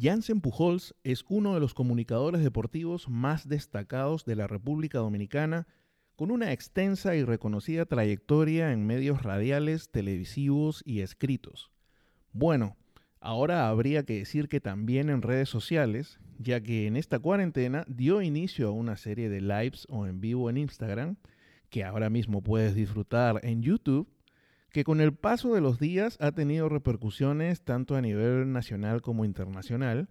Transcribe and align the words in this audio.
Jansen 0.00 0.40
Pujols 0.40 0.94
es 1.04 1.24
uno 1.28 1.54
de 1.54 1.60
los 1.60 1.72
comunicadores 1.72 2.42
deportivos 2.42 3.08
más 3.08 3.48
destacados 3.48 4.24
de 4.24 4.34
la 4.34 4.48
República 4.48 4.98
Dominicana, 4.98 5.68
con 6.16 6.30
una 6.30 6.52
extensa 6.52 7.14
y 7.14 7.22
reconocida 7.22 7.86
trayectoria 7.86 8.72
en 8.72 8.86
medios 8.86 9.22
radiales, 9.22 9.90
televisivos 9.90 10.82
y 10.84 11.00
escritos. 11.00 11.70
Bueno, 12.32 12.76
ahora 13.20 13.68
habría 13.68 14.04
que 14.04 14.18
decir 14.18 14.48
que 14.48 14.60
también 14.60 15.10
en 15.10 15.22
redes 15.22 15.48
sociales, 15.48 16.18
ya 16.38 16.60
que 16.60 16.86
en 16.86 16.96
esta 16.96 17.20
cuarentena 17.20 17.84
dio 17.86 18.20
inicio 18.20 18.68
a 18.68 18.72
una 18.72 18.96
serie 18.96 19.28
de 19.28 19.40
lives 19.40 19.86
o 19.88 20.06
en 20.06 20.20
vivo 20.20 20.50
en 20.50 20.56
Instagram, 20.56 21.16
que 21.70 21.84
ahora 21.84 22.10
mismo 22.10 22.42
puedes 22.42 22.74
disfrutar 22.74 23.40
en 23.44 23.62
YouTube, 23.62 24.08
que 24.74 24.82
con 24.82 25.00
el 25.00 25.14
paso 25.14 25.54
de 25.54 25.60
los 25.60 25.78
días 25.78 26.16
ha 26.20 26.32
tenido 26.32 26.68
repercusiones 26.68 27.62
tanto 27.62 27.94
a 27.94 28.00
nivel 28.00 28.50
nacional 28.50 29.02
como 29.02 29.24
internacional, 29.24 30.08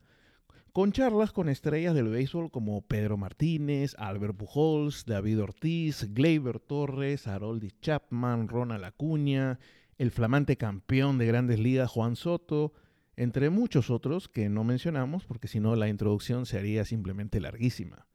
con 0.72 0.94
charlas 0.94 1.34
con 1.34 1.50
estrellas 1.50 1.94
del 1.94 2.08
béisbol 2.08 2.50
como 2.50 2.82
Pedro 2.82 3.18
Martínez, 3.18 3.94
Albert 3.98 4.38
Pujols, 4.38 5.04
David 5.06 5.42
Ortiz, 5.42 6.08
Gleyber 6.14 6.62
Torres, 6.62 7.28
Harold 7.28 7.74
Chapman, 7.82 8.48
Ronald 8.48 8.86
Acuña, 8.86 9.60
el 9.98 10.12
flamante 10.12 10.56
campeón 10.56 11.18
de 11.18 11.26
grandes 11.26 11.60
ligas 11.60 11.92
Juan 11.92 12.16
Soto, 12.16 12.72
entre 13.18 13.50
muchos 13.50 13.90
otros 13.90 14.30
que 14.30 14.48
no 14.48 14.64
mencionamos 14.64 15.26
porque 15.26 15.50
si 15.50 15.60
no 15.60 15.76
la 15.76 15.90
introducción 15.90 16.46
se 16.46 16.58
haría 16.58 16.86
simplemente 16.86 17.42
larguísima. 17.42 18.08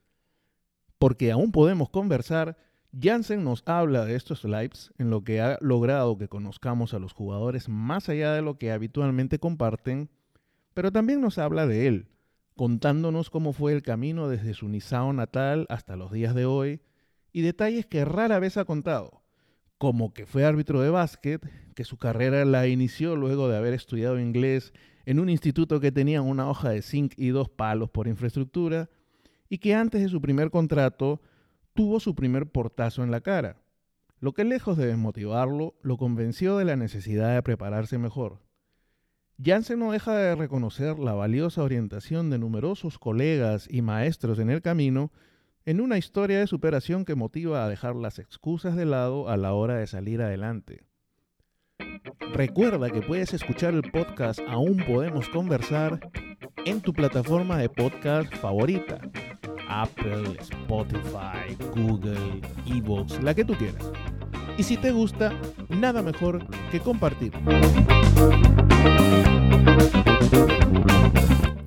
Porque 0.99 1.31
aún 1.31 1.53
podemos 1.53 1.91
conversar 1.91 2.57
Jansen 2.93 3.45
nos 3.45 3.63
habla 3.67 4.07
de 4.07 4.15
estos 4.17 4.45
lives 4.45 4.93
en 4.99 5.11
lo 5.11 5.23
que 5.23 5.41
ha 5.41 5.59
logrado 5.61 6.17
que 6.17 6.29
conozcamos 6.29 6.95
a 6.95 6.99
los 6.99 7.13
jugadores 7.13 7.69
más 7.69 8.09
allá 8.09 8.33
de 8.33 8.43
lo 8.43 8.59
que 8.59 8.73
habitualmente 8.73 9.39
comparten, 9.39 10.09
pero 10.73 10.91
también 10.91 11.21
nos 11.21 11.39
habla 11.39 11.67
de 11.67 11.87
él, 11.87 12.09
contándonos 12.57 13.31
cómo 13.31 13.53
fue 13.53 13.73
el 13.73 13.83
camino 13.83 14.29
desde 14.29 14.55
su 14.55 14.69
Nisao 14.69 15.13
natal 15.13 15.67
hasta 15.69 15.97
los 15.97 16.11
días 16.13 16.35
de 16.35 16.47
hoy 16.47 16.81
y 17.31 17.43
detalles 17.43 17.85
que 17.87 18.05
rara 18.07 18.39
vez 18.39 18.57
ha 18.57 18.65
contado, 18.65 19.23
como 19.77 20.15
que 20.15 20.25
fue 20.25 20.45
árbitro 20.45 20.81
de 20.81 20.91
básquet, 20.91 21.47
que 21.75 21.85
su 21.85 21.99
carrera 21.99 22.45
la 22.47 22.67
inició 22.69 23.17
luego 23.17 23.49
de 23.49 23.59
haber 23.59 23.75
estudiado 23.75 24.19
inglés 24.19 24.73
en 25.05 25.21
un 25.21 25.29
instituto 25.29 25.79
que 25.79 25.93
tenía 25.93 26.23
una 26.23 26.49
hoja 26.49 26.71
de 26.71 26.83
zinc 26.83 27.13
y 27.17 27.29
dos 27.29 27.51
palos 27.51 27.91
por 27.91 28.09
infraestructura, 28.09 28.89
y 29.51 29.59
que 29.59 29.75
antes 29.75 30.03
de 30.03 30.09
su 30.09 30.21
primer 30.21 30.51
contrato 30.51 31.21
tuvo 31.79 32.01
su 32.01 32.17
primer 32.17 32.47
portazo 32.47 33.05
en 33.05 33.13
la 33.13 33.21
cara, 33.21 33.63
lo 34.19 34.33
que 34.33 34.43
lejos 34.43 34.77
de 34.77 34.89
desmotivarlo, 34.89 35.77
lo 35.81 35.97
convenció 35.97 36.57
de 36.57 36.65
la 36.65 36.75
necesidad 36.75 37.37
de 37.37 37.43
prepararse 37.45 37.99
mejor. 37.99 38.41
Jansen 39.41 39.79
no 39.79 39.93
deja 39.93 40.13
de 40.17 40.35
reconocer 40.35 40.99
la 40.99 41.13
valiosa 41.13 41.63
orientación 41.63 42.31
de 42.31 42.39
numerosos 42.41 42.99
colegas 42.99 43.69
y 43.71 43.81
maestros 43.81 44.41
en 44.41 44.51
el 44.51 44.61
camino 44.61 45.13
en 45.67 45.81
una 45.81 45.99
historia 45.99 46.41
de 46.41 46.49
superación 46.49 47.05
que 47.05 47.15
motiva 47.15 47.65
a 47.65 47.69
dejar 47.69 47.95
las 47.95 48.19
excusas 48.19 48.75
de 48.75 48.85
lado 48.85 49.29
a 49.29 49.37
la 49.37 49.53
hora 49.53 49.77
de 49.77 49.87
salir 49.87 50.21
adelante. 50.21 50.83
Recuerda 52.33 52.91
que 52.91 53.03
puedes 53.03 53.35
escuchar 53.35 53.75
el 53.75 53.89
podcast 53.89 54.41
Aún 54.49 54.79
Podemos 54.85 55.29
Conversar 55.29 56.01
en 56.65 56.81
tu 56.81 56.93
plataforma 56.93 57.57
de 57.57 57.69
podcast 57.69 58.35
favorita 58.35 59.01
Apple, 59.69 60.37
Spotify, 60.41 61.57
Google, 61.77 62.41
Evox, 62.67 63.23
la 63.23 63.35
que 63.35 63.45
tú 63.45 63.55
quieras. 63.55 63.85
Y 64.57 64.63
si 64.63 64.77
te 64.77 64.91
gusta, 64.91 65.33
nada 65.69 66.03
mejor 66.03 66.45
que 66.71 66.81
compartir. 66.81 67.33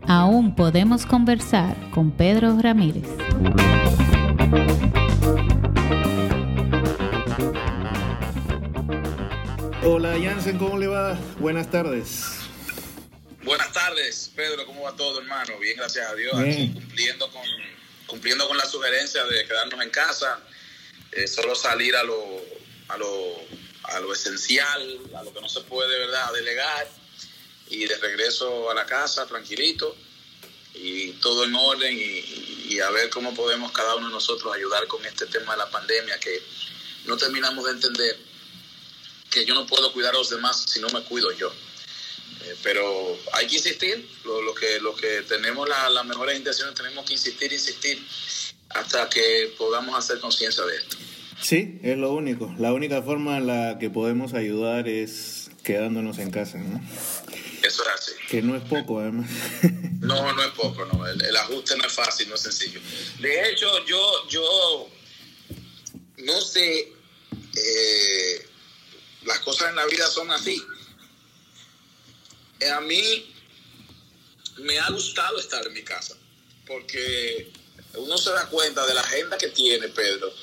Aún 0.07 0.55
podemos 0.55 1.05
conversar 1.05 1.75
con 1.91 2.11
Pedro 2.11 2.57
Ramírez. 2.61 3.07
Hola 9.83 10.15
Jansen, 10.21 10.57
¿cómo 10.57 10.77
le 10.77 10.87
va? 10.87 11.17
Buenas 11.39 11.71
tardes. 11.71 12.41
Buenas 13.43 13.71
tardes, 13.71 14.31
Pedro, 14.35 14.65
¿cómo 14.65 14.83
va 14.83 14.95
todo, 14.97 15.21
hermano? 15.21 15.53
Bien, 15.61 15.77
gracias 15.77 16.11
a 16.11 16.13
Dios, 16.13 16.37
aquí 16.37 16.73
cumpliendo 16.73 17.30
con 17.30 17.30
cumpliendo 18.21 18.47
con 18.47 18.55
la 18.55 18.67
sugerencia 18.67 19.25
de 19.25 19.47
quedarnos 19.47 19.81
en 19.81 19.89
casa, 19.89 20.39
eh, 21.11 21.27
solo 21.27 21.55
salir 21.55 21.95
a 21.95 22.03
lo, 22.03 22.45
a, 22.89 22.97
lo, 22.99 23.35
a 23.85 23.99
lo 23.99 24.13
esencial, 24.13 24.99
a 25.15 25.23
lo 25.23 25.33
que 25.33 25.41
no 25.41 25.49
se 25.49 25.61
puede, 25.61 25.97
¿verdad?, 25.97 26.31
delegar, 26.31 26.87
y 27.71 27.85
de 27.85 27.97
regreso 27.97 28.69
a 28.69 28.75
la 28.75 28.85
casa, 28.85 29.25
tranquilito, 29.25 29.97
y 30.75 31.13
todo 31.13 31.45
en 31.45 31.55
orden, 31.55 31.97
y, 31.97 32.79
a 32.79 32.91
ver 32.91 33.09
cómo 33.09 33.33
podemos 33.33 33.71
cada 33.71 33.95
uno 33.95 34.07
de 34.07 34.13
nosotros 34.13 34.53
ayudar 34.53 34.85
con 34.85 35.03
este 35.03 35.25
tema 35.25 35.53
de 35.53 35.57
la 35.57 35.71
pandemia, 35.71 36.19
que 36.19 36.43
no 37.05 37.17
terminamos 37.17 37.65
de 37.65 37.71
entender 37.71 38.19
que 39.31 39.45
yo 39.45 39.55
no 39.55 39.65
puedo 39.65 39.91
cuidar 39.93 40.13
a 40.13 40.19
los 40.19 40.29
demás 40.29 40.65
si 40.69 40.79
no 40.79 40.89
me 40.89 41.01
cuido 41.05 41.31
yo. 41.31 41.51
Eh, 42.43 42.55
pero 42.63 43.17
hay 43.33 43.47
que 43.47 43.55
insistir, 43.55 44.07
lo, 44.25 44.53
que, 44.55 44.79
lo 44.79 44.95
que 44.95 45.21
tenemos 45.27 45.67
las 45.69 46.05
mejores 46.05 46.37
intenciones, 46.37 46.75
tenemos 46.75 47.05
que 47.05 47.13
insistir, 47.13 47.51
insistir, 47.51 48.01
hasta 48.69 49.09
que 49.09 49.53
podamos 49.57 49.97
hacer 49.97 50.19
conciencia 50.19 50.63
de 50.65 50.77
esto. 50.77 50.97
Sí, 51.41 51.79
es 51.83 51.97
lo 51.97 52.13
único. 52.13 52.53
La 52.59 52.73
única 52.73 53.01
forma 53.01 53.37
en 53.37 53.47
la 53.47 53.77
que 53.79 53.89
podemos 53.89 54.33
ayudar 54.33 54.87
es 54.87 55.49
quedándonos 55.63 56.19
en 56.19 56.31
casa, 56.31 56.59
¿no? 56.59 56.79
Eso 57.63 57.83
es 57.83 57.89
así. 57.93 58.11
Que 58.29 58.41
no 58.41 58.55
es 58.55 58.63
poco, 58.63 58.99
además. 58.99 59.29
No, 60.01 60.33
no 60.33 60.41
es 60.41 60.49
poco, 60.53 60.83
no. 60.85 61.05
El, 61.05 61.35
ajuste 61.37 61.77
no 61.77 61.85
es 61.85 61.93
fácil, 61.93 62.27
no 62.27 62.33
es 62.33 62.41
sencillo. 62.41 62.81
De 63.19 63.51
hecho, 63.51 63.67
yo, 63.85 64.27
yo 64.27 64.89
no 66.17 66.41
sé, 66.41 66.91
eh, 67.55 68.45
las 69.25 69.39
cosas 69.41 69.69
en 69.69 69.75
la 69.75 69.85
vida 69.85 70.07
son 70.07 70.31
así 70.31 70.59
a 72.69 72.81
mí 72.81 73.33
me 74.57 74.79
ha 74.79 74.89
gustado 74.89 75.39
estar 75.39 75.65
en 75.65 75.73
mi 75.73 75.83
casa, 75.83 76.15
porque 76.67 77.51
uno 77.95 78.17
se 78.17 78.31
da 78.31 78.47
cuenta 78.47 78.85
de 78.85 78.93
la 78.93 79.01
agenda 79.01 79.37
que 79.37 79.49
tiene 79.49 79.89
Pedro, 79.89 80.33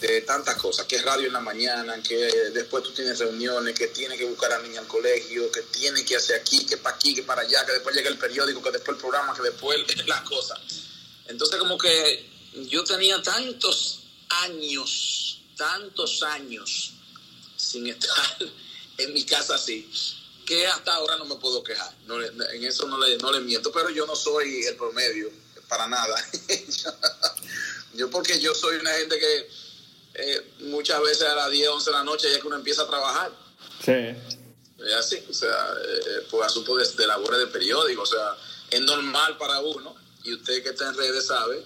de 0.00 0.22
tantas 0.22 0.56
cosas, 0.56 0.86
que 0.86 0.96
es 0.96 1.04
radio 1.04 1.28
en 1.28 1.32
la 1.32 1.40
mañana, 1.40 2.02
que 2.02 2.16
después 2.52 2.82
tú 2.82 2.90
tienes 2.90 3.18
reuniones, 3.18 3.78
que 3.78 3.88
tiene 3.88 4.16
que 4.16 4.24
buscar 4.24 4.52
a 4.52 4.58
niña 4.58 4.80
al 4.80 4.86
colegio, 4.88 5.50
que 5.52 5.62
tiene 5.62 6.04
que 6.04 6.16
hacer 6.16 6.40
aquí, 6.40 6.66
que 6.66 6.76
para 6.76 6.96
aquí, 6.96 7.14
que 7.14 7.22
para 7.22 7.42
allá, 7.42 7.64
que 7.64 7.72
después 7.72 7.94
llega 7.94 8.10
el 8.10 8.18
periódico, 8.18 8.60
que 8.62 8.72
después 8.72 8.96
el 8.96 9.00
programa, 9.00 9.34
que 9.34 9.42
después 9.42 9.78
las 10.06 10.22
cosas. 10.22 10.58
Entonces 11.28 11.56
como 11.58 11.78
que 11.78 12.26
yo 12.68 12.82
tenía 12.82 13.22
tantos 13.22 14.00
años, 14.28 15.38
tantos 15.56 16.22
años 16.24 16.92
sin 17.56 17.86
estar 17.86 18.38
en 18.98 19.12
mi 19.12 19.24
casa 19.24 19.54
así, 19.54 19.88
que 20.44 20.66
hasta 20.66 20.94
ahora 20.94 21.16
no 21.16 21.24
me 21.24 21.36
puedo 21.36 21.62
quejar. 21.62 21.92
en 22.52 22.64
eso 22.64 22.86
no 22.86 22.98
le, 22.98 23.16
no 23.18 23.32
le 23.32 23.40
miento, 23.40 23.72
pero 23.72 23.90
yo 23.90 24.06
no 24.06 24.16
soy 24.16 24.64
el 24.64 24.76
promedio, 24.76 25.30
para 25.68 25.86
nada. 25.86 26.16
yo 27.94 28.10
porque 28.10 28.40
yo 28.40 28.54
soy 28.54 28.76
una 28.76 28.90
gente 28.92 29.18
que 29.18 29.50
eh, 30.14 30.52
muchas 30.60 31.00
veces 31.02 31.22
a 31.22 31.34
las 31.34 31.50
10, 31.50 31.68
11 31.68 31.90
de 31.90 31.96
la 31.96 32.04
noche 32.04 32.30
ya 32.30 32.40
que 32.40 32.46
uno 32.46 32.56
empieza 32.56 32.82
a 32.82 32.88
trabajar. 32.88 33.32
Sí. 33.84 33.92
Es 34.84 34.94
así, 34.94 35.24
o 35.30 35.32
sea, 35.32 35.74
eh, 35.84 36.26
por 36.30 36.44
asunto 36.44 36.76
de, 36.76 36.86
de 36.86 37.06
labores 37.06 37.38
de 37.38 37.46
periódico, 37.46 38.02
o 38.02 38.06
sea, 38.06 38.36
es 38.70 38.80
normal 38.80 39.38
para 39.38 39.60
uno, 39.60 39.94
y 40.24 40.34
usted 40.34 40.62
que 40.62 40.70
está 40.70 40.88
en 40.88 40.96
redes 40.96 41.26
sabe 41.26 41.64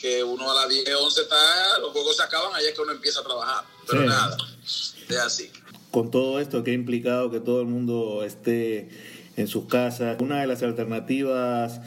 que 0.00 0.22
uno 0.24 0.50
a 0.50 0.54
las 0.54 0.68
10, 0.68 0.94
11 0.94 1.20
está, 1.22 1.78
los 1.78 1.92
juegos 1.92 2.16
se 2.16 2.22
acaban, 2.22 2.54
allá 2.54 2.68
es 2.68 2.74
que 2.74 2.80
uno 2.80 2.92
empieza 2.92 3.20
a 3.20 3.24
trabajar, 3.24 3.64
pero 3.86 4.02
nada, 4.02 4.36
es 4.64 5.16
así 5.18 5.52
con 5.96 6.10
todo 6.10 6.40
esto 6.40 6.62
que 6.62 6.72
ha 6.72 6.74
implicado 6.74 7.30
que 7.30 7.40
todo 7.40 7.62
el 7.62 7.68
mundo 7.68 8.22
esté 8.22 8.90
en 9.38 9.46
sus 9.46 9.64
casas. 9.64 10.20
Una 10.20 10.42
de 10.42 10.46
las 10.46 10.62
alternativas 10.62 11.80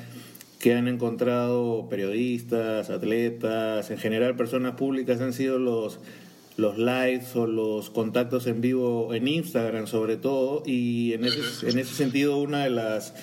que 0.57 0.73
han 0.73 0.87
encontrado 0.87 1.87
periodistas, 1.91 2.89
atletas, 2.89 3.91
en 3.91 3.99
general 3.99 4.35
personas 4.35 4.73
públicas 4.73 5.21
han 5.21 5.31
sido 5.31 5.59
los 5.59 5.99
los 6.57 6.79
lives 6.79 7.35
o 7.35 7.45
los 7.45 7.91
contactos 7.91 8.47
en 8.47 8.61
vivo 8.61 9.13
en 9.13 9.27
Instagram 9.27 9.85
sobre 9.85 10.17
todo 10.17 10.63
y 10.65 11.13
en 11.13 11.25
ese, 11.25 11.69
en 11.69 11.77
ese 11.77 11.93
sentido 11.93 12.37
una 12.37 12.63
de 12.63 12.71
las 12.71 13.13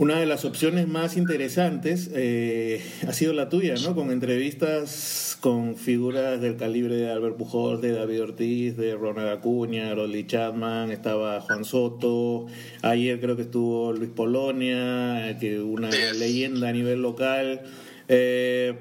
una 0.00 0.18
de 0.18 0.24
las 0.24 0.46
opciones 0.46 0.88
más 0.88 1.18
interesantes 1.18 2.10
eh, 2.14 2.82
ha 3.06 3.12
sido 3.12 3.34
la 3.34 3.50
tuya, 3.50 3.74
¿no? 3.82 3.94
Con 3.94 4.10
entrevistas 4.10 5.36
con 5.40 5.76
figuras 5.76 6.40
del 6.40 6.56
calibre 6.56 6.96
de 6.96 7.10
Albert 7.10 7.36
Pujol, 7.36 7.82
de 7.82 7.92
David 7.92 8.22
Ortiz, 8.22 8.78
de 8.78 8.94
Ronald 8.94 9.28
Acuña, 9.28 9.94
Rolly 9.94 10.26
Chapman, 10.26 10.90
estaba 10.90 11.42
Juan 11.42 11.66
Soto, 11.66 12.46
ayer 12.80 13.20
creo 13.20 13.36
que 13.36 13.42
estuvo 13.42 13.92
Luis 13.92 14.08
Polonia, 14.08 15.36
que 15.38 15.60
una 15.60 15.90
leyenda 15.90 16.70
a 16.70 16.72
nivel 16.72 17.02
local. 17.02 17.60
Eh, 18.08 18.76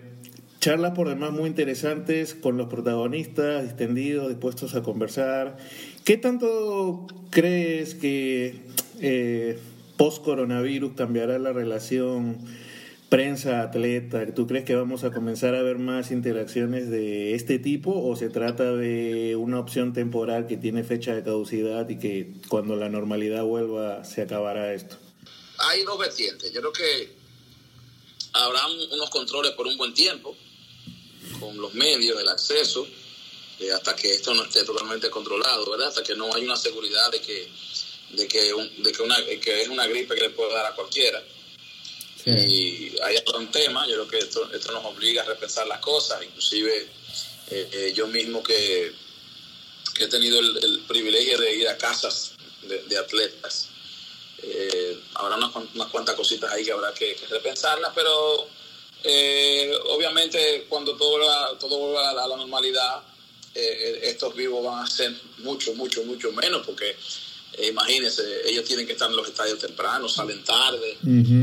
charlas 0.61 0.93
por 0.93 1.09
demás 1.09 1.33
muy 1.33 1.49
interesantes 1.49 2.33
con 2.33 2.55
los 2.55 2.67
protagonistas, 2.67 3.65
extendidos, 3.65 4.29
dispuestos 4.29 4.73
a 4.73 4.83
conversar. 4.83 5.57
¿Qué 6.05 6.15
tanto 6.15 7.07
crees 7.29 7.93
que... 7.93 8.69
Eh, 9.01 9.59
post-coronavirus 9.99 10.93
cambiará 10.95 11.37
la 11.39 11.51
relación 11.51 12.39
prensa-atleta? 13.09 14.33
¿Tú 14.33 14.47
crees 14.47 14.63
que 14.63 14.73
vamos 14.73 15.03
a 15.03 15.11
comenzar 15.11 15.55
a 15.55 15.61
ver 15.61 15.77
más 15.77 16.09
interacciones 16.11 16.89
de 16.89 17.35
este 17.35 17.59
tipo 17.59 17.91
o 17.91 18.15
se 18.15 18.29
trata 18.29 18.71
de 18.77 19.35
una 19.35 19.59
opción 19.59 19.91
temporal 19.91 20.47
que 20.47 20.55
tiene 20.55 20.85
fecha 20.85 21.13
de 21.13 21.21
caducidad 21.21 21.89
y 21.89 21.99
que 21.99 22.31
cuando 22.47 22.77
la 22.77 22.87
normalidad 22.87 23.43
vuelva 23.43 24.05
se 24.05 24.21
acabará 24.21 24.73
esto? 24.73 24.95
Hay 25.57 25.83
dos 25.83 25.99
vertientes. 25.99 26.53
Yo 26.53 26.61
creo 26.61 26.71
que 26.71 27.11
habrá 28.31 28.61
unos 28.93 29.09
controles 29.09 29.51
por 29.51 29.67
un 29.67 29.77
buen 29.77 29.93
tiempo 29.93 30.33
con 31.41 31.57
los 31.57 31.73
medios, 31.73 32.17
el 32.21 32.29
acceso, 32.29 32.87
eh, 33.59 33.69
hasta 33.73 33.97
que 33.97 34.13
esto 34.13 34.33
no 34.33 34.45
esté 34.45 34.63
totalmente 34.63 35.09
controlado, 35.09 35.69
¿verdad? 35.69 35.89
Hasta 35.89 36.03
que 36.03 36.15
no 36.15 36.33
haya 36.33 36.45
una 36.45 36.55
seguridad 36.55 37.11
de 37.11 37.19
que, 37.19 37.49
de 38.11 38.27
que, 38.27 38.53
de 38.77 38.91
que, 38.91 39.01
una, 39.01 39.15
que 39.41 39.61
es 39.61 39.67
una 39.67 39.87
gripe 39.87 40.15
que 40.15 40.21
le 40.21 40.29
puede 40.31 40.53
dar 40.53 40.65
a 40.65 40.75
cualquiera. 40.75 41.23
Y 42.25 42.99
hay 43.01 43.17
un 43.35 43.49
tema, 43.49 43.87
yo 43.87 43.93
creo 43.93 44.07
que 44.07 44.17
esto, 44.19 44.51
esto 44.53 44.71
nos 44.71 44.85
obliga 44.85 45.23
a 45.23 45.25
repensar 45.25 45.65
las 45.65 45.79
cosas, 45.79 46.21
inclusive 46.23 46.87
eh, 47.49 47.69
eh, 47.71 47.93
yo 47.95 48.07
mismo 48.07 48.43
que, 48.43 48.91
he 49.99 50.07
tenido 50.07 50.39
el, 50.39 50.83
privilegio 50.87 51.39
de 51.39 51.55
ir 51.55 51.67
a 51.67 51.77
casas 51.77 52.33
de, 52.61 52.97
atletas. 52.97 53.69
habrá 55.15 55.37
unas, 55.37 55.55
unas, 55.73 55.87
cuantas 55.87 56.15
cositas 56.15 56.51
ahí 56.51 56.63
que 56.63 56.71
habrá 56.71 56.93
que, 56.93 57.15
que 57.15 57.25
repensarlas, 57.27 57.91
pero 57.95 58.47
obviamente 59.87 60.65
cuando 60.69 60.95
todo, 60.95 61.57
todo 61.57 61.77
vuelva 61.79 62.11
a 62.11 62.27
la 62.27 62.35
normalidad, 62.37 63.01
eh, 63.55 63.99
estos 64.03 64.35
vivos 64.35 64.63
van 64.63 64.83
a 64.83 64.87
ser 64.87 65.13
mucho, 65.39 65.73
mucho, 65.73 66.03
mucho 66.03 66.31
menos, 66.31 66.65
porque 66.65 66.95
eh, 67.53 67.67
imagínense, 67.67 68.23
ellos 68.45 68.63
tienen 68.65 68.85
que 68.85 68.93
estar 68.93 69.09
en 69.09 69.15
los 69.15 69.27
estadios 69.27 69.59
temprano, 69.59 70.07
salen 70.07 70.43
tarde, 70.43 70.97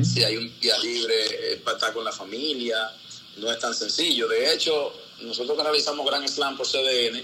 si 0.04 0.24
hay 0.24 0.36
un 0.36 0.60
día 0.60 0.78
libre 0.78 1.14
eh, 1.52 1.60
para 1.62 1.76
estar 1.76 1.92
con 1.92 2.04
la 2.04 2.12
familia, 2.12 2.90
no 3.38 3.50
es 3.50 3.58
tan 3.58 3.74
sencillo. 3.74 4.28
De 4.28 4.52
hecho, 4.52 4.92
nosotros 5.22 5.56
que 5.56 5.62
realizamos 5.62 6.06
Gran 6.06 6.26
Slam 6.28 6.56
por 6.56 6.66
CDN, 6.66 7.22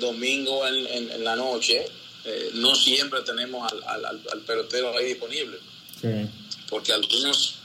domingo 0.00 0.66
en, 0.66 1.22
la 1.22 1.36
noche, 1.36 1.86
no 2.54 2.74
siempre 2.74 3.20
tenemos 3.22 3.70
al, 3.70 4.40
pelotero 4.46 4.96
ahí 4.96 5.06
disponible, 5.06 5.58
porque 6.68 6.92
algunos 6.92 7.56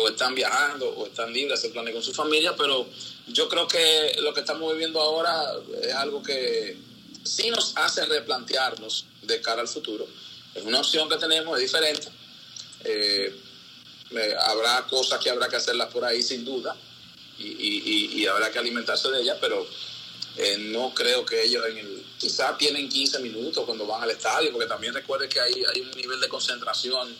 o 0.00 0.08
están 0.08 0.34
viajando 0.34 0.88
o 0.88 1.06
están 1.06 1.32
libres, 1.32 1.60
se 1.60 1.70
planean 1.70 1.94
con 1.94 2.02
su 2.02 2.12
familia, 2.12 2.54
pero 2.56 2.86
yo 3.28 3.48
creo 3.48 3.68
que 3.68 4.16
lo 4.20 4.34
que 4.34 4.40
estamos 4.40 4.72
viviendo 4.72 5.00
ahora 5.00 5.52
es 5.82 5.94
algo 5.94 6.22
que 6.22 6.76
sí 7.28 7.50
nos 7.50 7.76
hace 7.76 8.04
replantearnos 8.06 9.04
de 9.22 9.40
cara 9.40 9.60
al 9.60 9.68
futuro. 9.68 10.06
Es 10.54 10.64
una 10.64 10.80
opción 10.80 11.08
que 11.08 11.16
tenemos, 11.16 11.56
es 11.56 11.62
diferente. 11.62 12.08
Eh, 12.84 13.34
eh, 14.10 14.34
habrá 14.40 14.86
cosas 14.86 15.20
que 15.20 15.28
habrá 15.28 15.48
que 15.48 15.56
hacerlas 15.56 15.92
por 15.92 16.04
ahí 16.04 16.22
sin 16.22 16.44
duda 16.44 16.74
y, 17.38 18.26
habrá 18.26 18.50
que 18.50 18.58
alimentarse 18.58 19.08
de 19.10 19.20
ellas, 19.20 19.38
pero 19.40 19.66
eh, 20.36 20.56
no 20.58 20.92
creo 20.94 21.24
que 21.24 21.44
ellos 21.44 21.64
en 21.68 21.78
el, 21.78 22.04
quizás 22.18 22.56
tienen 22.58 22.88
15 22.88 23.20
minutos 23.20 23.64
cuando 23.64 23.86
van 23.86 24.02
al 24.02 24.10
estadio, 24.10 24.50
porque 24.52 24.66
también 24.66 24.94
recuerde 24.94 25.28
que 25.28 25.40
hay, 25.40 25.80
un 25.80 25.90
nivel 25.92 26.20
de 26.20 26.28
concentración 26.28 27.14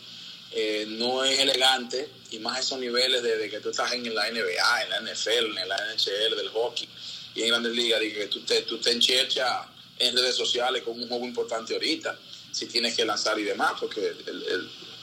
eh, 0.51 0.85
no 0.87 1.23
es 1.23 1.39
elegante, 1.39 2.09
y 2.31 2.39
más 2.39 2.59
esos 2.59 2.79
niveles 2.79 3.23
de, 3.23 3.49
que 3.49 3.59
tú 3.59 3.69
estás 3.69 3.91
en 3.93 4.13
la 4.13 4.29
NBA, 4.29 4.83
en 4.83 4.89
la 4.89 5.01
NFL, 5.01 5.57
en 5.57 5.69
la 5.69 5.77
NHL, 5.93 6.35
del 6.35 6.49
hockey 6.49 6.89
y 7.35 7.43
en 7.43 7.49
grandes 7.49 7.73
ligas, 7.73 7.99
de 7.99 8.13
que 8.13 8.27
tú 8.27 8.41
te, 8.41 8.63
tú 8.63 8.77
te 8.79 8.91
encherchas 8.91 9.67
en 9.99 10.15
redes 10.15 10.35
sociales 10.35 10.83
con 10.83 10.99
un 10.99 11.07
juego 11.07 11.25
importante 11.25 11.73
ahorita, 11.73 12.17
si 12.51 12.65
tienes 12.65 12.95
que 12.95 13.05
lanzar 13.05 13.37
y 13.39 13.43
demás, 13.43 13.73
porque 13.79 14.15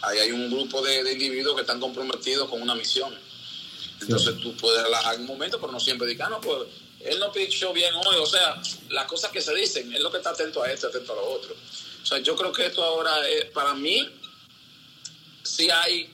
ahí 0.02 0.18
hay 0.18 0.32
un 0.32 0.50
grupo 0.50 0.82
de, 0.82 1.12
individuos 1.12 1.54
que 1.54 1.60
están 1.60 1.80
comprometidos 1.80 2.48
con 2.48 2.60
una 2.60 2.74
misión. 2.74 3.14
Entonces 4.00 4.38
tú 4.38 4.56
puedes 4.56 4.82
relajar 4.82 5.14
en 5.14 5.22
un 5.22 5.26
momento, 5.26 5.60
pero 5.60 5.72
no 5.72 5.80
siempre 5.80 6.08
digas, 6.08 6.28
ah, 6.28 6.30
no, 6.30 6.40
pues 6.40 6.68
él 7.00 7.18
no 7.18 7.30
pichó 7.30 7.72
bien 7.72 7.94
hoy, 7.94 8.16
o 8.18 8.26
sea, 8.26 8.60
las 8.90 9.06
cosas 9.06 9.30
que 9.30 9.40
se 9.40 9.54
dicen, 9.54 9.92
es 9.94 10.00
lo 10.00 10.10
que 10.10 10.16
está 10.18 10.30
atento 10.30 10.62
a 10.62 10.70
esto, 10.70 10.88
atento 10.88 11.12
a 11.12 11.16
lo 11.16 11.30
otro. 11.30 11.54
O 12.02 12.06
sea, 12.06 12.18
yo 12.18 12.34
creo 12.36 12.52
que 12.52 12.66
esto 12.66 12.82
ahora, 12.82 13.28
es, 13.28 13.46
para 13.46 13.74
mí, 13.74 14.08
si 15.42 15.70
hay 15.70 16.10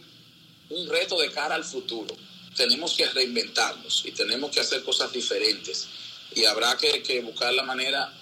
un 0.73 0.89
reto 0.89 1.19
de 1.19 1.31
cara 1.31 1.55
al 1.55 1.65
futuro. 1.65 2.15
Tenemos 2.57 2.95
que 2.95 3.07
reinventarnos 3.07 4.05
y 4.05 4.13
tenemos 4.13 4.51
que 4.51 4.61
hacer 4.61 4.83
cosas 4.83 5.13
diferentes. 5.13 5.89
Y 6.35 6.45
habrá 6.45 6.77
que, 6.77 7.21
buscar 7.21 7.53
la 7.55 7.63
manera 7.63 8.13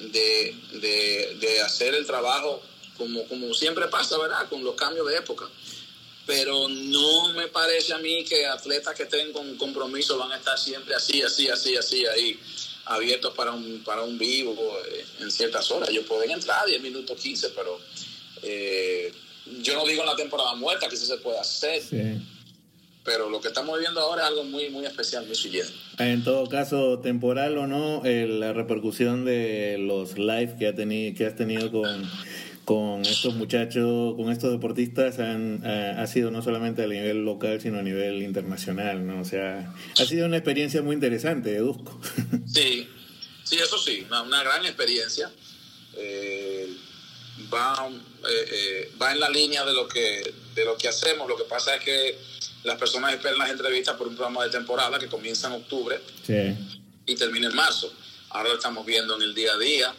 de, 0.00 1.60
hacer 1.64 1.94
el 1.94 2.06
trabajo 2.06 2.62
como, 2.96 3.26
como 3.28 3.54
siempre 3.54 3.86
pasa, 3.88 4.18
¿verdad? 4.18 4.48
Con 4.48 4.64
los 4.64 4.74
cambios 4.74 5.06
de 5.08 5.16
época. 5.16 5.48
Pero 6.26 6.68
no 6.68 7.32
me 7.32 7.48
parece 7.48 7.92
a 7.92 7.98
mí 7.98 8.24
que 8.24 8.46
atletas 8.46 8.94
que 8.94 9.04
estén 9.04 9.32
con 9.32 9.56
compromiso 9.56 10.18
van 10.18 10.32
a 10.32 10.36
estar 10.36 10.58
siempre 10.58 10.94
así, 10.94 11.22
así, 11.22 11.48
así, 11.48 11.76
así, 11.76 12.06
ahí, 12.06 12.38
abiertos 12.84 13.34
para 13.34 13.52
un, 13.52 13.82
para 13.84 14.02
un 14.02 14.18
vivo 14.18 14.54
eh, 14.86 15.04
en 15.20 15.30
ciertas 15.30 15.70
horas. 15.70 15.88
Ellos 15.88 16.04
pueden 16.06 16.30
entrar 16.30 16.66
10 16.66 16.82
minutos, 16.82 17.18
15, 17.20 17.50
pero... 17.50 17.80
Eh, 18.42 19.12
yo 19.62 19.74
no 19.74 19.84
digo 19.84 20.02
en 20.02 20.08
la 20.08 20.16
temporada 20.16 20.54
muerta 20.54 20.88
que 20.88 20.96
sí 20.96 21.06
se 21.06 21.16
puede 21.16 21.38
hacer. 21.38 21.82
Pero 23.04 23.30
lo 23.30 23.40
que 23.40 23.48
estamos 23.48 23.78
viviendo 23.78 24.00
ahora 24.00 24.22
es 24.22 24.28
algo 24.28 24.44
muy, 24.44 24.68
muy 24.68 24.84
especial, 24.84 25.26
muy 25.26 25.34
siguiente. 25.34 25.72
En 25.98 26.22
todo 26.22 26.48
caso, 26.48 26.98
temporal 26.98 27.56
o 27.56 27.66
no, 27.66 28.02
la 28.04 28.52
repercusión 28.52 29.24
de 29.24 29.76
los 29.78 30.18
live 30.18 30.56
que, 30.58 30.68
ha 30.68 30.74
tenido, 30.74 31.16
que 31.16 31.26
has 31.26 31.34
tenido 31.34 31.72
con, 31.72 32.10
con 32.64 33.04
estos 33.04 33.34
muchachos, 33.34 34.14
con 34.16 34.30
estos 34.30 34.52
deportistas, 34.52 35.18
han, 35.18 35.64
ha, 35.66 36.06
sido 36.06 36.30
no 36.30 36.42
solamente 36.42 36.84
a 36.84 36.86
nivel 36.86 37.24
local, 37.24 37.60
sino 37.60 37.78
a 37.78 37.82
nivel 37.82 38.22
internacional, 38.22 39.06
¿no? 39.06 39.20
O 39.20 39.24
sea, 39.24 39.74
ha 39.98 40.04
sido 40.04 40.26
una 40.26 40.36
experiencia 40.36 40.82
muy 40.82 40.94
interesante, 40.94 41.56
Edusco. 41.56 42.00
Sí, 42.46 42.88
sí, 43.44 43.56
eso 43.56 43.78
sí, 43.78 44.04
una, 44.08 44.22
una 44.22 44.42
gran 44.42 44.64
experiencia. 44.66 45.30
Eh, 45.96 46.68
va, 47.52 47.88
eh, 47.88 48.46
eh, 48.52 48.92
va 49.00 49.12
en 49.12 49.20
la 49.20 49.30
línea 49.30 49.64
de 49.64 49.72
lo, 49.72 49.88
que, 49.88 50.32
de 50.54 50.64
lo 50.64 50.76
que 50.76 50.88
hacemos. 50.88 51.28
Lo 51.28 51.36
que 51.36 51.44
pasa 51.44 51.76
es 51.76 51.82
que 51.82 52.18
las 52.64 52.78
personas 52.78 53.14
esperan 53.14 53.38
las 53.38 53.50
entrevistas 53.50 53.96
por 53.96 54.08
un 54.08 54.14
programa 54.14 54.44
de 54.44 54.50
temporada 54.50 54.98
que 54.98 55.08
comienza 55.08 55.48
en 55.48 55.54
octubre 55.54 56.00
y 57.06 57.14
termina 57.14 57.48
en 57.48 57.54
marzo. 57.54 57.92
Ahora 58.30 58.50
lo 58.50 58.54
estamos 58.56 58.84
viendo 58.84 59.16
en 59.16 59.22
el 59.22 59.34
día 59.34 59.54
a 59.54 59.58
día. 59.58 59.94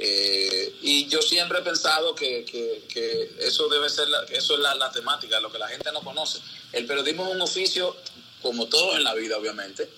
Eh, 0.00 0.76
y 0.82 1.08
yo 1.08 1.20
siempre 1.20 1.58
he 1.58 1.62
pensado 1.62 2.14
que, 2.14 2.44
que, 2.44 3.32
eso 3.40 3.68
debe 3.68 3.88
ser, 3.88 4.06
eso 4.30 4.54
es 4.54 4.60
la, 4.60 4.74
la, 4.76 4.92
temática, 4.92 5.40
lo 5.40 5.50
que 5.50 5.58
la 5.58 5.66
gente 5.68 5.90
no 5.92 6.00
conoce. 6.02 6.38
El 6.72 6.86
periodismo 6.86 7.26
es 7.26 7.34
un 7.34 7.40
oficio, 7.40 7.96
como 8.40 8.66
todo 8.66 8.96
en 8.96 9.02
la 9.02 9.14
vida, 9.14 9.36
obviamente, 9.36 9.88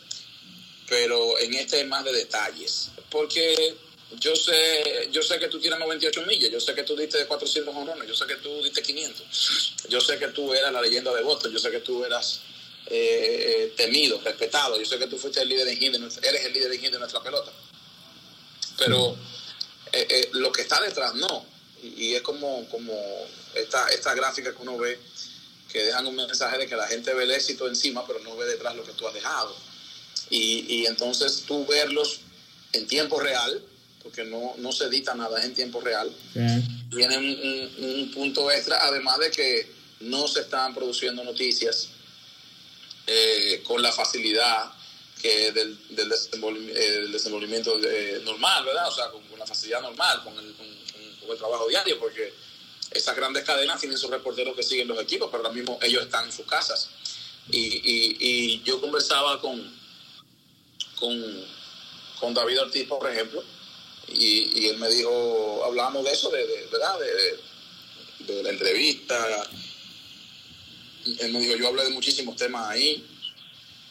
pero 0.89 1.39
en 1.39 1.53
este 1.55 1.77
hay 1.77 1.85
más 1.85 2.05
de 2.05 2.13
detalles. 2.13 2.93
Porque 3.11 3.77
yo 4.19 4.35
sé, 4.35 5.09
yo 5.13 5.23
sé 5.23 5.39
que 5.39 5.49
tú 5.49 5.61
tienes 5.61 5.79
98 5.79 6.23
millas, 6.27 6.51
yo 6.51 6.61
sé 6.61 6.75
que 6.75 6.83
tú 6.83 6.97
diste 6.97 7.25
400 7.27 7.75
honrones, 7.75 8.09
yo 8.09 8.15
sé 8.15 8.27
que 8.27 8.37
tú 8.37 8.63
diste 8.63 8.83
500, 8.83 9.77
yo 9.89 10.01
sé 10.01 10.19
que 10.19 10.29
tú 10.29 10.53
eras 10.53 10.73
la 10.73 10.83
leyenda 10.83 11.15
de 11.15 11.23
Boston, 11.23 11.53
yo 11.53 11.59
sé 11.59 11.71
que 11.71 11.81
tú 11.81 12.05
eras 12.05 12.41
eh, 12.87 13.73
temido, 13.77 14.21
respetado, 14.21 14.79
yo 14.79 14.85
sé 14.85 14.99
que 14.99 15.07
tú 15.07 15.17
fuiste 15.17 15.41
el 15.43 15.49
líder 15.49 15.67
de 15.67 15.77
hit, 15.77 15.95
eres 15.95 16.45
el 16.45 16.53
líder 16.53 16.71
de 16.71 16.79
hit 16.79 16.91
de 16.91 16.99
nuestra 16.99 17.23
pelota. 17.23 17.53
Pero 18.79 19.17
eh, 19.93 20.07
eh, 20.09 20.29
lo 20.33 20.51
que 20.51 20.63
está 20.63 20.81
detrás 20.81 21.15
no, 21.15 21.47
y, 21.83 22.15
es 22.15 22.23
como, 22.23 22.69
como 22.69 22.95
esta, 23.55 23.89
esta 23.89 24.15
gráfica 24.15 24.55
que 24.55 24.63
uno 24.63 24.77
ve 24.77 24.99
que 25.73 25.85
dejan 25.85 26.07
un 26.07 26.17
mensaje 26.17 26.59
de 26.59 26.67
que 26.67 26.75
la 26.75 26.89
gente 26.89 27.15
ve 27.15 27.23
el 27.23 27.31
éxito 27.31 27.69
encima, 27.69 28.05
pero 28.07 28.19
no 28.21 28.37
ve 28.37 28.45
detrás 28.47 28.75
lo 28.75 28.85
que 28.85 28.93
tú 28.93 29.07
has 29.07 29.15
dejado. 29.15 29.55
Y, 30.29 30.65
y 30.69 30.87
entonces 30.87 31.45
tú 31.47 31.65
verlos 31.67 32.21
en 32.73 32.89
tiempo 32.89 33.21
real, 33.21 33.63
porque 34.03 34.25
no, 34.25 34.55
no 34.59 34.73
se 34.73 34.85
edita 34.85 35.15
nada 35.15 35.45
en 35.45 35.55
tiempo 35.55 35.81
real. 35.81 36.11
Tiene 36.91 37.19
un, 37.19 38.11
punto 38.13 38.51
extra, 38.51 38.85
además 38.87 39.19
de 39.19 39.31
que 39.31 39.73
no 40.01 40.27
se 40.27 40.41
están 40.41 40.75
produciendo 40.75 41.23
noticias 41.23 41.89
eh, 43.07 43.63
con 43.65 43.83
la 43.83 43.93
facilidad 43.93 44.73
que 45.21 45.53
del, 45.53 45.79
del, 45.91 46.13
eh, 46.13 47.07
desenvolvimiento 47.13 47.79
normal, 48.25 48.65
¿verdad? 48.65 48.89
O 48.89 48.95
sea, 48.95 49.11
con, 49.11 49.23
la 49.39 49.47
facilidad 49.47 49.83
normal, 49.83 50.25
con 50.25 50.39
el, 50.39 50.55
con, 50.55 50.67
el 51.31 51.39
trabajo 51.39 51.69
diario, 51.69 51.99
porque 52.01 52.33
esas 52.91 53.15
grandes 53.15 53.45
cadenas 53.45 53.79
tienen 53.79 53.97
sus 53.97 54.11
reporteros 54.11 54.57
que 54.57 54.65
siguen 54.65 54.89
los 54.89 55.01
equipos, 55.01 55.29
pero 55.31 55.45
ahora 55.45 55.55
mismo 55.55 55.79
ellos 55.83 56.03
están 56.03 56.25
en 56.25 56.33
sus 56.33 56.47
casas. 56.47 56.91
Y, 57.51 57.59
y, 57.59 58.17
y 58.19 58.63
yo 58.63 58.81
conversaba 58.81 59.41
con, 59.41 59.73
con, 60.99 61.47
con 62.19 62.35
David 62.35 62.63
Ortiz, 62.63 62.89
por 62.89 63.09
ejemplo, 63.09 63.45
y, 64.11 64.67
él 64.67 64.79
me 64.79 64.89
dijo, 64.89 65.63
hablábamos 65.65 66.05
de 66.05 66.13
eso, 66.13 66.31
de, 66.31 66.45
¿verdad? 66.71 66.99
De, 66.99 68.43
la 68.43 68.51
entrevista. 68.51 69.49
Él 71.19 71.33
me 71.33 71.41
dijo, 71.41 71.57
yo 71.57 71.69
hablé 71.69 71.85
de 71.85 71.91
muchísimos 71.91 72.37
temas 72.37 72.69
ahí. 72.69 73.05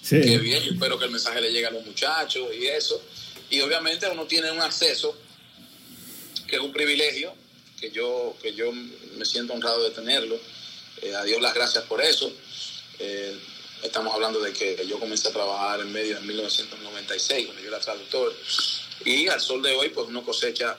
Sí. 0.01 0.21
Qué 0.21 0.37
bien, 0.37 0.63
yo 0.63 0.71
espero 0.71 0.97
que 0.97 1.05
el 1.05 1.11
mensaje 1.11 1.41
le 1.41 1.51
llegue 1.51 1.65
a 1.65 1.71
los 1.71 1.85
muchachos 1.85 2.47
y 2.57 2.67
eso. 2.67 3.01
Y 3.49 3.59
obviamente 3.61 4.07
uno 4.07 4.25
tiene 4.25 4.51
un 4.51 4.61
acceso, 4.61 5.17
que 6.47 6.55
es 6.55 6.61
un 6.61 6.71
privilegio, 6.71 7.33
que 7.79 7.91
yo, 7.91 8.35
que 8.41 8.53
yo 8.53 8.71
me 8.71 9.25
siento 9.25 9.53
honrado 9.53 9.83
de 9.83 9.91
tenerlo. 9.91 10.39
Eh, 11.01 11.15
a 11.15 11.23
Dios 11.23 11.41
las 11.41 11.53
gracias 11.53 11.83
por 11.85 12.01
eso. 12.01 12.31
Eh, 12.99 13.37
estamos 13.83 14.13
hablando 14.13 14.39
de 14.39 14.53
que 14.53 14.85
yo 14.87 14.99
comencé 14.99 15.29
a 15.29 15.31
trabajar 15.31 15.81
en 15.81 15.91
medio 15.91 16.17
en 16.17 16.27
1996, 16.27 17.45
cuando 17.45 17.61
yo 17.61 17.69
era 17.69 17.79
traductor. 17.79 18.33
Y 19.05 19.27
al 19.27 19.39
sol 19.39 19.61
de 19.61 19.75
hoy, 19.75 19.89
pues 19.89 20.07
uno 20.07 20.23
cosecha 20.23 20.77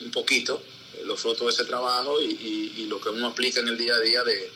un 0.00 0.10
poquito 0.10 0.62
los 1.04 1.20
frutos 1.20 1.46
de 1.46 1.52
ese 1.52 1.64
trabajo 1.64 2.20
y, 2.20 2.86
lo 2.88 3.00
que 3.00 3.08
uno 3.08 3.28
aplica 3.28 3.60
en 3.60 3.68
el 3.68 3.76
día 3.76 3.94
a 3.94 4.00
día 4.00 4.22
de, 4.22 4.50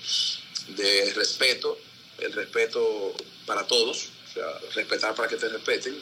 de 0.77 1.13
respeto, 1.15 1.79
el 2.19 2.33
respeto 2.33 3.15
para 3.45 3.67
todos, 3.67 4.09
o 4.29 4.33
sea, 4.33 4.47
respetar 4.75 5.15
para 5.15 5.29
que 5.29 5.37
te 5.37 5.49
respeten. 5.49 6.01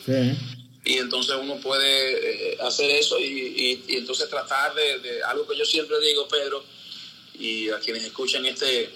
Y 0.84 0.98
entonces 0.98 1.36
uno 1.40 1.56
puede 1.56 2.52
eh, 2.52 2.58
hacer 2.60 2.90
eso 2.90 3.18
y, 3.18 3.82
y, 3.86 3.96
entonces 3.96 4.28
tratar 4.28 4.74
de, 4.74 5.22
algo 5.22 5.46
que 5.46 5.56
yo 5.56 5.64
siempre 5.64 5.98
digo, 6.00 6.28
Pedro, 6.28 6.64
y 7.38 7.68
a 7.70 7.78
quienes 7.78 8.04
escuchan 8.04 8.44
este, 8.46 8.90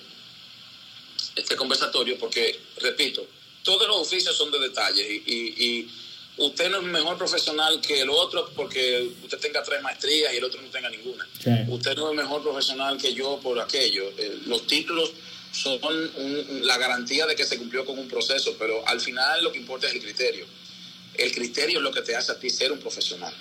este 1.36 1.56
conversatorio, 1.56 2.18
porque, 2.18 2.58
repito, 2.78 3.26
todos 3.62 3.86
los 3.86 3.96
oficios 3.98 4.36
son 4.36 4.50
de 4.50 4.58
detalles 4.58 5.06
y, 5.08 5.88
usted 6.36 6.70
no 6.70 6.78
es 6.78 6.84
mejor 6.84 7.18
profesional 7.18 7.80
que 7.80 8.00
el 8.00 8.10
otro 8.10 8.50
porque 8.56 9.10
usted 9.22 9.38
tenga 9.38 9.62
tres 9.62 9.82
maestrías 9.82 10.32
y 10.32 10.36
el 10.36 10.44
otro 10.44 10.60
no 10.60 10.68
tenga 10.68 10.90
ninguna. 10.90 11.26
Usted 11.68 11.96
no 11.96 12.10
es 12.10 12.16
mejor 12.16 12.42
profesional 12.42 12.98
que 12.98 13.14
yo 13.14 13.38
por 13.42 13.60
aquello. 13.60 14.10
Eh, 14.16 14.40
los 14.46 14.66
títulos 14.66 15.12
son 15.52 15.78
la 16.62 16.78
garantía 16.78 17.26
de 17.26 17.36
que 17.36 17.44
se 17.44 17.58
cumplió 17.58 17.84
con 17.84 17.98
un 17.98 18.08
proceso, 18.08 18.56
pero 18.58 18.86
al 18.86 19.00
final 19.00 19.44
lo 19.44 19.52
que 19.52 19.58
importa 19.58 19.86
es 19.86 19.94
el 19.94 20.02
criterio. 20.02 20.46
El 21.14 21.32
criterio 21.32 21.78
es 21.78 21.84
lo 21.84 21.92
que 21.92 22.00
te 22.00 22.16
hace 22.16 22.32
a 22.32 22.38
ti 22.38 22.48
ser 22.48 22.72
un 22.72 22.78
profesional. 22.78 23.34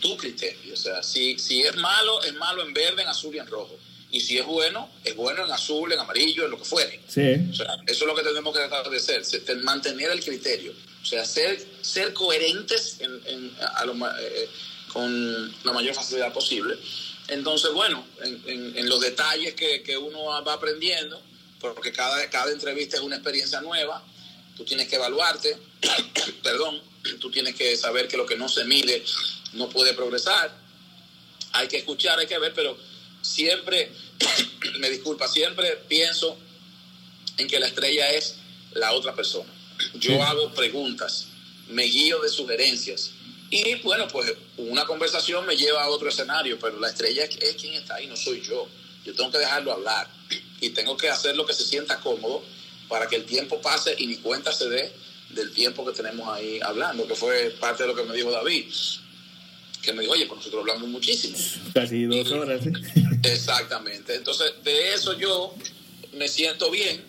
Tu 0.00 0.16
criterio. 0.16 0.72
O 0.72 0.76
sea, 0.76 1.02
si, 1.02 1.38
si 1.38 1.62
es 1.62 1.76
malo, 1.76 2.22
es 2.22 2.34
malo 2.34 2.62
en 2.62 2.72
verde, 2.72 3.02
en 3.02 3.08
azul 3.08 3.34
y 3.34 3.38
en 3.38 3.46
rojo. 3.46 3.76
Y 4.12 4.20
si 4.20 4.38
es 4.38 4.46
bueno, 4.46 4.90
es 5.04 5.14
bueno 5.14 5.44
en 5.44 5.52
azul, 5.52 5.92
en 5.92 6.00
amarillo, 6.00 6.44
en 6.44 6.50
lo 6.50 6.58
que 6.58 6.64
fuere. 6.64 7.00
Sí. 7.06 7.36
O 7.50 7.54
sea, 7.54 7.76
eso 7.86 8.04
es 8.04 8.06
lo 8.06 8.14
que 8.14 8.22
tenemos 8.22 8.52
que 8.52 8.66
tratar 8.66 8.90
de 8.90 8.96
hacer, 8.96 9.22
mantener 9.62 10.10
el 10.10 10.22
criterio. 10.22 10.72
O 11.02 11.06
sea, 11.06 11.24
ser, 11.24 11.64
ser 11.80 12.12
coherentes 12.12 12.96
en, 13.00 13.20
en, 13.26 13.46
eh, 13.46 14.48
con 14.92 15.54
la 15.64 15.72
mayor 15.72 15.94
facilidad 15.94 16.32
posible. 16.32 16.76
Entonces, 17.28 17.72
bueno, 17.72 18.04
en, 18.22 18.76
en 18.76 18.88
los 18.88 19.00
detalles 19.00 19.54
que, 19.54 19.82
que, 19.82 19.96
uno 19.96 20.24
va 20.42 20.52
aprendiendo, 20.52 21.22
porque 21.60 21.92
cada, 21.92 22.28
cada 22.28 22.50
entrevista 22.50 22.96
es 22.96 23.02
una 23.02 23.16
experiencia 23.16 23.60
nueva, 23.60 24.02
tú 24.56 24.64
tienes 24.64 24.88
que 24.88 24.96
evaluarte, 24.96 25.56
perdón, 26.42 26.82
tú 27.20 27.30
tienes 27.30 27.54
que 27.54 27.76
saber 27.76 28.08
que 28.08 28.16
lo 28.16 28.26
que 28.26 28.36
no 28.36 28.48
se 28.48 28.64
mide 28.64 29.04
no 29.52 29.68
puede 29.68 29.94
progresar. 29.94 30.52
Hay 31.52 31.68
que 31.68 31.78
escuchar, 31.78 32.18
hay 32.18 32.26
que 32.26 32.38
ver, 32.38 32.52
pero 32.54 32.76
siempre, 33.22 33.92
me 34.78 34.90
disculpa, 34.90 35.28
siempre 35.28 35.78
pienso 35.88 36.36
en 37.36 37.48
que 37.48 37.58
la 37.58 37.66
estrella 37.66 38.10
es 38.10 38.36
la 38.72 38.92
otra 38.92 39.14
persona. 39.14 39.50
Yo 39.94 40.22
hago 40.22 40.52
preguntas, 40.52 41.26
me 41.68 41.84
guío 41.84 42.20
de 42.20 42.28
sugerencias. 42.28 43.12
Y 43.50 43.76
bueno, 43.76 44.06
pues 44.08 44.32
una 44.58 44.84
conversación 44.84 45.44
me 45.46 45.56
lleva 45.56 45.82
a 45.82 45.88
otro 45.88 46.08
escenario, 46.08 46.58
pero 46.60 46.78
la 46.78 46.88
estrella 46.88 47.24
es 47.24 47.54
quien 47.56 47.74
está 47.74 47.96
ahí, 47.96 48.06
no 48.06 48.16
soy 48.16 48.40
yo. 48.42 48.68
Yo 49.04 49.14
tengo 49.14 49.30
que 49.30 49.38
dejarlo 49.38 49.72
hablar 49.72 50.08
y 50.60 50.70
tengo 50.70 50.96
que 50.96 51.08
hacer 51.08 51.34
lo 51.36 51.46
que 51.46 51.54
se 51.54 51.64
sienta 51.64 52.00
cómodo 52.00 52.44
para 52.88 53.08
que 53.08 53.16
el 53.16 53.24
tiempo 53.24 53.60
pase 53.60 53.94
y 53.98 54.06
ni 54.06 54.16
cuenta 54.16 54.52
se 54.52 54.68
dé 54.68 54.92
del 55.30 55.52
tiempo 55.52 55.86
que 55.86 55.92
tenemos 55.92 56.28
ahí 56.28 56.60
hablando, 56.62 57.06
que 57.06 57.14
fue 57.14 57.50
parte 57.58 57.84
de 57.84 57.88
lo 57.88 57.94
que 57.94 58.02
me 58.02 58.14
dijo 58.14 58.30
David, 58.30 58.66
que 59.82 59.92
me 59.92 60.02
dijo, 60.02 60.12
oye, 60.12 60.26
pues 60.26 60.38
nosotros 60.38 60.60
hablamos 60.60 60.88
muchísimo. 60.88 61.36
Casi 61.74 62.04
dos 62.04 62.30
horas. 62.32 62.62
Exactamente. 63.22 64.14
Entonces, 64.14 64.52
de 64.62 64.94
eso 64.94 65.16
yo 65.18 65.54
me 66.12 66.28
siento 66.28 66.70
bien, 66.70 67.02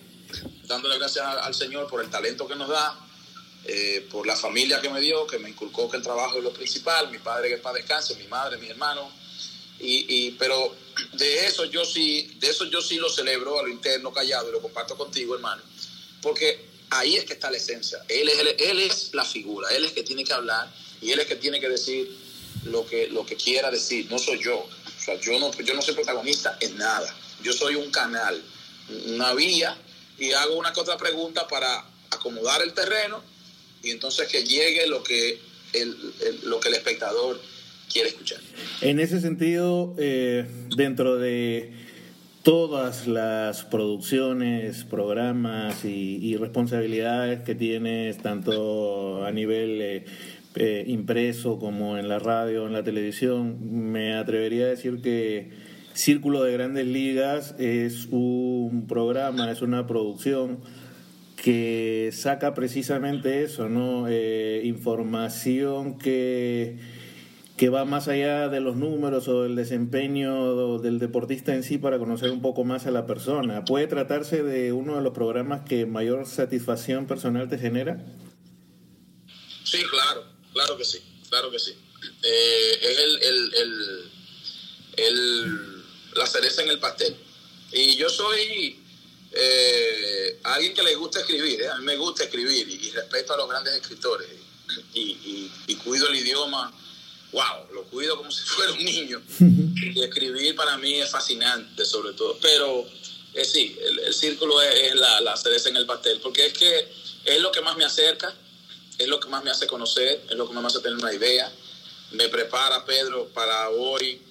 dándole 0.66 0.98
gracias 0.98 1.26
al 1.26 1.54
Señor 1.54 1.88
por 1.88 2.04
el 2.04 2.10
talento 2.10 2.48
que 2.48 2.56
nos 2.56 2.70
da, 2.70 2.98
eh, 3.66 4.08
por 4.10 4.26
la 4.26 4.36
familia 4.36 4.82
que 4.82 4.90
me 4.90 5.02
dio, 5.02 5.28
que 5.28 5.38
me 5.38 5.50
inculcó 5.50 5.90
que 5.90 5.98
el 5.98 6.04
trabajo 6.04 6.38
es 6.38 6.44
lo 6.44 6.54
principal, 6.54 7.12
mi 7.12 7.20
padre 7.20 7.50
que 7.50 7.58
para 7.58 7.78
descanse, 7.78 8.16
mi 8.16 8.28
madre, 8.28 8.58
mi 8.58 8.68
hermano, 8.68 9.12
y, 9.80 10.06
y, 10.08 10.32
pero 10.32 10.76
de 11.14 11.46
eso 11.46 11.66
yo 11.66 11.84
sí, 11.86 12.38
de 12.40 12.50
eso 12.50 12.66
yo 12.66 12.82
sí 12.82 12.98
lo 12.98 13.10
celebro 13.10 13.60
a 13.60 13.64
lo 13.64 13.70
interno 13.70 14.14
callado 14.14 14.50
y 14.50 14.52
lo 14.52 14.62
comparto 14.62 14.96
contigo, 14.96 15.36
hermano, 15.36 15.62
porque 16.22 16.66
ahí 16.92 17.16
es 17.16 17.26
que 17.26 17.34
está 17.34 17.50
la 17.50 17.58
esencia. 17.58 18.00
Él 18.08 18.30
es, 18.30 18.40
él 18.60 18.80
es 18.80 19.14
la 19.14 19.26
figura, 19.26 19.70
él 19.70 19.86
es 19.86 19.92
que 19.92 20.04
tiene 20.04 20.24
que 20.24 20.34
hablar 20.34 20.72
y 21.02 21.12
él 21.12 21.20
es 21.20 21.26
que 21.26 21.36
tiene 21.36 21.60
que 21.60 21.70
decir 21.70 22.16
lo 22.66 22.86
que, 22.86 23.08
lo 23.08 23.26
que 23.26 23.36
quiera 23.36 23.72
decir, 23.72 24.08
no 24.10 24.20
soy 24.20 24.42
yo. 24.44 24.60
O 24.60 25.04
sea, 25.04 25.20
yo 25.20 25.40
no, 25.40 25.52
yo 25.52 25.74
no 25.74 25.82
soy 25.82 25.96
protagonista 25.96 26.58
en 26.60 26.78
nada. 26.78 27.14
Yo 27.44 27.54
soy 27.54 27.76
un 27.76 27.92
canal, 27.92 28.42
una 29.08 29.34
vía 29.34 29.78
y 30.18 30.32
hago 30.32 30.58
una 30.58 30.72
que 30.74 30.80
otra 30.80 30.98
pregunta 30.98 31.48
para 31.48 31.86
acomodar 32.12 32.62
el 32.62 32.74
terreno 32.74 33.24
y 33.82 33.92
entonces 33.92 34.28
que 34.28 34.44
llegue 34.44 34.88
lo 34.88 35.02
que 35.02 35.40
el, 35.74 36.14
lo 36.44 36.60
que 36.60 36.70
el 36.70 36.76
espectador 36.76 37.40
quiere 37.92 38.10
escuchar. 38.10 38.40
En 38.82 39.00
ese 39.00 39.20
sentido, 39.22 39.96
eh, 39.98 40.46
dentro 40.76 41.18
de 41.18 41.74
todas 42.44 43.08
las 43.08 43.64
producciones, 43.64 44.84
programas 44.84 45.86
y, 45.86 46.36
responsabilidades 46.38 47.42
que 47.42 47.56
tienes, 47.56 48.18
tanto 48.18 49.24
a 49.26 49.32
nivel 49.32 49.82
eh, 49.82 50.06
eh, 50.56 50.84
impreso 50.88 51.60
como 51.60 51.98
en 51.98 52.08
la 52.10 52.20
radio, 52.20 52.68
en 52.68 52.74
la 52.74 52.84
televisión, 52.84 53.92
me 53.92 54.16
atrevería 54.16 54.66
a 54.66 54.70
decir 54.70 55.02
que 55.02 55.52
Círculo 55.94 56.44
de 56.44 56.54
Grandes 56.54 56.88
Ligas 56.88 57.56
es 57.60 58.08
un 58.12 58.86
programa, 58.88 59.52
es 59.52 59.62
una 59.62 59.88
producción 59.88 60.60
que 61.36 62.10
saca 62.14 62.54
precisamente 62.54 63.44
eso, 63.44 63.68
¿no? 63.68 64.08
información 64.10 65.98
que 65.98 66.78
que 67.62 67.70
va 67.70 67.86
más 67.86 68.08
allá 68.08 68.50
de 68.50 68.60
los 68.60 68.76
números 68.76 69.28
o 69.28 69.44
del 69.44 69.56
desempeño 69.56 70.80
del 70.80 70.98
deportista 70.98 71.54
en 71.54 71.62
sí 71.62 71.78
para 71.78 72.00
conocer 72.00 72.32
un 72.32 72.42
poco 72.42 72.64
más 72.64 72.88
a 72.88 72.92
la 72.92 73.06
persona. 73.06 73.66
¿Puede 73.66 73.86
tratarse 73.86 74.42
de 74.42 74.74
uno 74.74 74.96
de 74.96 75.04
los 75.04 75.14
programas 75.14 75.62
que 75.62 75.86
mayor 75.86 76.26
satisfacción 76.26 77.06
personal 77.06 77.50
te 77.50 77.60
genera? 77.60 78.04
Sí, 79.64 79.78
claro, 79.92 80.31
claro 80.62 80.78
que 80.78 80.86
sí, 80.86 81.02
claro 81.30 81.52
que 81.52 81.60
sí. 81.60 81.76
Eh, 82.24 82.80
es 82.82 82.98
el, 82.98 83.24
el, 83.24 84.12
el, 84.98 85.84
la 86.16 86.28
cereza 86.28 86.62
en 86.64 86.70
el 86.70 86.80
pastel. 86.80 87.16
Y 87.72 87.96
yo 87.96 88.10
soy 88.10 88.80
eh, 89.32 90.40
alguien 90.44 90.74
que 90.74 90.84
le 90.84 90.96
gusta 90.96 91.20
escribir, 91.20 91.62
¿eh? 91.62 91.70
a 91.70 91.78
mí 91.78 91.86
me 91.86 91.98
gusta 91.98 92.24
escribir 92.24 92.68
y, 92.68 92.92
respeto 92.92 93.34
a 93.34 93.38
los 93.38 93.50
grandes 93.50 93.76
escritores 93.76 94.28
y, 94.94 95.50
y 95.68 95.76
cuido 95.76 96.08
el 96.08 96.16
idioma 96.16 96.74
wow, 97.32 97.74
lo 97.74 97.84
cuido 97.86 98.18
como 98.18 98.32
si 98.32 98.42
fuera 98.46 98.72
un 98.74 98.84
niño. 98.84 99.22
y 99.40 100.02
escribir 100.02 100.56
para 100.56 100.78
mí 100.78 100.96
es 100.96 101.10
fascinante, 101.10 101.86
sobre 101.86 102.14
todo. 102.14 102.38
Pero 102.42 102.86
eh, 103.34 103.46
sí, 103.46 103.78
el, 104.06 104.14
círculo 104.14 104.62
es, 104.62 104.96
la, 104.96 105.22
la, 105.22 105.38
cereza 105.38 105.70
en 105.70 105.78
el 105.78 105.86
pastel, 105.86 106.20
porque 106.22 106.48
es 106.48 106.54
que 106.54 106.88
es 107.26 107.42
lo 107.42 107.52
que 107.52 107.62
más 107.62 107.78
me 107.78 107.86
acerca, 107.86 108.34
es 109.02 109.08
lo 109.08 109.20
que 109.20 109.30
más 109.30 109.44
me 109.44 109.52
hace 109.52 109.68
conocer, 109.68 110.22
es 110.30 110.36
lo 110.36 110.48
que 110.48 110.54
más 110.54 110.64
me 110.64 110.68
hace 110.68 110.80
tener 110.80 110.98
una 110.98 111.14
idea. 111.14 111.52
Me 112.12 112.30
prepara, 112.30 112.86
Pedro, 112.86 113.28
para 113.34 113.70
hoy, 113.70 114.22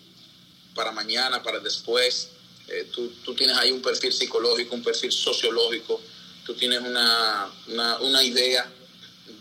para 0.75 0.93
mañana, 0.93 1.43
para 1.43 1.59
después. 1.61 2.31
Eh, 2.69 2.89
tú, 2.93 3.09
tú, 3.25 3.35
tienes 3.35 3.57
ahí 3.57 3.73
un 3.73 3.83
perfil 3.83 4.13
psicológico, 4.13 4.75
un 4.75 4.83
perfil 4.83 5.11
sociológico, 5.11 6.01
tú 6.47 6.55
tienes 6.55 6.81
una, 6.81 7.51
una, 7.67 7.99
una 7.99 8.23
idea 8.23 8.71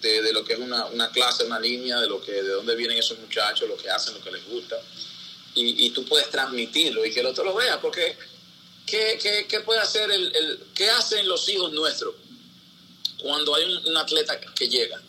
de, 0.01 0.33
lo 0.33 0.43
que 0.43 0.53
es 0.53 0.59
una, 0.59 0.85
una, 0.87 1.11
clase, 1.11 1.43
una 1.43 1.59
línea, 1.59 1.99
de 1.99 2.07
lo 2.07 2.21
que, 2.21 2.31
de 2.31 2.49
dónde 2.49 2.75
vienen 2.75 2.97
esos 2.97 3.19
muchachos, 3.19 3.69
lo 3.69 3.77
que 3.77 3.89
hacen, 3.89 4.15
lo 4.15 4.23
que 4.23 4.31
les 4.31 4.47
gusta, 4.47 4.81
y, 5.53 5.85
y 5.85 5.89
tú 5.91 6.05
puedes 6.05 6.29
transmitirlo 6.29 7.05
y 7.05 7.13
que 7.13 7.19
el 7.19 7.27
otro 7.27 7.43
lo 7.43 7.53
vea, 7.53 7.79
porque 7.79 8.17
¿qué, 8.85 9.19
qué, 9.21 9.45
qué 9.47 9.59
puede 9.59 9.79
hacer 9.79 10.09
el, 10.09 10.35
el, 10.35 10.59
qué 10.73 10.89
hacen 10.89 11.27
los 11.27 11.47
hijos 11.49 11.71
nuestros 11.71 12.15
cuando 13.21 13.53
hay 13.55 13.65
un, 13.65 13.97
atleta 13.97 14.39
que 14.39 14.67
llega, 14.67 14.99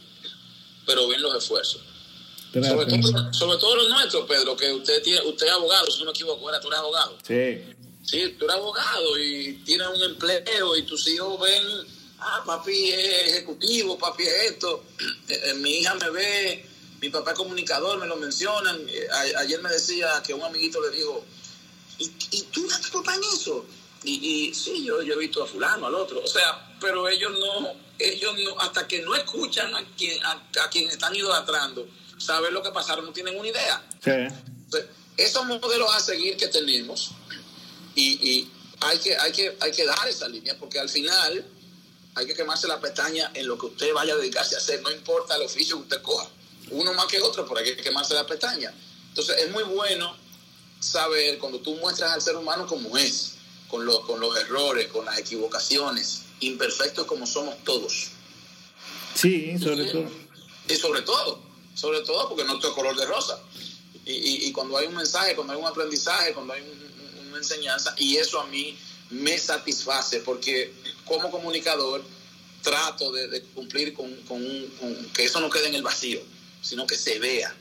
pero 0.91 1.07
ven 1.07 1.23
los 1.23 1.37
esfuerzos? 1.37 1.81
Sobre 2.53 2.87
todo, 2.87 3.33
sobre 3.33 3.59
todo, 3.59 3.77
los 3.77 3.89
nuestros, 3.89 4.27
Pedro, 4.27 4.57
que 4.57 4.73
usted 4.73 5.01
tiene, 5.03 5.23
usted 5.23 5.47
es 5.47 5.53
abogado, 5.53 5.87
si 5.87 6.01
no 6.01 6.07
me 6.07 6.11
equivoco, 6.11 6.51
tú 6.61 6.69
eres 6.69 6.81
abogado. 6.81 7.17
Sí. 7.23 7.63
Sí, 8.03 8.35
tú 8.37 8.47
eres 8.47 8.57
abogado 8.57 9.19
y 9.19 9.63
tienes 9.65 9.87
un 9.87 10.03
empleo 10.03 10.77
y 10.77 10.83
tus 10.83 11.07
hijos 11.07 11.39
ven 11.41 11.63
ah, 12.19 12.43
papi 12.45 12.91
es 12.91 13.29
ejecutivo, 13.29 13.97
papi 13.99 14.25
es 14.25 14.51
esto, 14.51 14.83
eh, 15.29 15.41
eh, 15.45 15.55
mi 15.55 15.79
hija 15.79 15.95
me 15.95 16.11
ve, 16.11 16.67
mi 17.01 17.09
papá 17.09 17.33
es 17.33 17.37
comunicador, 17.37 17.99
me 17.99 18.07
lo 18.07 18.17
mencionan. 18.17 18.81
Eh, 18.89 19.07
ayer 19.39 19.63
me 19.63 19.71
decía 19.71 20.21
que 20.27 20.35
un 20.35 20.43
amiguito 20.43 20.81
le 20.81 20.91
dijo, 20.97 21.25
¿y, 21.99 22.11
y 22.33 22.43
tú 22.51 22.67
das 22.69 22.81
tu 22.81 22.99
papá 22.99 23.15
en 23.15 23.23
eso? 23.33 23.65
Y, 24.03 24.49
y 24.49 24.55
sí, 24.55 24.85
yo, 24.85 25.03
yo 25.03 25.15
he 25.15 25.19
visto 25.19 25.43
a 25.43 25.47
fulano, 25.47 25.87
al 25.87 25.95
otro. 25.95 26.23
O 26.23 26.27
sea, 26.27 26.77
pero 26.81 27.09
ellos 27.09 27.33
no, 27.33 27.73
ellos 27.99 28.35
no, 28.39 28.59
hasta 28.61 28.89
que 28.89 29.03
no 29.03 29.15
escuchan 29.15 29.75
a 29.75 29.85
quien, 29.97 30.25
a, 30.25 30.71
quien 30.71 30.89
están 30.89 31.15
idolatrando, 31.15 31.87
saber 32.19 32.53
lo 32.53 32.63
que 32.63 32.71
pasaron, 32.71 33.05
no 33.05 33.13
tienen 33.13 33.39
una 33.39 33.49
idea. 33.49 33.83
Sí. 34.03 34.81
esos 35.17 35.45
modelos 35.45 35.95
a 35.95 36.01
seguir 36.01 36.37
que 36.37 36.49
tenemos 36.49 37.11
y, 37.95 38.49
hay, 38.81 38.99
que, 38.99 39.17
hay, 39.17 39.33
que, 39.33 39.57
hay 39.61 39.73
que 39.73 39.85
dar 39.85 40.09
esa 40.09 40.27
línea 40.27 40.57
porque 40.59 40.79
al 40.79 40.89
final 40.89 41.45
hay 42.15 42.27
que 42.27 42.35
quemarse 42.35 42.67
la 42.67 42.81
pestaña 42.81 43.31
en 43.35 43.47
lo 43.47 43.59
que 43.59 43.67
usted 43.67 43.93
vaya 43.93 44.15
a 44.15 44.17
dedicarse 44.17 44.55
a 44.55 44.59
hacer, 44.59 44.81
no 44.83 44.91
importa 44.91 45.37
el 45.37 45.43
oficio 45.43 45.77
que 45.77 45.83
usted 45.83 46.03
coja, 46.03 46.29
uno 46.71 46.95
más 46.95 47.07
que 47.07 47.21
otro, 47.21 47.47
pero 47.47 47.61
hay 47.61 47.77
que 47.77 47.83
quemarse 47.83 48.15
la 48.15 48.27
pestaña. 48.27 48.73
Entonces 49.09 49.37
es 49.39 49.51
muy 49.51 49.65
bueno 49.65 50.17
saber 50.79 51.39
cuando 51.39 51.61
tú 51.61 51.75
muestras 51.77 52.13
al 52.13 52.23
ser 52.23 52.37
humano 52.37 52.67
como 52.67 52.97
es, 52.97 53.35
con 53.71 53.85
los, 53.87 54.01
con 54.01 54.19
los 54.21 54.37
errores, 54.37 54.89
con 54.89 55.05
las 55.05 55.19
equivocaciones, 55.19 56.23
imperfectos 56.41 57.07
como 57.07 57.27
somos 57.27 57.57
todos. 57.65 58.09
Sí, 59.15 59.59
sobre 59.59 59.85
todo. 59.87 60.11
Y 60.69 60.75
sobre 60.75 61.03
todo, 61.03 61.41
sobre 61.75 62.01
todo 62.01 62.29
porque 62.29 62.45
no 62.45 62.59
es 62.59 62.67
color 62.67 62.97
de 62.97 63.07
rosa. 63.07 63.41
Y, 64.05 64.47
y, 64.47 64.53
cuando 64.53 64.77
hay 64.77 64.87
un 64.87 64.97
mensaje, 64.97 65.37
cuando 65.37 65.53
hay 65.53 65.59
un 65.61 65.67
aprendizaje, 65.67 66.33
cuando 66.33 66.53
hay 66.53 66.63
una 67.29 67.37
enseñanza, 67.37 67.95
y 67.97 68.17
eso 68.17 68.41
a 68.41 68.47
mí 68.47 68.77
me 69.11 69.39
satisface 69.39 70.21
porque 70.21 70.73
como 71.05 71.31
comunicador 71.31 72.03
trato 72.63 73.13
de, 73.13 73.43
cumplir 73.55 73.95
con, 73.95 74.13
con, 74.23 74.41
que 75.15 75.25
eso 75.25 75.41
no 75.41 75.49
quede 75.49 75.69
en 75.69 75.77
el 75.77 75.83
vacío, 75.83 76.21
sino 76.61 76.87
que 76.87 76.97
se 76.97 77.19
vea. 77.19 77.55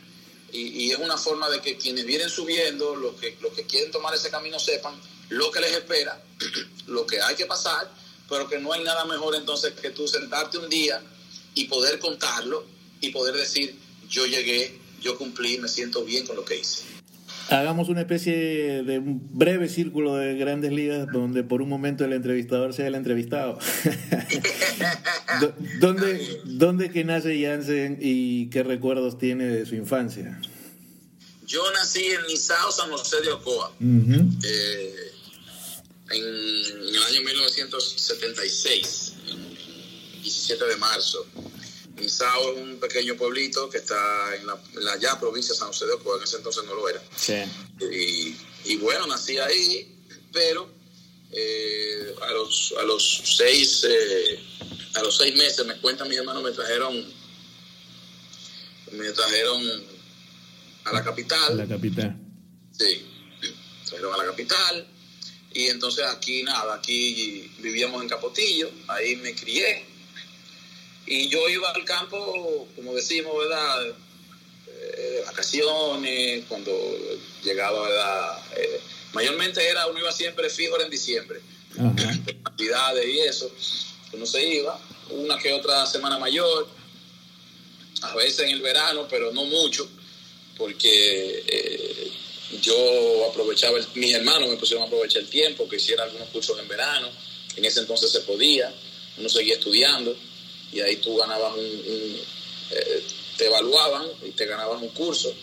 Y, 0.51 0.85
y, 0.85 0.91
es 0.91 0.97
una 0.97 1.17
forma 1.17 1.49
de 1.49 1.61
que 1.61 1.77
quienes 1.77 2.05
vienen 2.05 2.29
subiendo, 2.29 2.95
los 2.95 3.15
que, 3.15 3.37
los 3.41 3.53
que 3.53 3.65
quieren 3.65 3.91
tomar 3.91 4.15
ese 4.15 4.31
camino 4.31 4.59
sepan 4.59 4.99
lo 5.29 5.51
que 5.51 5.59
les 5.61 5.71
espera, 5.71 6.21
lo 6.87 7.05
que 7.05 7.21
hay 7.21 7.35
que 7.35 7.45
pasar, 7.45 7.89
pero 8.27 8.47
que 8.47 8.59
no 8.59 8.73
hay 8.73 8.83
nada 8.83 9.05
mejor 9.05 9.35
entonces 9.35 9.73
que 9.73 9.89
tú 9.89 10.07
sentarte 10.07 10.57
un 10.57 10.69
día 10.69 11.01
y 11.55 11.65
poder 11.65 11.99
contarlo 11.99 12.65
y 13.01 13.09
poder 13.09 13.35
decir, 13.35 13.75
yo 14.09 14.25
llegué, 14.25 14.79
yo 15.01 15.17
cumplí, 15.17 15.57
me 15.57 15.67
siento 15.67 16.03
bien 16.03 16.25
con 16.25 16.35
lo 16.35 16.45
que 16.45 16.57
hice. 16.57 16.83
Hagamos 17.49 17.89
una 17.89 18.01
especie 18.01 18.83
de 18.83 18.99
un 18.99 19.27
breve 19.35 19.69
círculo 19.69 20.15
de 20.15 20.35
grandes 20.35 20.71
ligas 20.71 21.07
donde 21.11 21.43
por 21.43 21.63
un 21.63 21.69
momento 21.69 22.05
el 22.05 22.13
entrevistador 22.13 22.75
sea 22.75 22.85
el 22.85 22.93
entrevistado. 22.93 23.57
¿Dónde, 25.79 26.41
¿Dónde 26.45 26.91
que 26.91 27.03
nace 27.03 27.41
Jansen 27.41 27.97
y 27.99 28.51
qué 28.51 28.61
recuerdos 28.61 29.17
tiene 29.17 29.45
de 29.45 29.65
su 29.65 29.73
infancia? 29.73 30.39
Yo 31.47 31.63
nací 31.71 32.05
en 32.05 32.21
Nizao, 32.27 32.71
San 32.71 32.91
José 32.91 33.21
de 33.21 33.31
Ocoa, 33.31 33.71
eh, 33.79 35.11
en, 36.11 36.23
en, 36.23 36.95
el 36.95 37.03
año 37.03 37.21
1976, 37.21 39.13
el 39.27 40.21
17 40.21 40.65
de 40.65 40.75
marzo. 40.77 41.25
Misao 41.99 42.53
es 42.53 42.61
un 42.61 42.79
pequeño 42.79 43.15
pueblito 43.15 43.69
que 43.69 43.77
está 43.77 44.35
en 44.35 44.47
la, 44.47 44.97
ya 44.99 45.19
provincia 45.19 45.53
de 45.53 45.59
San 45.59 45.67
José 45.67 45.85
de 45.85 45.93
Ocoa, 45.93 46.17
en 46.17 46.23
ese 46.23 46.37
entonces 46.37 46.63
no 46.65 46.73
lo 46.75 46.89
era. 46.89 47.01
Y, 48.65 48.77
bueno, 48.77 49.07
nací 49.07 49.37
ahí, 49.37 49.97
pero 50.31 50.69
eh, 51.31 52.15
a, 52.21 52.31
los, 52.31 52.73
a, 52.79 52.83
los 52.83 53.21
seis, 53.37 53.85
eh, 53.87 54.39
a 54.95 55.01
los 55.01 55.17
seis 55.17 55.35
meses, 55.35 55.65
me 55.65 55.77
cuentan 55.79 56.07
mis 56.07 56.17
hermanos, 56.17 56.43
me 56.43 56.51
trajeron, 56.51 57.05
me 58.93 59.11
trajeron 59.11 59.83
a 60.85 60.93
la 60.93 61.03
capital. 61.03 61.57
la 61.57 61.67
capital. 61.67 62.15
Sí, 62.77 63.05
trajeron 63.85 64.13
a 64.13 64.17
la 64.17 64.25
capital. 64.25 64.87
Y 65.53 65.67
entonces 65.67 66.05
aquí 66.05 66.43
nada, 66.43 66.75
aquí 66.75 67.51
vivíamos 67.59 68.01
en 68.01 68.09
Capotillo, 68.09 68.69
ahí 68.87 69.15
me 69.17 69.33
crié 69.33 69.89
y 71.09 71.27
yo 71.27 71.49
iba 71.49 71.71
al 71.71 71.83
campo, 71.85 72.67
como 72.75 72.93
decimos, 72.93 73.35
¿verdad? 73.35 73.95
Eh, 74.67 75.23
vacaciones, 75.25 76.45
cuando 76.47 76.71
llegaba, 77.43 77.81
¿verdad? 77.81 78.37
Eh, 78.55 78.79
mayormente 79.13 79.67
era, 79.67 79.87
uno 79.87 79.99
iba 79.99 80.11
siempre 80.11 80.51
fijo 80.51 80.79
en 80.79 80.89
diciembre, 80.91 81.41
actividades 82.45 83.07
y 83.07 83.19
eso, 83.21 83.51
uno 84.13 84.25
se 84.27 84.47
iba, 84.47 84.79
una 85.09 85.39
que 85.39 85.51
otra 85.51 85.87
semana 85.87 86.19
mayor, 86.19 86.67
a 88.03 88.15
veces 88.15 88.41
en 88.41 88.51
el 88.51 88.61
verano, 88.61 89.07
pero 89.09 89.31
no 89.31 89.45
mucho, 89.45 89.89
porque 90.59 91.43
eh, 91.47 92.08
yo 92.61 93.27
aprovechaba, 93.29 93.77
mis 93.95 94.13
hermanos 94.13 94.49
me 94.49 94.57
pusieron 94.57 94.83
a 94.83 94.87
aprovechar 94.87 95.21
el 95.21 95.29
tiempo, 95.29 95.67
que 95.67 95.77
hiciera 95.77 96.03
algunos 96.03 96.29
cursos 96.29 96.57
en 96.59 96.67
verano, 96.67 97.09
en 97.55 97.65
ese 97.65 97.81
entonces 97.81 98.11
se 98.11 98.21
podía, 98.21 98.73
uno 99.17 99.29
seguía 99.29 99.55
estudiando 99.55 100.15
y 100.71 100.81
ahí 100.81 100.97
tú 100.97 101.15
ganabas 101.17 101.55
un, 101.55 102.21
eh, 102.71 103.03
te 103.37 103.47
evaluaban 103.47 104.07
y 104.25 104.31
te 104.31 104.45
ganabas 104.45 104.81
un 104.81 104.89
curso 104.89 105.33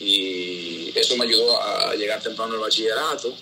y 0.00 0.92
eso 0.98 1.16
me 1.16 1.24
ayudó 1.24 1.60
a 1.62 1.94
llegar 1.94 2.22
temprano 2.22 2.54
al 2.54 2.60
bachillerato. 2.60 3.34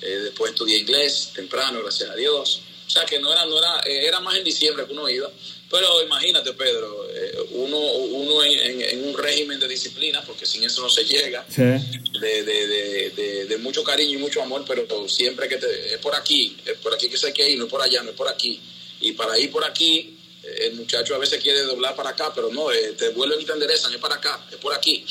Eh, 0.00 0.18
después 0.24 0.52
estudié 0.52 0.78
inglés 0.78 1.30
temprano, 1.34 1.80
gracias 1.82 2.10
a 2.10 2.14
Dios. 2.14 2.60
O 2.90 2.92
sea 2.92 3.04
que 3.04 3.20
no 3.20 3.32
era, 3.32 3.46
no 3.46 3.56
era, 3.56 3.80
eh, 3.86 4.06
era 4.06 4.18
más 4.18 4.36
en 4.36 4.42
diciembre 4.42 4.84
que 4.84 4.92
uno 4.92 5.08
iba. 5.08 5.30
Pero 5.70 6.02
imagínate, 6.02 6.52
Pedro, 6.54 7.06
uno, 7.52 7.78
uno 7.78 8.42
en, 8.42 9.04
un 9.04 9.16
régimen 9.16 9.60
de 9.60 9.68
disciplina, 9.68 10.20
porque 10.26 10.44
sin 10.44 10.64
eso 10.64 10.82
no 10.82 10.88
se 10.88 11.04
llega, 11.04 11.46
de, 11.48 12.42
de, 12.42 13.10
de, 13.14 13.46
de, 13.46 13.58
mucho 13.58 13.84
cariño 13.84 14.18
y 14.18 14.20
mucho 14.20 14.42
amor, 14.42 14.64
pero 14.66 15.08
siempre 15.08 15.46
que 15.46 15.58
te, 15.58 15.94
es 15.94 15.98
por 15.98 16.16
aquí, 16.16 16.56
es 16.66 16.76
por 16.78 16.92
aquí 16.92 17.08
que 17.08 17.16
se 17.16 17.28
hay 17.28 17.32
que 17.32 17.48
ir, 17.48 17.56
no 17.56 17.66
es 17.66 17.70
por 17.70 17.80
allá, 17.80 18.02
no 18.02 18.10
es 18.10 18.16
por 18.16 18.26
aquí 18.26 18.60
y 19.00 19.12
para 19.12 19.38
ir 19.38 19.50
por 19.50 19.64
aquí, 19.64 20.18
eh, 20.42 20.66
el 20.66 20.74
muchacho 20.74 21.14
a 21.14 21.18
veces 21.18 21.42
quiere 21.42 21.62
doblar 21.62 21.96
para 21.96 22.10
acá, 22.10 22.32
pero 22.34 22.50
no, 22.52 22.70
eh, 22.70 22.94
te 22.96 23.08
vuelven 23.10 23.40
y 23.40 23.44
te 23.44 23.52
enderezan, 23.52 23.92
es 23.92 23.98
para 23.98 24.16
acá, 24.16 24.46
es 24.50 24.58
por 24.58 24.74
aquí. 24.74 25.04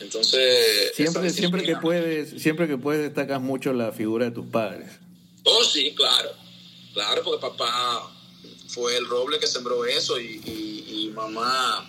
Entonces... 0.00 0.92
Siempre, 0.94 1.30
siempre 1.30 1.62
que 1.62 1.76
puedes, 1.76 2.42
siempre 2.42 2.66
que 2.66 2.78
puedes 2.78 3.02
destacas 3.02 3.40
mucho 3.40 3.72
la 3.72 3.92
figura 3.92 4.24
de 4.26 4.30
tus 4.30 4.46
padres. 4.46 4.88
Oh, 5.44 5.62
sí, 5.64 5.94
claro. 5.94 6.30
Claro, 6.92 7.22
porque 7.22 7.40
papá 7.40 8.10
fue 8.68 8.96
el 8.96 9.06
roble 9.06 9.38
que 9.38 9.46
sembró 9.46 9.84
eso 9.84 10.18
y, 10.18 10.40
y, 10.44 11.10
mamá, 11.14 11.88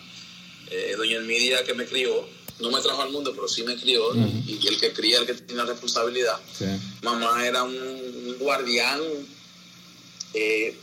eh, 0.69 0.95
doña 0.97 1.17
Elmidia 1.17 1.63
que 1.63 1.73
me 1.73 1.85
crió, 1.85 2.27
no 2.59 2.71
me 2.71 2.81
trajo 2.81 3.01
al 3.01 3.11
mundo, 3.11 3.31
pero 3.33 3.47
sí 3.47 3.63
me 3.63 3.75
crió, 3.79 4.13
y, 4.15 4.67
el 4.67 4.79
que 4.79 4.91
cría 4.93 5.19
el 5.19 5.25
que 5.25 5.33
tiene 5.33 5.63
la 5.63 5.69
responsabilidad. 5.69 6.39
Mamá 7.01 7.45
era 7.45 7.63
un 7.63 8.37
guardián 8.39 9.01
eh, 10.33 10.75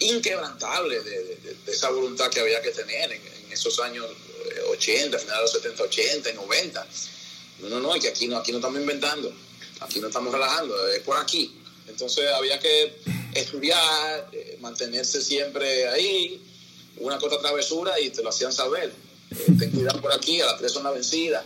inquebrantable 0.00 1.00
de, 1.00 1.56
esa 1.66 1.90
voluntad 1.90 2.30
que 2.30 2.40
había 2.40 2.62
que 2.62 2.70
tener 2.70 3.12
en, 3.12 3.22
esos 3.50 3.78
años 3.80 4.06
80, 4.70 5.16
eh, 5.16 5.20
finales 5.20 5.26
de 5.26 5.42
los 5.42 5.52
70, 5.52 5.82
80 5.84 6.30
y 6.30 6.34
90. 6.34 6.86
No, 7.60 7.68
no, 7.70 7.80
no, 7.80 7.94
es 7.94 8.02
que 8.02 8.08
aquí 8.08 8.28
no, 8.28 8.36
aquí 8.36 8.52
no 8.52 8.58
estamos 8.58 8.78
inventando, 8.78 9.32
aquí 9.80 10.00
no 10.00 10.08
estamos 10.08 10.32
relajando, 10.32 10.88
es 10.88 11.00
por 11.00 11.16
aquí. 11.16 11.54
Entonces 11.88 12.30
había 12.32 12.58
que 12.58 12.98
estudiar, 13.34 14.28
eh, 14.32 14.58
mantenerse 14.60 15.22
siempre 15.22 15.88
ahí, 15.88 16.40
una 16.98 17.18
cosa 17.18 17.38
travesura 17.38 17.98
y 18.00 18.10
te 18.10 18.22
lo 18.22 18.30
hacían 18.30 18.52
saber. 18.52 18.92
Eh, 19.30 19.52
ten 19.58 19.70
cuidado 19.70 20.00
por 20.00 20.12
aquí, 20.12 20.40
a 20.40 20.46
las 20.46 20.58
tres 20.58 20.72
son 20.72 20.84
la 20.84 20.90
vencida. 20.90 21.44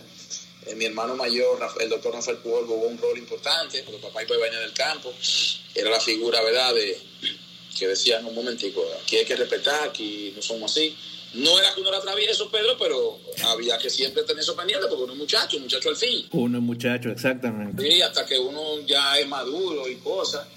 mi 0.75 0.85
hermano 0.85 1.15
mayor, 1.15 1.59
el 1.79 1.89
doctor 1.89 2.13
Rafael 2.13 2.37
Pujol, 2.37 2.65
jugó 2.65 2.87
un 2.87 2.97
rol 2.97 3.17
importante, 3.17 3.83
porque 3.83 4.01
papá 4.01 4.23
iba 4.23 4.35
a 4.35 4.39
bañar 4.39 4.61
del 4.61 4.73
campo, 4.73 5.13
era 5.75 5.89
la 5.89 5.99
figura, 5.99 6.41
¿verdad?, 6.41 6.73
de, 6.73 6.97
que 7.77 7.87
decían 7.87 8.25
un 8.25 8.35
momentico, 8.35 8.83
aquí 9.01 9.17
hay 9.17 9.25
que 9.25 9.35
respetar, 9.35 9.89
aquí 9.89 10.33
no 10.35 10.41
somos 10.41 10.71
así. 10.71 10.95
No 11.33 11.57
era 11.57 11.73
que 11.73 11.81
uno 11.81 11.89
era 11.89 11.99
travieso, 11.99 12.49
Pedro, 12.51 12.77
pero 12.77 13.19
había 13.45 13.77
que 13.79 13.89
siempre 13.89 14.21
tener 14.23 14.43
eso 14.43 14.55
pendiente 14.55 14.85
porque 14.87 15.03
uno 15.03 15.13
es 15.13 15.19
muchacho, 15.19 15.57
un 15.57 15.63
muchacho 15.63 15.89
al 15.89 15.95
fin. 15.95 16.27
Uno 16.31 16.59
es 16.59 16.63
muchacho, 16.63 17.09
exactamente. 17.09 17.81
Sí, 17.81 18.01
hasta 18.03 18.25
que 18.25 18.37
uno 18.37 18.79
ya 18.85 19.17
es 19.17 19.27
maduro 19.27 19.89
y 19.89 19.95
cosas. 19.95 20.47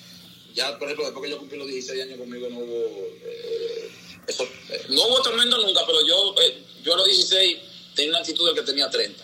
Ya, 0.56 0.78
por 0.78 0.88
ejemplo, 0.88 1.04
después 1.04 1.24
que 1.24 1.30
yo 1.30 1.38
cumplí 1.38 1.58
los 1.58 1.68
16 1.68 2.02
años 2.02 2.18
conmigo, 2.18 2.48
no 2.48 2.58
hubo. 2.58 3.08
Eh, 3.24 3.90
eso, 4.26 4.42
eh, 4.70 4.86
no 4.88 5.06
hubo 5.06 5.22
tormento 5.22 5.58
nunca, 5.58 5.82
pero 5.86 5.98
yo, 6.04 6.34
eh, 6.40 6.62
yo 6.82 6.94
a 6.94 6.96
los 6.96 7.06
16 7.06 7.58
tenía 7.94 8.10
una 8.10 8.20
actitud 8.20 8.48
de 8.48 8.54
que 8.54 8.62
tenía 8.62 8.88
30, 8.88 9.22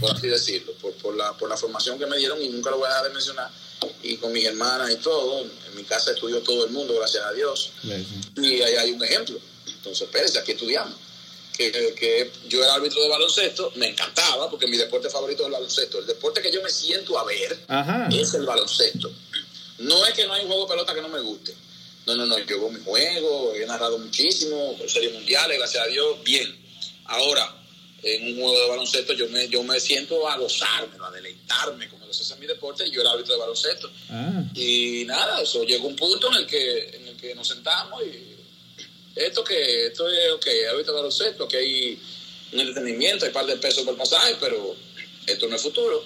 por 0.00 0.10
así 0.10 0.26
decirlo, 0.26 0.72
por, 0.82 0.92
por, 0.94 1.16
la, 1.16 1.32
por 1.38 1.48
la 1.48 1.56
formación 1.56 1.98
que 1.98 2.06
me 2.06 2.18
dieron 2.18 2.42
y 2.42 2.48
nunca 2.48 2.70
lo 2.70 2.78
voy 2.78 2.86
a 2.86 2.88
dejar 2.88 3.06
de 3.06 3.14
mencionar 3.14 3.50
y 4.02 4.16
con 4.16 4.32
mis 4.32 4.44
hermanas 4.44 4.90
y 4.90 4.96
todo. 4.96 5.42
En 5.42 5.76
mi 5.76 5.84
casa 5.84 6.12
estudió 6.12 6.40
todo 6.42 6.64
el 6.64 6.72
mundo, 6.72 6.94
gracias 6.98 7.24
a 7.24 7.32
Dios. 7.32 7.72
Y 8.36 8.62
ahí 8.62 8.74
hay 8.74 8.92
un 8.92 9.02
ejemplo. 9.02 9.38
Entonces, 9.66 10.02
espérense, 10.02 10.38
aquí 10.38 10.52
estudiamos. 10.52 10.94
Que, 11.56 11.70
que, 11.70 12.32
yo 12.48 12.64
era 12.64 12.74
árbitro 12.74 13.00
de 13.00 13.08
baloncesto, 13.08 13.72
me 13.76 13.88
encantaba 13.88 14.50
porque 14.50 14.66
mi 14.66 14.76
deporte 14.76 15.08
favorito 15.08 15.42
es 15.42 15.46
el 15.46 15.52
baloncesto. 15.52 15.98
El 16.00 16.06
deporte 16.06 16.42
que 16.42 16.50
yo 16.50 16.60
me 16.62 16.70
siento 16.70 17.16
a 17.16 17.24
ver 17.24 17.58
es 18.12 18.34
el 18.34 18.44
baloncesto. 18.44 19.12
No 19.78 20.06
es 20.06 20.14
que 20.14 20.26
no 20.26 20.32
hay 20.34 20.42
un 20.42 20.48
juego 20.48 20.64
de 20.64 20.70
pelota 20.70 20.94
que 20.94 21.02
no 21.02 21.08
me 21.08 21.20
guste. 21.20 21.54
No, 22.06 22.14
no, 22.14 22.26
no, 22.26 22.38
yo 22.38 22.56
hago 22.56 22.70
mi 22.70 22.80
juego, 22.80 23.54
he 23.54 23.64
narrado 23.66 23.98
muchísimo, 23.98 24.76
series 24.86 25.14
mundiales, 25.14 25.56
gracias 25.56 25.84
a 25.84 25.86
Dios, 25.86 26.22
bien. 26.22 26.54
Ahora, 27.06 27.64
en 28.02 28.26
un 28.28 28.34
juego 28.40 28.60
de 28.60 28.68
baloncesto 28.68 29.14
yo 29.14 29.28
me, 29.30 29.48
yo 29.48 29.62
me 29.62 29.80
siento 29.80 30.28
a 30.28 30.36
gozarme, 30.36 30.94
a 31.02 31.10
deleitarme, 31.10 31.88
como 31.88 32.04
ese 32.06 32.22
es 32.22 32.38
mi 32.38 32.46
deporte, 32.46 32.90
yo 32.90 33.00
era 33.00 33.12
árbitro 33.12 33.34
de 33.34 33.40
baloncesto. 33.40 33.90
Ah. 34.10 34.44
Y 34.54 35.04
nada, 35.06 35.40
eso 35.40 35.64
llegó 35.64 35.88
un 35.88 35.96
punto 35.96 36.30
en 36.30 36.36
el 36.36 36.46
que, 36.46 36.96
en 36.96 37.08
el 37.08 37.16
que 37.16 37.34
nos 37.34 37.48
sentamos 37.48 38.02
y 38.04 38.34
esto 39.16 39.42
que, 39.42 39.86
esto 39.86 40.08
es, 40.08 40.32
ok, 40.32 40.46
árbitro 40.70 40.92
de 40.92 40.98
baloncesto, 41.00 41.48
que 41.48 41.56
hay 41.56 42.02
un 42.52 42.60
entretenimiento, 42.60 43.24
hay 43.24 43.30
un 43.30 43.34
par 43.34 43.46
de 43.46 43.56
pesos 43.56 43.84
por 43.84 43.96
pasaje, 43.96 44.36
pero 44.40 44.76
esto 45.26 45.48
no 45.48 45.56
es 45.56 45.62
futuro. 45.62 46.04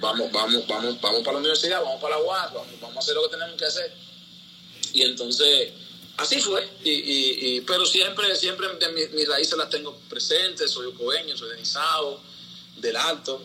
Vamos, 0.00 0.32
vamos, 0.32 0.66
vamos, 0.66 1.00
vamos 1.00 1.22
para 1.22 1.32
la 1.34 1.38
universidad, 1.38 1.80
vamos 1.80 2.00
para 2.00 2.16
la 2.16 2.22
UAS, 2.22 2.54
vamos, 2.54 2.80
vamos 2.80 2.96
a 2.96 3.00
hacer 3.00 3.14
lo 3.14 3.22
que 3.24 3.36
tenemos 3.36 3.56
que 3.56 3.64
hacer. 3.64 3.92
Y 4.92 5.02
entonces, 5.02 5.72
así 6.16 6.40
fue. 6.40 6.68
Y, 6.84 7.56
y, 7.56 7.60
pero 7.62 7.86
siempre, 7.86 8.34
siempre 8.36 8.66
mis, 8.92 9.28
raíces 9.28 9.56
las 9.56 9.70
tengo 9.70 9.96
presentes. 10.08 10.70
Soy 10.70 10.86
ucoeño, 10.86 11.36
soy 11.36 11.50
de 11.50 11.56
Nizao, 11.56 12.20
del 12.78 12.96
Alto. 12.96 13.42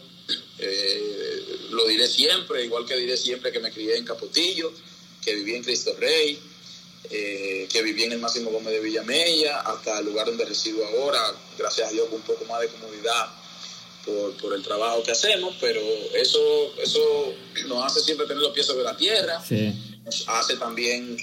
Eh, 0.60 1.60
lo 1.70 1.86
diré 1.88 2.08
siempre, 2.08 2.66
igual 2.66 2.86
que 2.86 2.98
diré 2.98 3.16
siempre 3.16 3.52
que 3.52 3.60
me 3.60 3.72
crié 3.72 3.98
en 3.98 4.04
Capotillo, 4.06 4.74
que 5.24 5.36
viví 5.36 5.56
en 5.56 5.64
Cristo 5.64 5.96
Rey, 5.98 6.40
eh, 7.10 7.68
que 7.72 7.82
viví 7.84 8.04
en 8.04 8.14
el 8.14 8.20
Máximo 8.20 8.50
Gómez 8.50 8.74
de 8.74 8.80
Villamella, 8.80 9.62
hasta 9.62 10.00
el 10.00 10.06
lugar 10.06 10.26
donde 10.26 10.44
resido 10.44 10.86
ahora, 10.86 11.34
gracias 11.58 11.88
a 11.88 11.92
Dios 11.92 12.08
con 12.08 12.16
un 12.16 12.24
poco 12.24 12.44
más 12.46 12.60
de 12.62 12.68
comodidad 12.68 13.30
por, 14.08 14.38
por, 14.38 14.54
el 14.54 14.64
trabajo 14.64 15.04
que 15.04 15.12
hacemos, 15.12 15.56
pero 15.60 15.82
eso, 16.14 16.74
eso 16.82 17.34
nos 17.68 17.86
hace 17.86 18.00
siempre 18.00 18.26
tener 18.26 18.42
los 18.42 18.54
pies 18.54 18.66
sobre 18.66 18.84
la 18.84 18.96
tierra, 18.96 19.44
nos 20.06 20.28
hace 20.28 20.56
también 20.56 21.18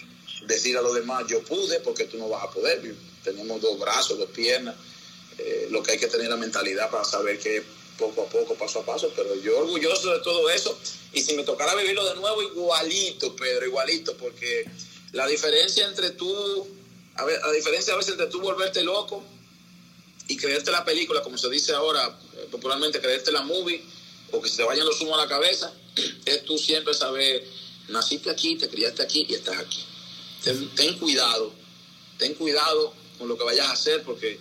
decir 0.47 0.77
a 0.77 0.83
los 0.83 0.94
demás, 0.94 1.25
yo 1.29 1.42
pude 1.42 1.81
porque 1.81 2.05
tú 2.05 2.18
no 2.18 2.29
vas 2.29 2.44
a 2.44 2.51
poder, 2.51 2.94
tenemos 3.25 3.61
dos 3.61 3.79
brazos, 3.79 4.18
dos 4.18 4.29
piernas, 4.31 4.75
eh, 5.38 5.68
lo 5.70 5.83
que 5.83 5.92
hay 5.92 5.99
que 5.99 6.09
tener 6.09 6.29
la 6.29 6.37
mentalidad 6.37 6.90
para 6.90 7.05
saber 7.05 7.38
que 7.38 7.62
poco 7.99 8.23
a 8.23 8.27
poco, 8.27 8.55
paso 8.55 8.81
a 8.81 8.85
paso, 8.85 9.11
pero 9.16 9.35
yo 9.37 9.59
orgulloso 9.59 10.12
de 10.12 10.20
todo 10.20 10.51
eso. 10.51 10.77
Y 11.12 11.23
si 11.23 11.35
me 11.35 11.44
tocara 11.44 11.75
vivirlo 11.75 12.05
de 12.05 12.16
nuevo, 12.16 12.42
igualito, 12.42 13.35
Pedro, 13.37 13.66
igualito, 13.66 14.16
porque 14.16 14.68
la 15.12 15.27
diferencia 15.27 15.87
entre 15.87 16.11
tú, 16.11 16.66
a 17.16 17.25
ver, 17.25 17.40
la 17.40 17.53
diferencia 17.53 17.94
a 17.94 17.97
veces 17.97 18.12
entre 18.12 18.27
tú 18.27 18.40
volverte 18.40 18.83
loco 18.83 19.23
y 20.28 20.37
creerte 20.37 20.70
la 20.70 20.84
película, 20.84 21.22
como 21.22 21.37
se 21.38 21.48
dice 21.50 21.72
ahora 21.72 22.18
eh, 22.37 22.48
popularmente, 22.50 23.00
creerte 23.00 23.30
la 23.32 23.42
movie, 23.42 23.84
o 24.30 24.40
que 24.40 24.48
se 24.48 24.56
te 24.56 24.64
vayan 24.64 24.87
los 24.87 25.00
humos 25.00 25.18
a 25.18 25.22
la 25.22 25.28
cabeza, 25.28 25.72
es 26.24 26.44
tú 26.44 26.58
siempre 26.58 26.94
saber, 26.94 27.46
naciste 27.88 28.30
aquí, 28.30 28.56
te 28.56 28.68
criaste 28.68 29.02
aquí 29.02 29.26
y 29.28 29.34
estás 29.34 29.58
aquí. 29.58 29.84
Ten, 30.76 30.98
cuidado, 30.98 31.52
ten 32.18 32.34
cuidado 32.34 32.92
con 33.18 33.28
lo 33.28 33.38
que 33.38 33.44
vayas 33.44 33.66
a 33.68 33.72
hacer, 33.72 34.02
porque 34.02 34.38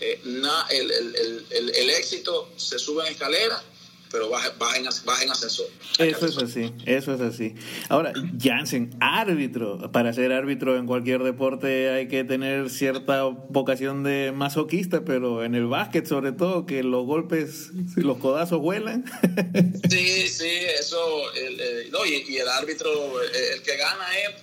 eh, 0.00 0.20
el, 0.24 0.90
el, 0.90 1.46
el, 1.50 1.70
el, 1.70 1.90
éxito 1.90 2.50
se 2.56 2.78
sube 2.80 3.06
en 3.06 3.12
escalera 3.12 3.62
pero 4.10 4.28
baja, 4.28 4.52
en, 4.76 4.86
ascensor. 4.86 5.66
Eso 5.98 6.26
es 6.26 6.38
así, 6.38 6.72
eso 6.84 7.14
es 7.14 7.20
así. 7.20 7.54
Ahora, 7.88 8.12
Jansen, 8.40 8.96
árbitro. 9.00 9.90
Para 9.92 10.12
ser 10.12 10.32
árbitro 10.32 10.76
en 10.76 10.86
cualquier 10.86 11.22
deporte 11.22 11.90
hay 11.90 12.08
que 12.08 12.24
tener 12.24 12.70
cierta 12.70 13.24
vocación 13.24 14.04
de 14.04 14.32
masoquista, 14.34 15.04
pero 15.04 15.44
en 15.44 15.54
el 15.54 15.66
básquet 15.66 16.06
sobre 16.06 16.32
todo, 16.32 16.66
que 16.66 16.82
los 16.82 17.04
golpes, 17.04 17.70
los 17.96 18.18
codazos 18.18 18.60
vuelan. 18.60 19.04
Sí, 19.88 20.28
sí, 20.28 20.50
eso. 20.78 20.98
no, 21.90 22.04
y, 22.06 22.36
el 22.36 22.48
árbitro, 22.48 22.90
el 23.22 23.62
que 23.62 23.76
gana 23.76 24.06
es 24.18 24.42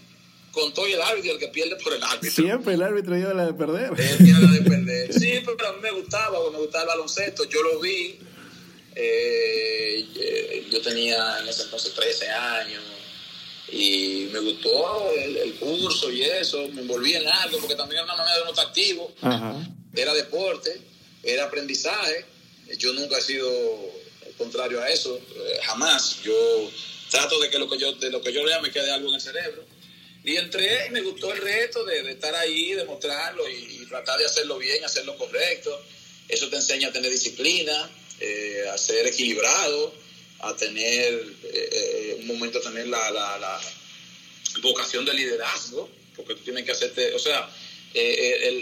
con 0.52 0.74
todo 0.74 0.86
el 0.86 1.02
árbitro 1.02 1.32
y 1.32 1.34
el 1.34 1.40
que 1.40 1.48
pierde 1.48 1.76
por 1.84 1.94
el 1.94 2.04
árbitro. 2.04 2.32
Siempre 2.32 2.76
el 2.76 2.82
árbitro 2.82 3.16
lleva 3.16 3.34
la 3.34 3.46
de 3.48 3.54
perder. 3.54 3.92
Él 3.98 4.18
lleva 4.20 4.40
la 4.40 4.52
de 4.52 4.62
perder. 4.62 5.14
Sí, 5.14 5.42
pero 5.46 5.70
a 5.70 5.74
mí 5.74 5.80
me 5.82 5.92
gustaba, 5.92 6.38
me 6.52 6.60
gustaba 6.60 6.84
el 6.84 6.88
baloncesto. 6.90 7.44
Yo 7.46 7.62
lo 7.64 7.80
vi 7.80 8.20
eh, 8.96 10.08
eh, 10.16 10.68
yo 10.72 10.82
tenía 10.82 11.40
en 11.40 11.48
ese 11.48 11.64
entonces 11.64 11.94
13 11.94 12.30
años 12.30 12.84
y 13.72 14.30
me 14.32 14.40
gustó 14.40 15.12
el, 15.12 15.56
curso 15.56 16.12
y 16.12 16.22
eso, 16.24 16.68
me 16.70 16.82
envolví 16.82 17.16
en 17.16 17.28
algo 17.28 17.60
porque 17.60 17.76
también 17.76 18.04
era 18.04 18.14
una 18.14 18.24
manera 18.24 18.44
de 18.44 18.50
estar 18.50 18.68
activo, 18.68 19.14
era 19.96 20.14
deporte, 20.14 20.80
era 21.24 21.46
aprendizaje, 21.46 22.26
yo 22.78 22.94
nunca 22.94 23.18
he 23.18 23.22
sido 23.22 23.50
contrario 24.38 24.82
a 24.82 24.90
eso, 24.90 25.18
eh, 25.18 25.60
jamás, 25.64 26.22
yo 26.24 26.70
trato 27.10 27.40
de 27.40 27.50
que 27.50 27.60
lo 27.60 27.70
que 27.70 27.78
yo, 27.78 27.94
de 27.94 28.10
lo 28.10 28.22
que 28.22 28.34
yo 28.34 28.46
lea 28.46 28.60
me 28.62 28.72
quede 28.72 28.92
algo 28.92 29.10
en 29.10 29.16
el 29.16 29.22
cerebro. 29.22 29.64
Y 30.24 30.38
entré 30.38 30.88
y 30.88 30.92
me 30.92 31.02
gustó 31.02 31.34
el 31.34 31.42
reto 31.42 31.84
de, 31.84 32.12
estar 32.12 32.34
ahí, 32.36 32.74
de 32.74 32.86
mostrarlo 32.86 33.48
y, 33.50 33.82
y, 33.82 33.86
tratar 33.88 34.18
de 34.18 34.26
hacerlo 34.26 34.58
bien, 34.58 34.84
hacerlo 34.84 35.18
correcto. 35.18 35.82
Eso 36.30 36.48
te 36.48 36.56
enseña 36.56 36.88
a 36.88 36.92
tener 36.94 37.12
disciplina, 37.12 37.90
eh, 38.26 38.70
a 38.70 38.78
ser 38.78 39.06
equilibrado, 39.06 39.94
a 40.40 40.56
tener 40.56 41.14
eh, 41.44 41.70
eh, 41.72 42.16
un 42.20 42.28
momento 42.28 42.62
tener 42.62 42.88
la, 42.88 43.12
la, 43.12 43.62
vocación 44.62 45.04
de 45.04 45.14
liderazgo, 45.14 45.90
porque 46.16 46.36
tú 46.36 46.44
tienes 46.46 46.64
que 46.64 46.72
hacerte, 46.72 47.14
o 47.14 47.20
sea, 47.20 47.50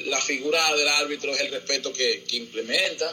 la 0.06 0.22
figura 0.22 0.76
del 0.76 0.88
árbitro 0.88 1.32
es 1.32 1.42
el 1.42 1.52
respeto 1.52 1.94
que, 1.94 2.24
implementa. 2.32 3.08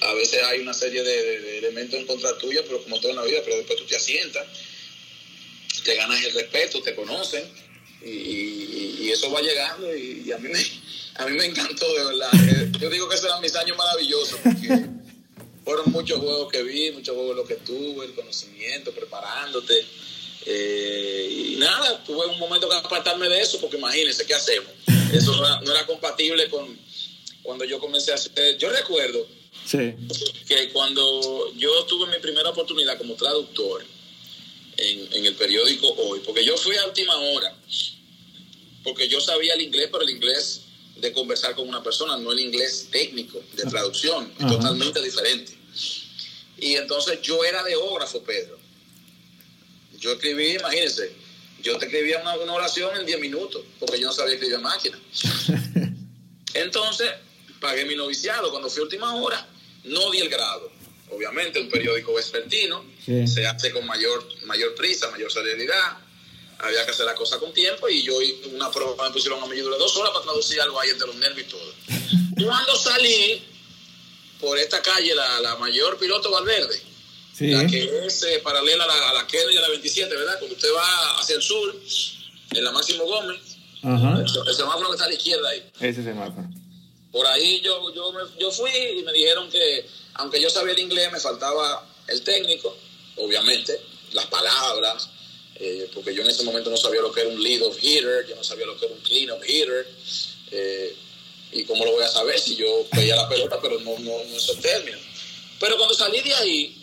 a 0.00 0.14
veces 0.14 0.42
hay 0.44 0.60
una 0.60 0.74
serie 0.74 1.02
de, 1.02 1.58
elementos 1.58 1.98
en 1.98 2.06
contra 2.06 2.38
tuya, 2.38 2.62
pero 2.64 2.84
como 2.84 3.00
todo 3.00 3.10
en 3.10 3.16
la 3.16 3.24
vida, 3.24 3.40
pero 3.44 3.56
después 3.56 3.78
tú 3.78 3.86
te 3.86 3.96
asientas, 3.96 4.46
te 5.82 5.94
ganas 5.96 6.22
el 6.24 6.34
respeto, 6.34 6.82
te 6.82 6.94
conocen, 6.94 7.42
y, 8.04 9.10
eso 9.10 9.30
va 9.30 9.42
llegando, 9.42 9.94
y, 9.94 10.22
y 10.24 10.32
a 10.32 10.38
mí 10.38 10.48
me 10.48 10.58
a 11.14 11.26
mí 11.26 11.36
me 11.36 11.44
encantó, 11.44 11.86
de 11.94 12.04
verdad. 12.04 12.30
Yo 12.80 12.90
digo 12.90 13.08
que 13.08 13.16
eran 13.16 13.40
mis 13.40 13.54
años 13.54 13.76
maravillosos, 13.76 14.38
porque 14.42 14.86
fueron 15.64 15.92
muchos 15.92 16.18
juegos 16.18 16.50
que 16.50 16.62
vi, 16.62 16.90
muchos 16.92 17.14
juegos 17.14 17.36
los 17.36 17.48
que 17.48 17.56
tuve, 17.56 18.06
el 18.06 18.14
conocimiento, 18.14 18.92
preparándote. 18.92 19.74
Eh, 20.46 21.28
y 21.30 21.56
nada, 21.56 22.02
tuve 22.04 22.26
un 22.26 22.38
momento 22.38 22.68
que 22.68 22.76
apartarme 22.76 23.28
de 23.28 23.40
eso, 23.40 23.60
porque 23.60 23.76
imagínense, 23.76 24.26
¿qué 24.26 24.34
hacemos? 24.34 24.72
Eso 25.12 25.34
no 25.36 25.72
era, 25.72 25.86
compatible 25.86 26.48
con 26.48 26.76
cuando 27.42 27.64
yo 27.64 27.78
comencé 27.78 28.12
a 28.12 28.14
hacer. 28.14 28.56
Yo 28.56 28.70
recuerdo 28.70 29.26
que 29.70 30.70
cuando 30.72 31.52
yo 31.56 31.84
tuve 31.84 32.10
mi 32.10 32.20
primera 32.20 32.48
oportunidad 32.48 32.96
como 32.96 33.14
traductor 33.14 33.84
en, 34.82 35.12
en 35.12 35.26
el 35.26 35.34
periódico 35.34 35.88
Hoy, 35.88 36.20
porque 36.24 36.44
yo 36.44 36.56
fui 36.56 36.76
a 36.76 36.86
última 36.86 37.16
hora, 37.16 37.54
porque 38.82 39.08
yo 39.08 39.20
sabía 39.20 39.54
el 39.54 39.62
inglés, 39.62 39.88
pero 39.90 40.02
el 40.02 40.10
inglés 40.10 40.62
de 40.96 41.12
conversar 41.12 41.54
con 41.54 41.68
una 41.68 41.82
persona, 41.82 42.16
no 42.16 42.32
el 42.32 42.40
inglés 42.40 42.88
técnico 42.90 43.40
de 43.54 43.64
traducción, 43.64 44.32
totalmente 44.34 45.02
diferente. 45.02 45.56
Y 46.58 46.76
entonces 46.76 47.20
yo 47.22 47.44
era 47.44 47.62
deógrafo, 47.64 48.22
Pedro. 48.22 48.58
Yo 49.98 50.12
escribí, 50.12 50.56
imagínense, 50.56 51.12
yo 51.62 51.78
te 51.78 51.86
escribía 51.86 52.20
una, 52.20 52.34
oración 52.52 52.96
en 52.96 53.06
10 53.06 53.20
minutos, 53.20 53.64
porque 53.78 53.98
yo 54.00 54.06
no 54.06 54.12
sabía 54.12 54.34
escribir 54.34 54.58
máquina. 54.58 54.98
Entonces, 56.54 57.10
pagué 57.60 57.84
mi 57.84 57.94
noviciado. 57.94 58.50
Cuando 58.50 58.68
fui 58.68 58.80
a 58.80 58.84
última 58.84 59.14
hora, 59.14 59.48
no 59.84 60.10
di 60.10 60.18
el 60.18 60.28
grado. 60.28 60.70
Obviamente, 61.10 61.60
un 61.60 61.68
periódico 61.68 62.14
vespertino 62.14 62.84
se 63.04 63.46
hace 63.46 63.72
con 63.72 63.86
mayor, 63.86 64.26
mayor 64.44 64.74
prisa, 64.74 65.10
mayor 65.10 65.32
celeridad 65.32 65.98
había 66.62 66.84
que 66.84 66.92
hacer 66.92 67.06
la 67.06 67.14
cosa 67.14 67.38
con 67.38 67.52
tiempo 67.52 67.88
y 67.88 68.02
yo 68.02 68.14
una 68.52 68.70
prueba 68.70 69.08
me 69.08 69.12
pusieron 69.12 69.42
a 69.42 69.46
mí 69.46 69.58
duré 69.58 69.76
dos 69.78 69.96
horas 69.96 70.12
para 70.12 70.24
traducir 70.24 70.60
algo 70.60 70.80
ahí 70.80 70.90
entre 70.90 71.08
los 71.08 71.16
nervios 71.16 71.48
y 71.48 71.50
todo. 71.50 71.74
Cuando 72.44 72.76
salí 72.76 73.42
por 74.40 74.58
esta 74.58 74.80
calle, 74.80 75.14
la, 75.14 75.40
la 75.40 75.56
mayor 75.56 75.98
piloto 75.98 76.30
Valverde, 76.30 76.80
la 77.40 77.66
que 77.66 78.06
es 78.06 78.22
eh, 78.24 78.40
paralela 78.42 78.84
a 78.84 78.86
la, 78.86 79.10
a 79.10 79.12
la 79.14 79.26
Kennedy 79.26 79.56
a 79.56 79.62
la 79.62 79.68
27, 79.68 80.14
¿verdad? 80.14 80.38
Cuando 80.38 80.54
usted 80.54 80.68
va 80.74 81.20
hacia 81.20 81.36
el 81.36 81.42
sur, 81.42 81.74
en 82.50 82.64
la 82.64 82.72
Máximo 82.72 83.04
Gómez, 83.04 83.40
el, 83.82 84.54
semáforo 84.54 84.88
que 84.88 84.94
está 84.94 85.04
a 85.04 85.08
la 85.08 85.14
izquierda 85.14 85.48
ahí. 85.48 85.70
Ese 85.80 86.02
semáforo. 86.02 86.46
Por 87.10 87.26
ahí 87.26 87.60
yo, 87.60 87.92
yo, 87.94 88.12
yo 88.38 88.50
fui 88.50 88.70
y 88.98 89.02
me 89.02 89.12
dijeron 89.12 89.50
que, 89.50 89.86
aunque 90.14 90.40
yo 90.40 90.50
sabía 90.50 90.72
el 90.72 90.78
inglés, 90.78 91.10
me 91.12 91.20
faltaba 91.20 91.86
el 92.08 92.22
técnico, 92.22 92.76
obviamente, 93.16 93.80
las 94.12 94.26
palabras, 94.26 95.08
eh, 95.56 95.88
porque 95.94 96.14
yo 96.14 96.22
en 96.22 96.30
ese 96.30 96.42
momento 96.42 96.70
no 96.70 96.76
sabía 96.76 97.00
lo 97.00 97.12
que 97.12 97.22
era 97.22 97.30
un 97.30 97.42
lead 97.42 97.62
of 97.62 97.76
hitter, 97.80 98.26
yo 98.28 98.36
no 98.36 98.44
sabía 98.44 98.66
lo 98.66 98.78
que 98.78 98.86
era 98.86 98.94
un 98.94 99.00
clean 99.00 99.30
of 99.30 99.42
hitter, 99.46 99.88
eh, 100.50 100.96
y 101.52 101.64
cómo 101.64 101.84
lo 101.84 101.92
voy 101.92 102.04
a 102.04 102.08
saber 102.08 102.38
si 102.38 102.56
yo 102.56 102.86
veía 102.92 103.16
la 103.16 103.28
pelota, 103.28 103.58
pero 103.60 103.78
no, 103.80 103.98
no, 103.98 104.24
no 104.24 104.36
es 104.36 104.48
el 104.48 104.60
término. 104.60 104.98
Pero 105.60 105.76
cuando 105.76 105.94
salí 105.94 106.20
de 106.20 106.34
ahí, 106.34 106.76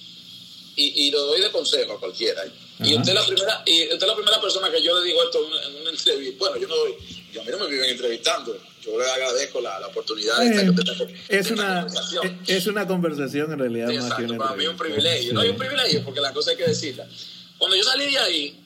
y, 0.76 1.08
y 1.08 1.12
lo 1.12 1.26
doy 1.26 1.42
de 1.42 1.52
consejo 1.52 1.94
a 1.94 2.00
cualquiera, 2.00 2.44
y 2.82 2.96
usted, 2.96 3.10
es 3.10 3.16
la 3.16 3.26
primera, 3.26 3.64
y 3.66 3.84
usted 3.84 4.02
es 4.02 4.08
la 4.08 4.16
primera 4.16 4.40
persona 4.40 4.72
que 4.72 4.82
yo 4.82 4.98
le 4.98 5.06
digo 5.06 5.22
esto 5.22 5.40
en 5.40 5.76
una, 5.82 5.90
entrevista, 5.90 6.38
bueno, 6.38 6.58
yo 6.58 6.68
no 6.68 6.76
doy, 6.78 6.96
yo 7.34 7.42
a 7.42 7.44
mí 7.44 7.52
no 7.52 7.58
me 7.58 7.68
viven 7.68 7.90
entrevistando, 7.90 8.58
yo 8.82 8.98
le 8.98 9.10
agradezco 9.10 9.62
la, 9.62 9.80
la 9.80 9.88
oportunidad 9.88 10.38
de, 10.40 10.50
esta, 10.50 11.06
es 11.30 11.52
una, 11.52 11.82
conversación. 11.82 12.42
Es 12.48 12.68
una 12.68 12.88
conversación 12.88 13.52
en 13.54 13.60
realidad. 13.60 13.92
Exacto, 13.92 14.38
para 14.38 14.56
mí 14.56 14.64
es 14.64 14.70
un 14.70 14.78
privilegio, 14.78 15.34
no 15.34 15.42
hay 15.42 15.50
un 15.50 15.58
privilegio 15.58 16.04
porque 16.04 16.22
la 16.22 16.34
cosa 16.34 16.52
hay 16.52 16.58
que 16.58 16.68
decirla. 16.68 17.08
Cuando 17.58 17.76
yo 17.76 17.84
salí 17.84 18.10
de 18.10 18.18
ahí, 18.18 18.60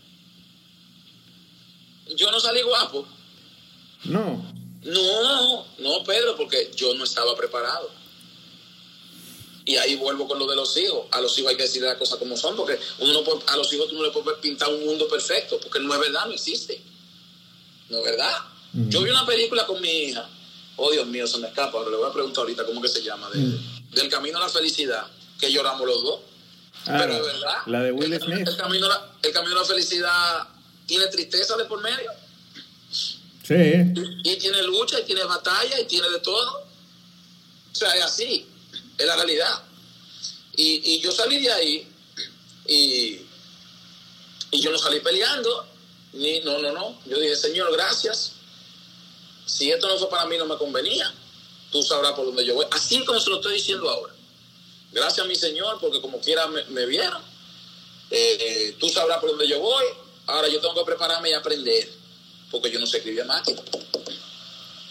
yo 2.15 2.31
no 2.31 2.39
salí 2.39 2.61
guapo. 2.61 3.07
No. 4.05 4.53
No, 4.83 5.65
no, 5.79 6.03
Pedro, 6.03 6.35
porque 6.35 6.69
yo 6.75 6.93
no 6.93 7.03
estaba 7.03 7.35
preparado. 7.35 7.89
Y 9.65 9.77
ahí 9.77 9.95
vuelvo 9.95 10.27
con 10.27 10.37
lo 10.39 10.45
de 10.45 10.55
los 10.55 10.75
hijos. 10.77 11.07
A 11.11 11.21
los 11.21 11.37
hijos 11.37 11.51
hay 11.51 11.57
que 11.57 11.63
decirle 11.63 11.87
las 11.87 11.97
cosas 11.97 12.19
como 12.19 12.35
son, 12.35 12.55
porque 12.55 12.77
uno 12.99 13.13
no 13.13 13.23
a 13.47 13.57
los 13.57 13.71
hijos 13.71 13.87
tú 13.87 13.95
no 13.95 14.03
le 14.03 14.11
puedes 14.11 14.39
pintar 14.39 14.69
un 14.69 14.85
mundo 14.85 15.07
perfecto, 15.07 15.57
porque 15.59 15.79
no 15.79 15.93
es 15.93 15.99
verdad, 15.99 16.25
no 16.25 16.33
existe. 16.33 16.81
No 17.89 17.99
es 17.99 18.03
verdad. 18.03 18.52
Yo 18.73 19.01
vi 19.03 19.09
una 19.11 19.25
película 19.25 19.65
con 19.65 19.79
mi 19.81 19.89
hija. 19.89 20.27
Oh, 20.77 20.91
Dios 20.91 21.05
mío, 21.07 21.27
se 21.27 21.37
me 21.37 21.47
escapa. 21.47 21.77
Ahora 21.77 21.91
le 21.91 21.97
voy 21.97 22.09
a 22.09 22.13
preguntar 22.13 22.41
ahorita 22.41 22.65
cómo 22.65 22.81
que 22.81 22.87
se 22.87 23.03
llama. 23.03 23.29
De, 23.29 23.59
del 23.91 24.09
camino 24.09 24.37
a 24.39 24.41
la 24.41 24.49
felicidad, 24.49 25.05
que 25.39 25.51
lloramos 25.51 25.85
los 25.87 26.03
dos. 26.03 26.19
Ah, 26.87 26.97
Pero 26.99 27.13
de 27.15 27.21
verdad, 27.21 27.57
la 27.67 27.83
de 27.83 27.91
Will 27.91 28.11
el, 28.13 28.21
Smith. 28.21 28.47
El 28.47 28.57
camino, 28.57 28.87
a 28.87 28.89
la- 28.89 29.11
el 29.21 29.31
camino 29.31 29.55
a 29.55 29.59
la 29.59 29.65
felicidad 29.65 30.47
tiene 30.87 31.07
tristeza 31.07 31.55
de 31.55 31.65
por 31.65 31.81
medio, 31.81 32.11
Sí. 32.91 33.53
y 34.23 34.35
tiene 34.37 34.63
lucha, 34.63 34.99
y 34.99 35.03
tiene 35.03 35.23
batalla, 35.23 35.79
y 35.79 35.85
tiene 35.85 36.09
de 36.09 36.19
todo. 36.19 36.61
O 37.71 37.75
sea, 37.75 37.95
es 37.95 38.03
así, 38.03 38.45
es 38.97 39.05
la 39.05 39.15
realidad. 39.15 39.63
Y, 40.55 40.93
y 40.95 40.99
yo 40.99 41.11
salí 41.11 41.39
de 41.41 41.51
ahí, 41.51 41.87
y, 42.67 43.19
y 44.51 44.59
yo 44.61 44.71
no 44.71 44.77
salí 44.77 44.99
peleando, 44.99 45.65
ni, 46.13 46.39
no, 46.41 46.59
no, 46.59 46.71
no. 46.71 46.99
Yo 47.05 47.19
dije, 47.19 47.35
Señor, 47.35 47.71
gracias. 47.73 48.32
Si 49.45 49.71
esto 49.71 49.87
no 49.87 49.97
fue 49.97 50.09
para 50.09 50.25
mí, 50.25 50.37
no 50.37 50.45
me 50.45 50.57
convenía. 50.57 51.13
Tú 51.71 51.81
sabrás 51.83 52.13
por 52.13 52.25
dónde 52.25 52.45
yo 52.45 52.55
voy. 52.55 52.65
Así 52.71 53.03
como 53.05 53.19
se 53.19 53.29
lo 53.29 53.37
estoy 53.37 53.55
diciendo 53.55 53.89
ahora. 53.89 54.13
Gracias 54.91 55.25
a 55.25 55.27
mi 55.27 55.35
Señor, 55.35 55.79
porque 55.81 55.99
como 56.01 56.19
quiera 56.19 56.47
me, 56.47 56.85
vieron. 56.85 57.21
Eh, 58.11 58.75
tú 58.79 58.89
sabrás 58.89 59.19
por 59.19 59.29
dónde 59.29 59.47
yo 59.47 59.59
voy. 59.59 59.85
Ahora 60.27 60.47
yo 60.47 60.61
tengo 60.61 60.75
que 60.75 60.85
prepararme 60.85 61.31
y 61.31 61.33
aprender, 61.33 61.89
porque 62.49 62.71
yo 62.71 62.79
no 62.79 62.87
sé 62.87 62.97
escribir 62.97 63.25
máquina. 63.25 63.61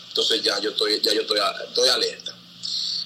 Entonces 0.09 0.43
ya 0.43 0.59
yo 0.61 0.71
estoy, 0.71 1.01
ya 1.01 1.15
yo 1.15 1.23
estoy, 1.23 1.41
estoy 1.69 1.88
alerta. 1.88 2.37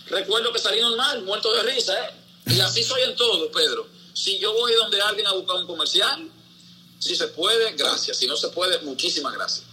Recuerdo 0.07 0.53
que 0.53 0.59
salí 0.59 0.81
normal, 0.81 1.23
muerto 1.23 1.53
de 1.53 1.63
risa, 1.63 1.93
¿eh? 2.05 2.11
Y 2.47 2.61
así 2.61 2.83
soy 2.83 3.03
en 3.03 3.15
todo, 3.15 3.51
Pedro. 3.51 3.87
Si 4.15 4.39
yo 4.39 4.53
voy 4.55 4.73
donde 4.75 5.01
alguien 5.01 5.27
a 5.27 5.33
buscar 5.33 5.57
un 5.57 5.67
comercial, 5.67 6.31
si 6.99 7.15
se 7.15 7.29
puede, 7.29 7.73
gracias. 7.73 8.17
Si 8.17 8.27
no 8.27 8.37
se 8.37 8.49
puede, 8.49 8.79
muchísimas 8.81 9.35
gracias. 9.35 9.67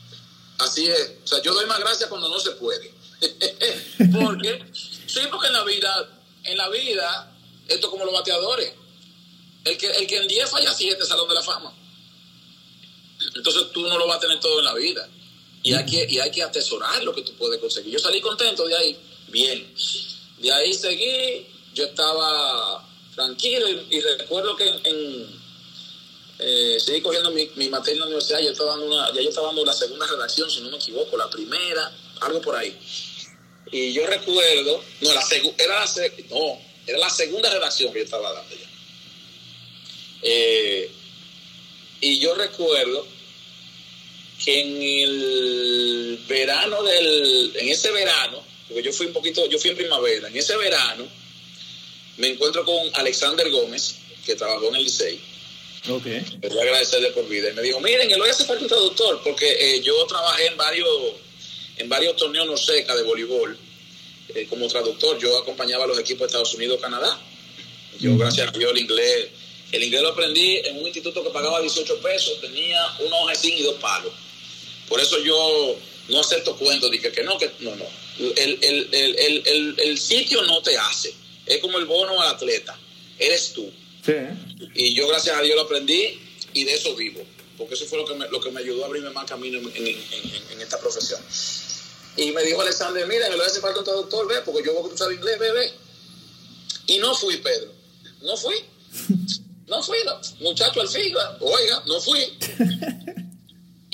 Así 0.57 0.87
es. 0.87 1.13
O 1.23 1.27
sea, 1.27 1.41
yo 1.41 1.53
doy 1.53 1.65
más 1.65 1.79
gracias 1.79 2.09
cuando 2.09 2.29
no 2.29 2.39
se 2.39 2.51
puede. 2.51 2.93
porque, 4.13 4.65
sí, 4.73 5.21
porque 5.31 5.47
en 5.47 5.53
la 5.53 5.63
vida, 5.63 6.21
en 6.43 6.57
la 6.57 6.69
vida, 6.69 7.31
esto 7.67 7.87
es 7.87 7.91
como 7.91 8.05
los 8.05 8.13
bateadores. 8.13 8.73
El 9.65 9.77
que, 9.77 9.87
el 9.87 10.07
que 10.07 10.17
en 10.17 10.27
10 10.27 10.49
falla 10.49 10.73
7 10.73 11.05
salón 11.05 11.27
de 11.27 11.35
la 11.35 11.43
fama. 11.43 11.73
Entonces 13.35 13.71
tú 13.71 13.81
no 13.81 13.97
lo 13.97 14.07
vas 14.07 14.17
a 14.17 14.21
tener 14.21 14.39
todo 14.39 14.59
en 14.59 14.65
la 14.65 14.73
vida. 14.73 15.07
Y 15.63 15.73
hay 15.73 15.85
que, 15.85 16.05
y 16.09 16.19
hay 16.19 16.29
que 16.29 16.43
atesorar 16.43 17.01
lo 17.03 17.15
que 17.15 17.21
tú 17.21 17.33
puedes 17.35 17.59
conseguir. 17.59 17.93
Yo 17.93 17.99
salí 17.99 18.19
contento 18.19 18.67
de 18.67 18.75
ahí, 18.75 18.97
bien. 19.29 19.73
De 20.39 20.51
ahí 20.51 20.73
seguí, 20.73 21.47
yo 21.73 21.85
estaba 21.85 22.85
tranquilo 23.15 23.69
y, 23.69 23.95
y 23.95 24.01
recuerdo 24.01 24.57
que 24.57 24.67
en, 24.67 24.81
en, 24.83 25.42
eh, 26.45 26.77
seguí 26.79 27.01
cogiendo 27.01 27.31
mi, 27.31 27.49
mi 27.55 27.69
materia 27.69 27.93
en 27.93 27.99
la 28.01 28.05
universidad, 28.07 28.39
yo 28.41 28.51
estaba 28.51 28.71
dando 28.71 28.85
una, 28.87 29.13
ya 29.13 29.21
yo 29.21 29.29
estaba 29.29 29.47
dando 29.47 29.63
la 29.65 29.73
segunda 29.73 30.05
redacción, 30.05 30.49
si 30.51 30.59
no 30.61 30.69
me 30.69 30.77
equivoco, 30.77 31.15
la 31.17 31.29
primera, 31.29 31.91
algo 32.21 32.41
por 32.41 32.55
ahí. 32.55 32.77
Y 33.71 33.93
yo 33.93 34.05
recuerdo, 34.05 34.83
no, 35.01 35.13
la 35.13 35.21
segu- 35.23 35.53
era 35.57 35.79
la 35.79 35.91
no, 36.29 36.61
era 36.85 36.97
la 36.99 37.09
segunda 37.09 37.49
redacción 37.49 37.91
que 37.93 37.99
yo 37.99 38.05
estaba 38.05 38.31
dando 38.33 38.55
ya. 38.55 38.67
Eh, 40.21 40.91
y 42.01 42.19
yo 42.19 42.35
recuerdo 42.35 43.07
que 44.43 44.59
en 44.61 44.81
el 44.81 46.19
verano 46.27 46.83
del, 46.83 47.53
en 47.55 47.69
ese 47.69 47.91
verano, 47.91 48.43
porque 48.67 48.83
yo 48.83 48.91
fui 48.91 49.07
un 49.07 49.13
poquito, 49.13 49.47
yo 49.49 49.57
fui 49.57 49.69
en 49.69 49.77
primavera, 49.77 50.27
en 50.27 50.35
ese 50.37 50.55
verano 50.57 51.07
me 52.17 52.27
encuentro 52.27 52.63
con 52.65 52.77
Alexander 52.93 53.49
Gómez, 53.49 53.95
que 54.25 54.35
trabajó 54.35 54.67
en 54.69 54.75
el 54.75 54.83
Licey, 54.83 55.19
Ok. 55.89 56.05
le 56.05 56.49
voy 56.49 56.67
a 56.67 57.13
por 57.13 57.27
vida. 57.27 57.49
Y 57.49 57.53
me 57.53 57.61
dijo, 57.61 57.79
miren, 57.81 58.09
el 58.09 58.21
hoy 58.21 58.29
hace 58.29 58.45
falta 58.45 58.63
un 58.63 58.69
traductor, 58.69 59.21
porque 59.23 59.47
eh, 59.59 59.81
yo 59.81 59.93
trabajé 60.05 60.47
en 60.47 60.57
varios, 60.57 60.89
en 61.77 61.89
varios 61.89 62.15
torneos 62.15 62.47
no 62.47 62.55
seca 62.55 62.95
de 62.95 63.03
voleibol 63.03 63.57
eh, 64.33 64.47
como 64.49 64.67
traductor. 64.67 65.19
Yo 65.19 65.37
acompañaba 65.37 65.83
a 65.83 65.87
los 65.87 65.99
equipos 65.99 66.21
de 66.21 66.25
Estados 66.27 66.53
Unidos, 66.53 66.79
Canadá. 66.81 67.19
Yo, 67.99 68.17
gracias 68.17 68.47
a 68.47 68.51
Dios, 68.51 68.71
el 68.71 68.79
inglés, 68.79 69.27
el 69.71 69.83
inglés 69.83 70.01
lo 70.01 70.09
aprendí 70.09 70.57
en 70.57 70.77
un 70.77 70.85
instituto 70.85 71.23
que 71.23 71.29
pagaba 71.29 71.59
18 71.59 71.99
pesos, 71.99 72.39
tenía 72.39 72.79
una 72.99 73.17
hoja 73.17 73.35
zinc 73.35 73.59
y 73.59 73.63
dos 73.63 73.75
palos. 73.75 74.13
Por 74.87 75.01
eso 75.01 75.19
yo 75.19 75.75
no 76.09 76.19
acepto 76.19 76.55
cuentos 76.55 76.91
de 76.91 76.99
que, 76.99 77.23
no, 77.23 77.37
que 77.37 77.51
no, 77.59 77.75
no. 77.75 77.85
El, 78.19 78.57
el, 78.61 78.87
el, 78.91 79.75
el 79.77 79.99
sitio 79.99 80.41
no 80.43 80.61
te 80.61 80.77
hace. 80.77 81.13
Es 81.45 81.57
como 81.59 81.77
el 81.77 81.85
bono 81.85 82.21
al 82.21 82.29
atleta. 82.29 82.77
Eres 83.19 83.53
tú. 83.53 83.71
Sí. 84.05 84.13
Y 84.75 84.93
yo, 84.95 85.07
gracias 85.07 85.37
a 85.37 85.41
Dios, 85.41 85.55
lo 85.55 85.63
aprendí 85.63 86.19
y 86.53 86.63
de 86.63 86.73
eso 86.73 86.95
vivo. 86.95 87.21
Porque 87.57 87.75
eso 87.75 87.85
fue 87.85 87.99
lo 87.99 88.05
que 88.05 88.15
me, 88.15 88.27
lo 88.29 88.41
que 88.41 88.51
me 88.51 88.59
ayudó 88.61 88.83
a 88.83 88.87
abrirme 88.87 89.09
más 89.11 89.25
camino 89.29 89.57
en, 89.59 89.67
en- 89.75 89.87
en- 89.87 90.51
en 90.51 90.61
esta 90.61 90.79
profesión. 90.79 91.21
Y 92.17 92.31
me 92.31 92.43
dijo 92.43 92.61
Alexander, 92.61 93.07
mira, 93.07 93.29
me 93.29 93.37
lo 93.37 93.43
hace 93.43 93.59
falta 93.61 93.79
un 93.79 93.85
traductor, 93.85 94.27
ve, 94.27 94.41
porque 94.45 94.63
yo 94.65 94.73
voy 94.73 94.83
a 94.85 94.87
cruzar 94.89 95.11
inglés, 95.11 95.39
ve, 95.39 95.51
ve. 95.51 95.71
Y 96.87 96.97
no 96.97 97.15
fui, 97.15 97.37
Pedro. 97.37 97.71
No 98.21 98.35
fui. 98.37 98.55
No 99.67 99.81
fui, 99.81 99.97
no. 100.05 100.19
muchacho 100.41 100.81
al 100.81 100.89
fin, 100.89 101.13
oiga, 101.39 101.83
no 101.87 101.99
fui. 102.01 102.19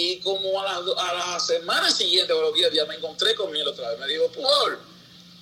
Y 0.01 0.17
como 0.19 0.61
a 0.61 0.63
la, 0.63 0.75
a 0.97 1.13
la 1.33 1.39
semana 1.41 1.91
siguiente, 1.91 2.31
o 2.31 2.41
los 2.41 2.53
10 2.53 2.71
días, 2.71 2.87
me 2.87 2.95
encontré 2.95 3.35
con 3.35 3.53
él 3.53 3.67
otra 3.67 3.89
vez. 3.89 3.99
Me 3.99 4.07
dijo, 4.07 4.31
Paul, 4.31 4.79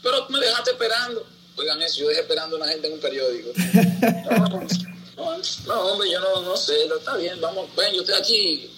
pero 0.01 0.27
me 0.29 0.39
dejaste 0.39 0.71
esperando. 0.71 1.27
Oigan 1.57 1.81
eso, 1.81 1.99
yo 2.01 2.07
dejé 2.09 2.21
esperando 2.21 2.55
a 2.55 2.59
una 2.59 2.69
gente 2.71 2.87
en 2.87 2.93
un 2.93 2.99
periódico. 2.99 3.49
No, 5.17 5.35
no, 5.35 5.41
no, 5.65 5.81
hombre, 5.93 6.11
yo 6.11 6.19
no, 6.19 6.41
no 6.43 6.55
sé, 6.55 6.83
está 6.85 7.17
bien, 7.17 7.41
vamos, 7.41 7.75
ven, 7.75 7.91
yo 7.95 8.01
estoy 8.01 8.13
aquí, 8.15 8.69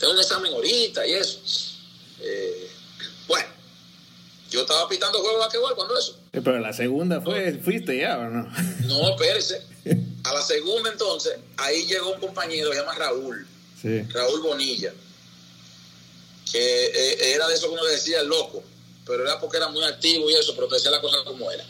tengo 0.00 0.14
un 0.14 0.18
examen 0.18 0.52
ahorita 0.52 1.06
y 1.06 1.12
eso. 1.12 1.38
Eh, 2.20 2.68
bueno, 3.28 3.46
yo 4.50 4.62
estaba 4.62 4.88
pitando 4.88 5.20
juegos 5.20 5.34
de 5.36 5.44
basquetbol 5.44 5.74
cuando 5.76 5.96
eso. 5.96 6.18
Eh, 6.32 6.40
Pero 6.42 6.58
la 6.58 6.72
segunda 6.72 7.20
fue, 7.20 7.52
fuiste 7.62 7.96
ya, 7.98 8.18
¿o 8.18 8.24
no? 8.24 8.52
No, 8.86 9.08
espérese. 9.14 9.62
A 10.24 10.34
la 10.34 10.42
segunda 10.42 10.90
entonces, 10.90 11.36
ahí 11.56 11.86
llegó 11.86 12.12
un 12.14 12.20
compañero, 12.20 12.72
se 12.72 12.80
llama 12.80 12.94
Raúl, 12.96 13.46
Sí. 13.80 14.02
Raúl 14.12 14.40
Bonilla, 14.42 14.92
que 16.50 16.86
eh, 16.86 17.32
era 17.34 17.46
de 17.46 17.54
eso 17.54 17.68
que 17.68 17.74
uno 17.74 17.84
le 17.84 17.92
decía 17.92 18.20
el 18.22 18.26
loco, 18.26 18.64
pero 19.06 19.22
era 19.22 19.38
porque 19.38 19.58
era 19.58 19.68
muy 19.68 19.84
activo 19.84 20.28
y 20.30 20.34
eso, 20.34 20.52
pero 20.56 20.66
te 20.66 20.74
decía 20.74 20.90
la 20.90 21.00
cosa 21.00 21.18
como 21.24 21.48
era. 21.52 21.64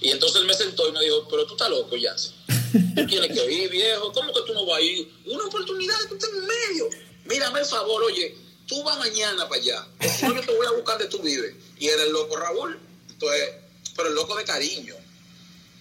Y 0.00 0.10
entonces 0.10 0.40
él 0.40 0.46
me 0.46 0.54
sentó 0.54 0.88
y 0.88 0.92
me 0.92 1.00
dijo, 1.00 1.26
pero 1.28 1.46
tú 1.46 1.54
estás 1.54 1.70
loco, 1.70 1.96
ya. 1.96 2.14
Tú 2.16 3.06
tienes 3.06 3.32
que 3.32 3.52
ir, 3.52 3.70
viejo. 3.70 4.12
¿Cómo 4.12 4.32
que 4.32 4.40
tú 4.46 4.54
no 4.54 4.64
vas 4.64 4.78
a 4.78 4.80
ir? 4.80 5.12
Una 5.26 5.44
oportunidad, 5.44 5.96
tú 6.08 6.14
estás 6.14 6.30
en 6.30 6.46
medio. 6.46 6.88
Mírame 7.24 7.60
el 7.60 7.66
favor, 7.66 8.02
oye, 8.04 8.34
tú 8.66 8.82
vas 8.82 8.98
mañana 8.98 9.48
para 9.48 9.60
allá. 9.60 9.86
Si 10.00 10.26
no, 10.26 10.34
yo 10.34 10.40
te 10.40 10.56
voy 10.56 10.66
a 10.66 10.72
buscar 10.72 10.98
de 10.98 11.06
tu 11.06 11.18
vive. 11.20 11.54
Y 11.78 11.88
era 11.88 12.02
el 12.04 12.12
loco 12.12 12.36
Raúl. 12.36 12.78
Entonces, 13.10 13.50
pero 13.94 14.08
el 14.08 14.14
loco 14.14 14.36
de 14.36 14.44
cariño. 14.44 14.94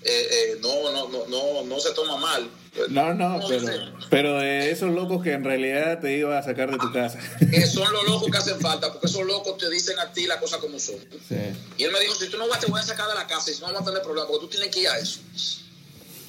Eh, 0.03 0.27
eh, 0.31 0.57
no, 0.61 0.91
no, 0.91 1.09
no, 1.09 1.25
no, 1.27 1.63
no 1.63 1.79
se 1.79 1.91
toma 1.91 2.17
mal. 2.17 2.49
No, 2.89 3.13
no, 3.13 3.39
pero, 3.47 3.67
pero 4.09 4.39
de 4.39 4.71
esos 4.71 4.91
locos 4.91 5.23
que 5.23 5.33
en 5.33 5.43
realidad 5.43 5.99
te 5.99 6.17
iba 6.17 6.37
a 6.37 6.43
sacar 6.43 6.71
de 6.71 6.77
tu 6.77 6.91
casa. 6.93 7.19
Que 7.39 7.65
son 7.65 7.91
los 7.91 8.07
locos 8.07 8.31
que 8.31 8.37
hacen 8.37 8.59
falta, 8.59 8.91
porque 8.91 9.07
esos 9.07 9.25
locos 9.25 9.57
te 9.57 9.69
dicen 9.69 9.97
a 9.99 10.11
ti 10.11 10.27
las 10.27 10.37
cosas 10.37 10.59
como 10.59 10.79
son. 10.79 10.97
Sí. 11.27 11.35
Y 11.77 11.83
él 11.83 11.91
me 11.91 11.99
dijo, 11.99 12.15
si 12.15 12.29
tú 12.29 12.37
no 12.37 12.47
vas, 12.47 12.59
te 12.59 12.67
voy 12.67 12.79
a 12.79 12.83
sacar 12.83 13.07
de 13.07 13.15
la 13.15 13.27
casa 13.27 13.51
y 13.51 13.53
si 13.53 13.61
no 13.61 13.67
vamos 13.67 13.81
a 13.81 13.85
tener 13.85 14.01
problemas, 14.01 14.29
porque 14.29 14.45
tú 14.45 14.51
tienes 14.51 14.69
que 14.69 14.81
ir 14.81 14.87
a 14.87 14.97
eso. 14.97 15.19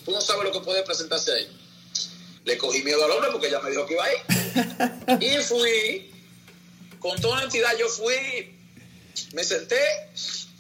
Tú 0.05 0.13
no 0.13 0.21
sabes 0.21 0.45
lo 0.45 0.53
que 0.53 0.61
puede 0.61 0.83
presentarse 0.83 1.33
ahí. 1.33 1.49
Le 2.45 2.57
cogí 2.57 2.83
miedo 2.83 3.05
al 3.05 3.11
hombre 3.11 3.31
porque 3.33 3.49
ella 3.49 3.61
me 3.61 3.71
dijo 3.71 3.87
que 3.87 3.95
iba 3.95 4.05
a 4.05 5.19
ir. 5.19 5.23
y 5.39 5.43
fui, 5.43 6.11
con 6.99 7.21
toda 7.21 7.43
entidad 7.43 7.71
yo 7.79 7.89
fui, 7.89 8.57
me 9.35 9.45
senté 9.45 9.81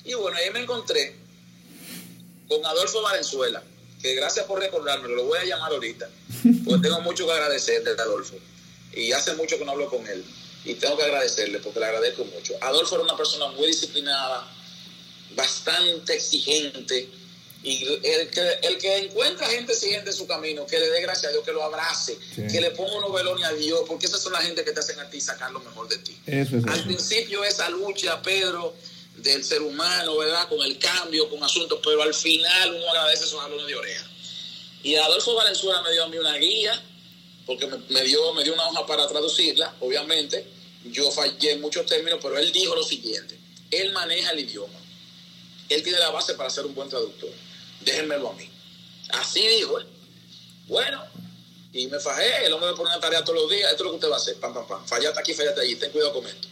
y 0.04 0.14
bueno, 0.14 0.36
ahí 0.36 0.50
me 0.50 0.60
encontré 0.60 1.16
con 2.48 2.64
Adolfo 2.66 3.02
Valenzuela, 3.02 3.62
que 4.02 4.14
gracias 4.14 4.46
por 4.46 4.58
recordármelo, 4.58 5.14
lo 5.14 5.24
voy 5.24 5.38
a 5.38 5.44
llamar 5.44 5.72
ahorita, 5.72 6.08
porque 6.64 6.82
tengo 6.88 7.00
mucho 7.02 7.26
que 7.26 7.32
agradecerle 7.32 7.90
a 7.90 8.02
Adolfo. 8.02 8.36
Y 8.92 9.12
hace 9.12 9.34
mucho 9.34 9.58
que 9.58 9.64
no 9.64 9.72
hablo 9.72 9.88
con 9.88 10.06
él. 10.08 10.24
Y 10.64 10.74
tengo 10.74 10.96
que 10.96 11.04
agradecerle 11.04 11.58
porque 11.60 11.80
le 11.80 11.86
agradezco 11.86 12.24
mucho. 12.24 12.54
Adolfo 12.60 12.96
era 12.96 13.04
una 13.04 13.16
persona 13.16 13.48
muy 13.48 13.66
disciplinada, 13.68 14.50
bastante 15.34 16.14
exigente. 16.14 17.08
Y 17.62 17.84
el 18.02 18.30
que, 18.30 18.58
el 18.62 18.78
que 18.78 18.96
encuentra 18.96 19.46
gente 19.46 19.74
exigente 19.74 20.10
en 20.10 20.16
su 20.16 20.26
camino, 20.26 20.66
que 20.66 20.78
le 20.78 20.88
dé 20.88 21.02
gracias 21.02 21.26
a 21.26 21.32
Dios, 21.32 21.44
que 21.44 21.52
lo 21.52 21.62
abrace, 21.62 22.18
Sí. 22.34 22.42
que 22.50 22.58
le 22.60 22.70
ponga 22.70 22.96
unos 22.96 23.12
velones 23.12 23.44
a 23.44 23.52
Dios, 23.52 23.82
porque 23.86 24.06
esas 24.06 24.22
son 24.22 24.32
las 24.32 24.42
gente 24.44 24.64
que 24.64 24.72
te 24.72 24.80
hacen 24.80 24.98
a 24.98 25.10
ti 25.10 25.20
sacar 25.20 25.52
lo 25.52 25.60
mejor 25.60 25.86
de 25.88 25.98
ti. 25.98 26.18
Eso 26.26 26.56
es 26.56 26.64
Al 26.66 26.82
principio 26.84 27.44
esa 27.44 27.68
lucha, 27.68 28.22
Pedro, 28.22 28.74
del 29.22 29.44
ser 29.44 29.62
humano, 29.62 30.16
¿verdad? 30.16 30.48
Con 30.48 30.60
el 30.62 30.78
cambio, 30.78 31.28
con 31.28 31.42
asuntos, 31.42 31.80
pero 31.82 32.02
al 32.02 32.14
final 32.14 32.74
uno 32.74 32.88
agradece 32.90 33.24
esos 33.24 33.40
jalones 33.40 33.66
de 33.66 33.74
oreja. 33.74 34.06
Y 34.82 34.96
Adolfo 34.96 35.34
Valenzuela 35.34 35.82
me 35.82 35.92
dio 35.92 36.04
a 36.04 36.08
mí 36.08 36.16
una 36.16 36.36
guía, 36.36 36.82
porque 37.46 37.66
me, 37.66 38.02
dio, 38.02 38.32
me 38.32 38.44
dio 38.44 38.54
una 38.54 38.66
hoja 38.68 38.86
para 38.86 39.06
traducirla, 39.06 39.74
obviamente. 39.80 40.46
Yo 40.84 41.10
fallé 41.10 41.52
en 41.52 41.60
muchos 41.60 41.84
términos, 41.84 42.20
pero 42.22 42.38
él 42.38 42.50
dijo 42.52 42.74
lo 42.74 42.82
siguiente, 42.82 43.38
él 43.70 43.92
maneja 43.92 44.30
el 44.30 44.40
idioma, 44.40 44.78
él 45.68 45.82
tiene 45.82 45.98
la 45.98 46.10
base 46.10 46.34
para 46.34 46.48
ser 46.48 46.64
un 46.64 46.74
buen 46.74 46.88
traductor, 46.88 47.30
déjenmelo 47.80 48.30
a 48.30 48.32
mí. 48.32 48.48
Así 49.10 49.46
dijo 49.46 49.78
él. 49.78 49.86
Bueno, 50.68 51.04
y 51.72 51.86
me 51.88 52.00
fajé, 52.00 52.46
el 52.46 52.52
hombre 52.54 52.70
me 52.70 52.76
pone 52.76 52.88
una 52.88 53.00
tarea 53.00 53.22
todos 53.22 53.42
los 53.42 53.50
días, 53.50 53.70
esto 53.70 53.82
es 53.82 53.84
lo 53.84 53.90
que 53.90 53.96
usted 53.96 54.10
va 54.10 54.14
a 54.14 54.18
hacer, 54.18 54.36
pam, 54.36 54.54
pam, 54.54 54.66
pam, 54.66 54.86
fallate 54.86 55.20
aquí, 55.20 55.34
fallate 55.34 55.60
allí, 55.60 55.76
ten 55.76 55.90
cuidado 55.90 56.14
con 56.14 56.26
esto. 56.26 56.48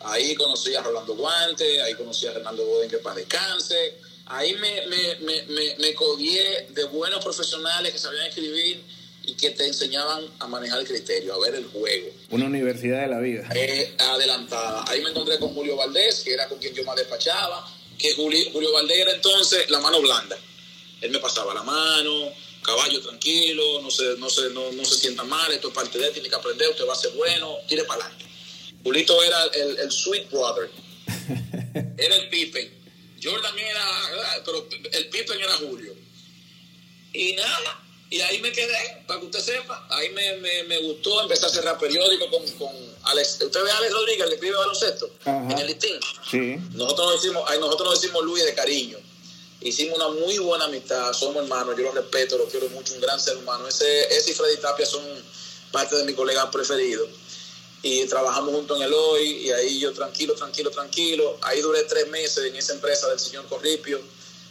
Ahí 0.00 0.34
conocí 0.34 0.74
a 0.74 0.82
Rolando 0.82 1.14
Guante, 1.14 1.82
ahí 1.82 1.94
conocí 1.94 2.26
a 2.26 2.32
Renaldo 2.32 2.64
Boden, 2.64 2.88
que 2.88 2.98
para 2.98 3.16
descanse, 3.16 3.98
ahí 4.26 4.54
me, 4.54 4.86
me, 4.86 5.44
me, 5.46 5.76
me, 5.76 5.94
codié 5.94 6.68
de 6.70 6.84
buenos 6.84 7.22
profesionales 7.22 7.92
que 7.92 7.98
sabían 7.98 8.26
escribir 8.26 8.82
y 9.24 9.34
que 9.34 9.50
te 9.50 9.66
enseñaban 9.66 10.24
a 10.38 10.46
manejar 10.46 10.80
el 10.80 10.86
criterio, 10.86 11.34
a 11.34 11.38
ver 11.40 11.54
el 11.54 11.66
juego. 11.66 12.08
Una 12.30 12.46
universidad 12.46 13.02
de 13.02 13.08
la 13.08 13.18
vida. 13.18 13.46
Eh, 13.54 13.94
adelantada. 13.98 14.84
Ahí 14.88 15.02
me 15.02 15.10
encontré 15.10 15.38
con 15.38 15.52
Julio 15.54 15.76
Valdés, 15.76 16.20
que 16.20 16.32
era 16.32 16.48
con 16.48 16.58
quien 16.58 16.74
yo 16.74 16.82
más 16.84 16.96
despachaba, 16.96 17.68
que 17.98 18.14
Julio, 18.14 18.42
Julio 18.52 18.72
Valdés 18.72 18.98
era 18.98 19.12
entonces 19.12 19.68
la 19.68 19.80
mano 19.80 20.00
blanda. 20.00 20.38
Él 21.02 21.10
me 21.10 21.18
pasaba 21.18 21.52
la 21.52 21.62
mano, 21.62 22.32
caballo 22.62 23.00
tranquilo, 23.02 23.82
no 23.82 23.90
se, 23.90 24.16
no 24.16 24.30
se, 24.30 24.48
no, 24.50 24.72
no 24.72 24.84
se 24.84 24.94
sienta 24.94 25.24
mal, 25.24 25.52
esto 25.52 25.68
es 25.68 25.74
parte 25.74 25.98
de 25.98 26.06
él, 26.06 26.12
tiene 26.12 26.28
que 26.28 26.36
aprender, 26.36 26.70
usted 26.70 26.86
va 26.86 26.92
a 26.92 26.96
ser 26.96 27.10
bueno, 27.12 27.56
tire 27.66 27.84
para 27.84 28.04
adelante. 28.04 28.29
Julito 28.82 29.22
era 29.22 29.44
el, 29.44 29.78
el 29.78 29.90
sweet 29.90 30.30
brother, 30.30 30.70
era 31.96 32.16
el 32.16 32.28
Pippen. 32.28 32.80
Jordan 33.22 33.42
también 33.42 33.68
era, 33.68 34.42
pero 34.44 34.66
el 34.92 35.08
Pippen 35.10 35.38
era 35.38 35.52
Julio. 35.54 35.94
Y 37.12 37.34
nada, 37.34 37.84
y 38.08 38.20
ahí 38.22 38.40
me 38.40 38.50
quedé, 38.50 39.04
para 39.06 39.20
que 39.20 39.26
usted 39.26 39.40
sepa, 39.40 39.86
ahí 39.90 40.08
me, 40.10 40.36
me, 40.38 40.64
me 40.64 40.78
gustó, 40.78 41.22
empecé 41.22 41.46
a 41.46 41.48
cerrar 41.50 41.78
periódico 41.78 42.30
con, 42.30 42.48
con 42.52 42.70
Alex, 43.04 43.40
usted 43.42 43.62
ve 43.62 43.70
a 43.70 43.76
Alex 43.76 43.92
Rodríguez, 43.92 44.22
el 44.22 44.28
que 44.28 44.34
escribe 44.34 44.56
baloncesto, 44.56 45.10
en 45.26 45.58
el 45.58 45.66
listín. 45.66 46.00
Sí. 46.30 46.56
Nosotros 46.72 47.12
nos 47.12 47.22
decimos, 47.22 47.58
nosotros 47.60 47.90
nos 47.90 48.00
decimos 48.00 48.24
Luis 48.24 48.44
de 48.44 48.54
cariño. 48.54 48.98
Hicimos 49.60 49.98
una 49.98 50.08
muy 50.08 50.38
buena 50.38 50.64
amistad, 50.64 51.12
somos 51.12 51.42
hermanos, 51.42 51.76
yo 51.76 51.82
lo 51.84 51.92
respeto, 51.92 52.38
lo 52.38 52.46
quiero 52.46 52.68
mucho, 52.70 52.94
un 52.94 53.00
gran 53.00 53.20
ser 53.20 53.36
humano. 53.36 53.68
Ese, 53.68 54.04
ese 54.16 54.30
y 54.30 54.34
Freddy 54.34 54.56
Tapia 54.56 54.86
son 54.86 55.02
parte 55.70 55.96
de 55.96 56.04
mis 56.04 56.16
colegas 56.16 56.46
preferidos 56.46 57.08
y 57.82 58.06
trabajamos 58.06 58.54
juntos 58.54 58.76
en 58.76 58.84
el 58.84 58.92
hoy 58.92 59.28
y 59.46 59.50
ahí 59.50 59.78
yo 59.78 59.92
tranquilo, 59.92 60.34
tranquilo, 60.34 60.70
tranquilo. 60.70 61.38
Ahí 61.42 61.60
duré 61.60 61.84
tres 61.84 62.08
meses 62.08 62.44
en 62.44 62.56
esa 62.56 62.74
empresa 62.74 63.08
del 63.08 63.18
señor 63.18 63.46
Corripio, 63.46 64.00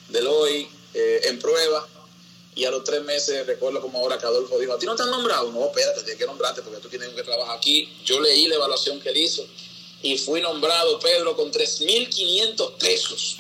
del 0.09 0.27
hoy, 0.27 0.67
eh, 0.93 1.21
en 1.25 1.39
prueba. 1.39 1.87
Y 2.55 2.65
a 2.65 2.71
los 2.71 2.83
tres 2.83 3.03
meses 3.03 3.45
recuerdo 3.45 3.81
como 3.81 3.99
ahora 3.99 4.17
que 4.17 4.25
Adolfo 4.25 4.59
dijo, 4.59 4.73
¿a 4.73 4.79
ti 4.79 4.85
no 4.85 4.95
te 4.95 5.03
han 5.03 5.11
nombrado? 5.11 5.51
No, 5.51 5.67
espérate, 5.67 6.01
tienes 6.01 6.17
que 6.17 6.25
nombrarte 6.25 6.61
porque 6.61 6.79
tú 6.79 6.89
tienes 6.89 7.09
que 7.09 7.23
trabajar 7.23 7.57
aquí. 7.57 7.89
Yo 8.03 8.19
leí 8.19 8.47
la 8.47 8.55
evaluación 8.55 8.99
que 8.99 9.09
él 9.09 9.17
hizo 9.17 9.45
y 10.01 10.17
fui 10.17 10.41
nombrado, 10.41 10.99
Pedro, 10.99 11.35
con 11.35 11.51
3.500 11.51 12.77
pesos. 12.77 13.37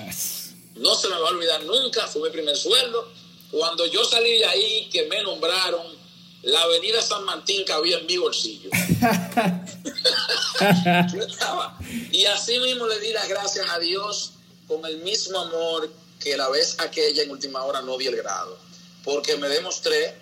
No 0.75 0.95
se 0.95 1.07
me 1.09 1.19
va 1.19 1.29
a 1.29 1.31
olvidar 1.31 1.63
nunca, 1.63 2.07
fue 2.07 2.21
mi 2.23 2.29
primer 2.29 2.55
sueldo. 2.55 3.07
Cuando 3.51 3.85
yo 3.87 4.05
salí 4.05 4.37
de 4.37 4.45
ahí, 4.45 4.89
que 4.91 5.05
me 5.07 5.23
nombraron, 5.23 5.98
la 6.43 6.61
avenida 6.61 7.01
San 7.01 7.25
Martín 7.25 7.65
cabía 7.65 7.97
en 7.97 8.05
mi 8.05 8.17
bolsillo. 8.17 8.69
y 12.11 12.25
así 12.25 12.59
mismo 12.59 12.85
le 12.87 12.99
di 12.99 13.11
las 13.11 13.27
gracias 13.27 13.67
a 13.69 13.79
Dios 13.79 14.33
con 14.67 14.85
el 14.85 14.99
mismo 14.99 15.39
amor 15.39 15.91
que 16.19 16.37
la 16.37 16.47
vez 16.49 16.79
aquella 16.79 17.23
en 17.23 17.31
última 17.31 17.63
hora 17.63 17.81
no 17.81 17.97
di 17.97 18.05
el 18.07 18.15
grado. 18.15 18.57
Porque 19.03 19.35
me 19.37 19.49
demostré 19.49 20.15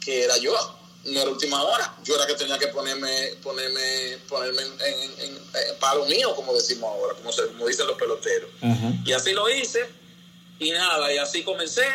que 0.00 0.24
era 0.24 0.38
yo, 0.38 0.54
no 1.04 1.20
era 1.20 1.30
última 1.30 1.62
hora. 1.62 1.94
Yo 2.04 2.16
era 2.16 2.26
que 2.26 2.34
tenía 2.34 2.58
que 2.58 2.68
ponerme, 2.68 3.34
ponerme, 3.42 4.18
ponerme 4.28 4.62
en, 4.62 5.78
palo 5.78 6.04
mío, 6.06 6.34
como 6.34 6.54
decimos 6.54 6.90
ahora, 6.90 7.14
como, 7.14 7.32
se, 7.32 7.46
como 7.48 7.66
dicen 7.66 7.86
los 7.86 7.96
peloteros. 7.96 8.50
Y 9.04 9.12
así 9.12 9.32
lo 9.32 9.48
hice. 9.48 9.86
Y 10.58 10.70
nada, 10.72 11.12
y 11.12 11.18
así 11.18 11.42
comencé. 11.42 11.86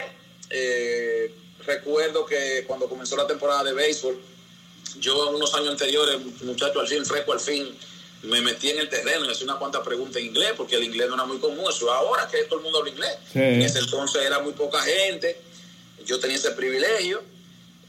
Eh, 0.49 1.35
recuerdo 1.65 2.25
que 2.25 2.63
cuando 2.67 2.87
comenzó 2.87 3.15
la 3.15 3.27
temporada 3.27 3.63
de 3.63 3.73
béisbol, 3.73 4.19
yo 4.99 5.29
unos 5.29 5.53
años 5.55 5.69
anteriores, 5.69 6.19
muchacho 6.41 6.79
al 6.79 6.87
fin, 6.87 7.05
fresco 7.05 7.33
al 7.33 7.39
fin, 7.39 7.77
me 8.23 8.41
metí 8.41 8.69
en 8.69 8.79
el 8.79 8.89
terreno 8.89 9.25
y 9.25 9.31
hacía 9.31 9.45
unas 9.45 9.57
cuantas 9.57 9.81
preguntas 9.83 10.17
en 10.17 10.27
inglés, 10.27 10.53
porque 10.55 10.75
el 10.75 10.83
inglés 10.83 11.07
no 11.09 11.15
era 11.15 11.25
muy 11.25 11.37
común. 11.37 11.65
Eso 11.69 11.91
ahora 11.91 12.27
que 12.27 12.43
todo 12.43 12.59
el 12.59 12.63
mundo 12.63 12.79
habla 12.79 12.91
inglés. 12.91 13.17
En 13.33 13.61
ese 13.61 13.79
entonces 13.79 14.23
era 14.23 14.39
muy 14.39 14.53
poca 14.53 14.81
gente, 14.81 15.39
yo 16.05 16.19
tenía 16.19 16.37
ese 16.37 16.51
privilegio 16.51 17.21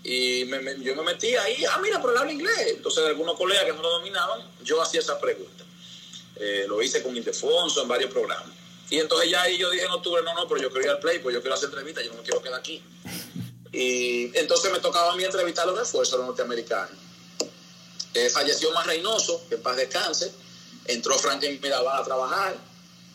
y 0.03 0.47
yo 0.85 0.95
me 0.95 1.03
metí 1.03 1.35
ahí, 1.35 1.65
ah, 1.65 1.81
mira, 1.83 2.01
pero 2.01 2.13
él 2.13 2.19
habla 2.19 2.33
inglés. 2.33 2.75
Entonces, 2.77 3.05
algunos 3.05 3.37
colegas 3.37 3.65
que 3.65 3.73
no 3.73 3.83
lo 3.83 3.91
dominaban, 3.91 4.41
yo 4.63 4.81
hacía 4.81 5.01
esa 5.01 5.19
pregunta. 5.19 5.65
Eh, 6.37 6.67
lo 6.69 6.81
hice 6.83 7.03
con 7.03 7.17
Ildefonso 7.17 7.83
en 7.83 7.89
varios 7.89 8.11
programas. 8.11 8.55
Y 8.89 9.01
entonces 9.01 9.31
ya 9.31 9.43
ahí 9.43 9.59
yo 9.59 9.69
dije 9.69 9.85
en 9.85 9.91
octubre, 9.91 10.23
no, 10.23 10.33
no, 10.35 10.47
pero 10.47 10.63
yo 10.63 10.71
quiero 10.71 10.85
ir 10.85 10.91
al 10.91 11.01
play, 11.01 11.19
pues 11.19 11.35
yo 11.35 11.41
quiero 11.41 11.55
hacer 11.55 11.71
entrevistas, 11.71 12.05
yo 12.05 12.13
no 12.13 12.19
me 12.19 12.23
quiero 12.23 12.41
quedar 12.41 12.61
aquí. 12.61 12.83
Y 13.73 14.37
entonces 14.39 14.73
me 14.73 14.81
tocaba 14.81 15.13
a 15.13 15.17
mí 15.17 15.25
entrevistar 15.25 15.65
a 15.65 15.67
los 15.69 15.79
refuerzos 15.79 16.21
norteamericanos. 16.21 16.97
Eh, 18.15 18.31
falleció 18.31 18.71
más 18.73 18.87
Reynoso, 18.87 19.43
que 19.49 19.57
en 19.57 19.63
paz 19.63 19.77
descanse. 19.77 20.33
Entró 20.87 21.19
Franklin 21.19 21.61
Mirabal 21.63 22.01
a 22.01 22.05
trabajar. 22.05 22.57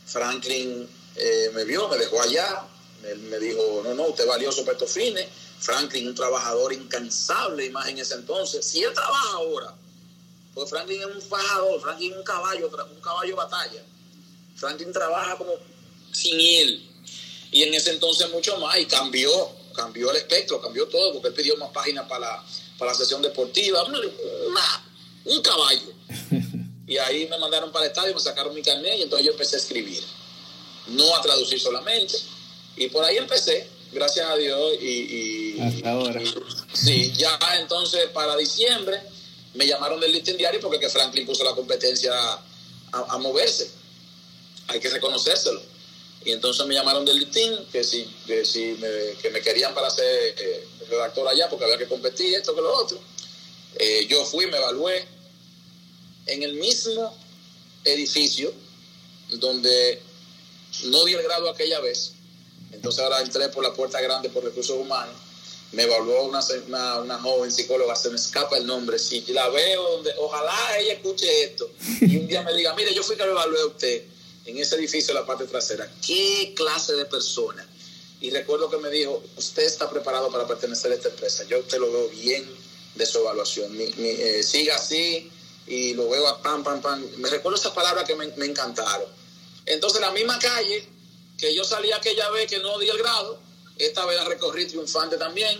Franklin 0.06 0.88
eh, 1.16 1.52
me 1.54 1.64
vio, 1.64 1.88
me 1.88 1.98
dejó 1.98 2.22
allá. 2.22 2.68
Él 3.04 3.20
me 3.20 3.40
dijo, 3.40 3.82
no, 3.84 3.96
no, 3.96 4.04
usted 4.04 4.26
es 4.26 4.30
valioso 4.30 4.64
para 4.64 4.74
estos 4.74 4.92
fines. 4.92 5.28
Franklin, 5.60 6.08
un 6.08 6.16
trabajador 6.16 6.74
incansable, 6.74 7.70
más 7.72 7.88
en 7.88 8.00
ese 8.00 8.16
entonces. 8.16 8.66
Si 8.66 8.84
él 8.84 8.94
trabaja 8.94 9.34
ahora, 9.34 9.74
pues 10.54 10.70
Franklin 10.70 11.02
es 11.02 11.06
un 11.08 11.22
fajador, 11.22 11.82
Franklin 11.82 12.12
es 12.12 12.18
un 12.18 12.24
caballo, 12.24 12.68
un 12.68 13.02
caballo 13.02 13.36
batalla. 13.36 13.84
Franklin 14.56 14.92
trabaja 14.92 15.38
como 15.38 15.54
sin 16.12 16.40
él. 16.40 16.88
Y 17.52 17.64
en 17.64 17.74
ese 17.74 17.92
entonces 17.92 18.30
mucho 18.32 18.58
más, 18.58 18.78
y 18.80 18.86
cambió 18.86 19.32
cambió 19.74 20.12
el 20.12 20.18
espectro, 20.18 20.62
cambió 20.62 20.88
todo, 20.88 21.14
porque 21.14 21.30
él 21.30 21.34
pidió 21.34 21.58
más 21.58 21.72
páginas 21.72 22.08
para 22.08 22.20
la, 22.20 22.44
para 22.78 22.92
la 22.92 22.98
sesión 22.98 23.22
deportiva, 23.22 23.84
un 25.26 25.42
caballo. 25.42 25.92
Y 26.88 26.98
ahí 26.98 27.26
me 27.30 27.38
mandaron 27.38 27.72
para 27.72 27.86
el 27.86 27.92
estadio, 27.92 28.14
me 28.14 28.20
sacaron 28.20 28.54
mi 28.54 28.62
carnet 28.62 29.00
y 29.00 29.04
entonces 29.04 29.26
yo 29.26 29.32
empecé 29.32 29.56
a 29.56 29.60
escribir, 29.60 30.04
no 30.88 31.16
a 31.16 31.22
traducir 31.22 31.58
solamente. 31.58 32.16
Y 32.76 32.90
por 32.90 33.06
ahí 33.06 33.16
empecé, 33.16 33.66
gracias 33.94 34.30
a 34.30 34.36
Dios. 34.36 34.74
Y, 34.82 35.58
Hasta 35.62 35.90
ahora. 35.90 36.22
sí, 36.74 37.14
ya 37.16 37.40
entonces 37.62 38.10
para 38.10 38.36
diciembre 38.36 39.02
me 39.54 39.66
llamaron 39.66 40.02
del 40.02 40.12
listing 40.12 40.36
diario 40.36 40.60
porque 40.60 40.82
que 40.82 40.90
Franklin 40.90 41.26
puso 41.26 41.46
la 41.46 41.56
competencia 41.56 42.12
a, 42.14 42.44
a 42.92 43.18
moverse. 43.20 43.72
Hay 44.68 44.82
que 44.82 44.90
reconocérselo. 44.90 45.62
Y 46.24 46.32
entonces 46.32 46.66
me 46.68 46.76
llamaron 46.76 47.04
del 47.04 47.18
listín, 47.18 47.58
que 47.72 47.84
si, 47.84 48.06
que 48.28 48.46
si 48.46 48.74
me, 48.80 49.14
que 49.22 49.30
me 49.32 49.42
querían 49.42 49.74
para 49.74 49.90
ser 49.90 50.36
eh, 50.38 50.68
redactor 50.90 51.28
allá, 51.28 51.50
porque 51.50 51.66
había 51.66 51.78
que 51.78 51.88
competir, 51.88 52.36
esto 52.36 52.54
que 52.54 52.62
lo 52.62 52.78
otro. 52.78 53.00
Eh, 53.76 54.06
yo 54.08 54.24
fui, 54.26 54.46
me 54.46 54.58
evalué 54.58 55.06
en 56.28 56.44
el 56.44 56.54
mismo 56.54 57.16
edificio 57.84 58.54
donde 59.30 60.02
no 60.86 61.04
di 61.06 61.14
el 61.14 61.24
grado 61.24 61.50
aquella 61.50 61.80
vez. 61.80 62.14
Entonces 62.72 63.04
ahora 63.04 63.22
entré 63.22 63.50
por 63.50 63.64
la 63.64 63.74
puerta 63.74 64.00
grande 64.00 64.30
por 64.30 64.44
recursos 64.44 64.78
humanos. 64.78 65.16
Me 65.72 65.84
evaluó 65.84 66.26
una, 66.26 66.42
una, 66.68 67.00
una 67.00 67.20
joven 67.20 67.52
psicóloga, 67.52 67.96
se 67.96 68.10
me 68.10 68.18
escapa 68.18 68.58
el 68.58 68.68
nombre. 68.68 69.00
Si 69.00 69.22
la 69.30 69.50
veo, 69.50 69.92
donde, 69.94 70.14
ojalá 70.20 70.78
ella 70.78 70.94
escuche 70.94 71.44
esto 71.46 71.72
y 72.02 72.18
un 72.18 72.28
día 72.28 72.44
me 72.44 72.54
diga, 72.54 72.76
mire, 72.76 72.94
yo 72.94 73.04
fui 73.04 73.16
que 73.16 73.24
lo 73.24 73.32
evalué 73.32 73.62
a 73.62 73.66
usted 73.66 74.04
en 74.46 74.58
ese 74.58 74.76
edificio, 74.76 75.14
la 75.14 75.26
parte 75.26 75.46
trasera, 75.46 75.90
¿qué 76.06 76.54
clase 76.56 76.94
de 76.94 77.06
persona? 77.06 77.68
Y 78.20 78.30
recuerdo 78.30 78.70
que 78.70 78.78
me 78.78 78.90
dijo, 78.90 79.24
usted 79.38 79.64
está 79.64 79.90
preparado 79.90 80.32
para 80.32 80.48
pertenecer 80.48 80.92
a 80.92 80.96
esta 80.96 81.10
empresa, 81.10 81.44
yo 81.46 81.60
te 81.62 81.80
lo 81.80 81.92
veo 81.92 82.10
bien 82.10 82.48
de 82.96 83.06
su 83.06 83.20
evaluación, 83.20 83.72
eh, 83.78 84.44
siga 84.44 84.76
así 84.76 85.32
y 85.68 85.94
lo 85.94 86.10
veo 86.10 86.28
a 86.28 86.42
pam, 86.42 86.64
pam, 86.64 86.82
pam. 86.82 87.04
Me 87.18 87.30
recuerdo 87.30 87.58
esas 87.58 87.72
palabras 87.72 88.06
que 88.06 88.16
me, 88.16 88.46
encantaron. 88.46 89.08
Entonces 89.66 90.02
la 90.02 90.12
misma 90.12 90.38
calle 90.38 90.88
que 91.38 91.56
yo 91.56 91.64
salí 91.64 91.92
aquella 91.92 92.30
vez 92.32 92.48
que 92.48 92.60
no 92.60 92.78
di 92.78 92.90
el 92.90 92.98
grado, 92.98 93.40
esta 93.78 94.06
vez 94.06 94.18
la 94.18 94.26
recorrí 94.26 94.68
triunfante 94.68 95.18
también. 95.18 95.60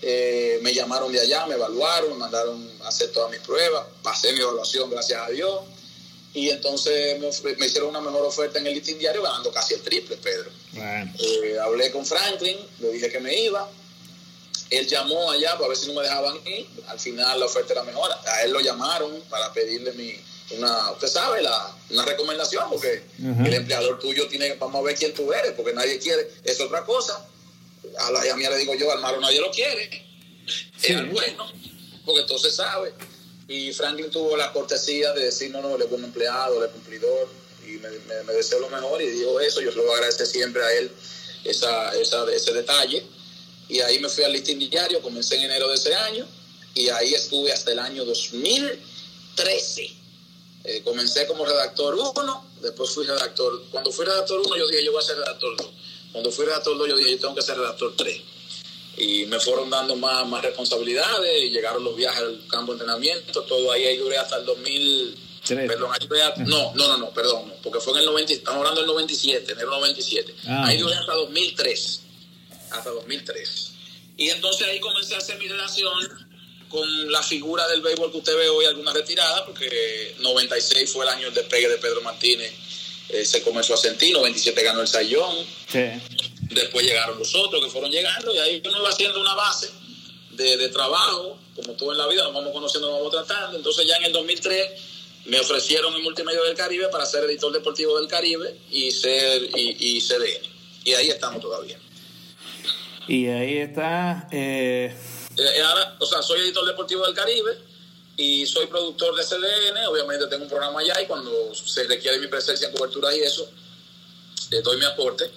Eh, 0.00 0.60
me 0.62 0.72
llamaron 0.72 1.10
de 1.10 1.20
allá, 1.20 1.46
me 1.46 1.54
evaluaron, 1.54 2.10
me 2.10 2.16
mandaron 2.16 2.70
a 2.82 2.88
hacer 2.88 3.10
todas 3.12 3.30
mis 3.30 3.40
pruebas, 3.40 3.86
pasé 4.02 4.32
mi 4.32 4.40
evaluación, 4.40 4.90
gracias 4.90 5.20
a 5.20 5.30
Dios 5.30 5.60
y 6.34 6.50
entonces 6.50 7.20
me, 7.20 7.28
hicieron 7.64 7.90
una 7.90 8.00
mejor 8.00 8.26
oferta 8.26 8.58
en 8.58 8.66
el 8.66 8.74
listing 8.74 8.98
diario 8.98 9.22
ganando 9.22 9.52
casi 9.52 9.74
el 9.74 9.82
triple, 9.82 10.16
Pedro. 10.16 10.50
Eh, 10.74 11.56
hablé 11.62 11.92
con 11.92 12.04
Franklin, 12.04 12.58
le 12.80 12.90
dije 12.90 13.08
que 13.08 13.20
me 13.20 13.32
iba. 13.32 13.70
Él 14.68 14.88
llamó 14.88 15.30
allá 15.30 15.56
para 15.56 15.68
ver 15.68 15.76
si 15.76 15.86
no 15.86 15.94
me 15.94 16.02
dejaban 16.02 16.36
ir. 16.44 16.66
Al 16.88 16.98
final 16.98 17.38
la 17.38 17.46
oferta 17.46 17.74
era 17.74 17.84
mejor. 17.84 18.10
A 18.26 18.42
él 18.42 18.50
lo 18.50 18.58
llamaron 18.60 19.22
para 19.30 19.52
pedirle 19.52 19.92
mi, 19.92 20.12
una, 20.58 20.90
usted 20.90 21.06
sabe, 21.06 21.40
la, 21.40 21.72
una 21.90 22.04
recomendación, 22.04 22.68
porque 22.68 23.04
el 23.18 23.54
empleador 23.54 24.00
tuyo 24.00 24.26
tiene, 24.26 24.54
vamos 24.54 24.80
a 24.80 24.84
ver 24.86 24.96
quién 24.96 25.14
tú 25.14 25.32
eres, 25.32 25.52
porque 25.52 25.72
nadie 25.72 26.00
quiere. 26.00 26.28
Es 26.42 26.60
otra 26.60 26.84
cosa. 26.84 27.24
A 27.96 28.10
la 28.10 28.20
a 28.20 28.36
mí 28.36 28.42
le 28.42 28.58
digo 28.58 28.74
yo, 28.74 28.90
al 28.90 29.00
malo 29.00 29.20
nadie 29.20 29.40
lo 29.40 29.52
quiere. 29.52 30.04
Es 30.82 31.12
bueno, 31.12 31.46
porque 32.04 32.22
entonces 32.22 32.56
sabe. 32.56 32.92
Y 33.46 33.72
Franklin 33.72 34.10
tuvo 34.10 34.36
la 34.36 34.52
cortesía 34.52 35.12
de 35.12 35.24
decir, 35.24 35.50
no, 35.50 35.60
no, 35.60 35.76
él 35.76 35.82
es 35.82 35.90
buen 35.90 36.04
empleado, 36.04 36.58
él 36.58 36.66
es 36.66 36.72
cumplidor, 36.72 37.28
y 37.66 37.72
me, 37.78 37.90
deseo 38.32 38.60
lo 38.60 38.70
mejor, 38.70 39.02
y 39.02 39.08
dijo 39.08 39.38
eso, 39.40 39.60
yo 39.60 39.70
se 39.70 39.76
lo 39.76 39.92
agradecer 39.92 40.26
siempre 40.26 40.62
a 40.64 40.72
él 40.72 40.90
esa, 41.44 41.94
esa, 41.94 42.24
ese 42.32 42.52
detalle. 42.52 43.04
Y 43.68 43.80
ahí 43.80 43.98
me 43.98 44.08
fui 44.08 44.24
al 44.24 44.32
listing 44.32 44.58
diario, 44.58 45.02
comencé 45.02 45.36
en 45.36 45.44
enero 45.44 45.68
de 45.68 45.74
ese 45.74 45.94
año, 45.94 46.26
y 46.74 46.88
ahí 46.88 47.14
estuve 47.14 47.52
hasta 47.52 47.72
el 47.72 47.78
año 47.78 48.04
2013. 48.04 49.90
Eh, 50.64 50.82
comencé 50.82 51.26
como 51.26 51.44
redactor 51.44 51.94
1, 51.94 52.50
después 52.62 52.90
fui 52.90 53.04
redactor, 53.04 53.64
cuando 53.70 53.92
fui 53.92 54.06
redactor 54.06 54.40
1 54.40 54.56
yo 54.56 54.66
dije, 54.68 54.82
yo 54.84 54.92
voy 54.92 55.02
a 55.02 55.06
ser 55.06 55.18
redactor 55.18 55.54
2 55.58 55.70
Cuando 56.12 56.32
fui 56.32 56.46
redactor 56.46 56.78
2, 56.78 56.88
yo 56.88 56.96
dije, 56.96 57.10
yo 57.10 57.18
tengo 57.18 57.34
que 57.34 57.42
ser 57.42 57.58
redactor 57.58 57.94
3. 57.94 58.22
Y 58.96 59.26
me 59.26 59.40
fueron 59.40 59.70
dando 59.70 59.96
más, 59.96 60.26
más 60.28 60.42
responsabilidades, 60.42 61.42
y 61.42 61.50
llegaron 61.50 61.82
los 61.82 61.96
viajes 61.96 62.20
al 62.20 62.46
campo 62.48 62.72
de 62.72 62.78
entrenamiento, 62.78 63.42
todo 63.42 63.72
ahí, 63.72 63.84
ahí 63.84 63.96
duré 63.96 64.18
hasta 64.18 64.36
el 64.36 64.44
2000. 64.44 65.18
Perdón, 65.46 65.90
ahí 65.92 66.06
duré, 66.06 66.22
no, 66.46 66.72
no, 66.74 66.88
no, 66.88 66.96
no, 66.96 67.10
perdón, 67.10 67.52
porque 67.62 67.78
fue 67.78 67.92
en 67.94 67.98
el 68.00 68.06
90, 68.06 68.32
estamos 68.32 68.60
hablando 68.60 68.80
del 68.80 68.88
97, 68.88 69.52
enero 69.52 69.70
97. 69.72 70.34
Ah, 70.46 70.66
ahí 70.66 70.78
duré 70.78 70.94
hasta 70.94 71.12
2003, 71.12 72.00
hasta 72.70 72.90
2003. 72.90 73.72
Y 74.16 74.30
entonces 74.30 74.66
ahí 74.68 74.80
comencé 74.80 75.14
a 75.14 75.18
hacer 75.18 75.38
mi 75.38 75.48
relación 75.48 75.92
con 76.74 77.12
la 77.12 77.22
figura 77.22 77.68
del 77.68 77.82
béisbol 77.82 78.10
que 78.10 78.18
usted 78.18 78.36
ve 78.36 78.48
hoy, 78.48 78.64
alguna 78.64 78.92
retirada, 78.92 79.44
porque 79.44 80.16
96 80.20 80.90
fue 80.90 81.04
el 81.04 81.10
año 81.10 81.26
del 81.26 81.34
despegue 81.34 81.68
de 81.68 81.76
Pedro 81.76 82.00
Martínez, 82.00 82.52
eh, 83.10 83.24
se 83.24 83.42
comenzó 83.42 83.74
a 83.74 83.76
sentir, 83.76 84.12
97 84.12 84.62
ganó 84.62 84.80
el 84.80 84.88
Sayón, 84.88 85.36
después 86.50 86.84
llegaron 86.84 87.18
los 87.18 87.34
otros 87.34 87.64
que 87.64 87.70
fueron 87.70 87.90
llegando 87.90 88.34
y 88.34 88.38
ahí 88.38 88.62
uno 88.64 88.78
iba 88.78 88.88
haciendo 88.88 89.20
una 89.20 89.34
base 89.34 89.70
de, 90.32 90.68
trabajo, 90.68 91.38
como 91.54 91.74
todo 91.74 91.92
en 91.92 91.98
la 91.98 92.08
vida, 92.08 92.24
nos 92.24 92.34
vamos 92.34 92.52
conociendo, 92.52 92.88
nos 92.88 92.98
vamos 92.98 93.12
tratando, 93.12 93.56
entonces 93.56 93.86
ya 93.86 93.96
en 93.96 94.04
el 94.04 94.12
2003 94.12 94.70
me 95.26 95.38
ofrecieron 95.40 95.94
en 95.94 96.02
Multimedia 96.02 96.40
del 96.42 96.56
Caribe 96.56 96.88
para 96.88 97.06
ser 97.06 97.24
editor 97.24 97.52
deportivo 97.52 97.98
del 97.98 98.08
Caribe 98.08 98.58
y 98.70 98.90
ser 98.90 99.42
y, 99.56 99.76
y 99.78 100.00
CDN, 100.00 100.48
y 100.84 100.94
ahí 100.94 101.08
estamos 101.08 101.40
todavía. 101.40 101.78
Y 103.06 103.28
ahí 103.28 103.58
está... 103.58 104.28
Eh 104.32 104.94
eh, 105.36 105.62
ahora, 105.62 105.96
o 105.98 106.06
sea, 106.06 106.22
soy 106.22 106.40
editor 106.40 106.64
deportivo 106.66 107.04
del 107.04 107.14
Caribe 107.14 107.58
y 108.16 108.46
soy 108.46 108.66
productor 108.66 109.16
de 109.16 109.24
CDN. 109.24 109.86
Obviamente 109.88 110.26
tengo 110.26 110.44
un 110.44 110.48
programa 110.48 110.80
allá 110.80 111.00
y 111.02 111.06
cuando 111.06 111.54
se 111.54 111.84
requiere 111.84 112.18
mi 112.18 112.28
presencia 112.28 112.68
en 112.68 112.74
cobertura 112.74 113.14
y 113.14 113.20
eso, 113.20 113.48
eh, 114.50 114.60
doy 114.62 114.76
mi 114.76 114.84
aporte. 114.84 115.30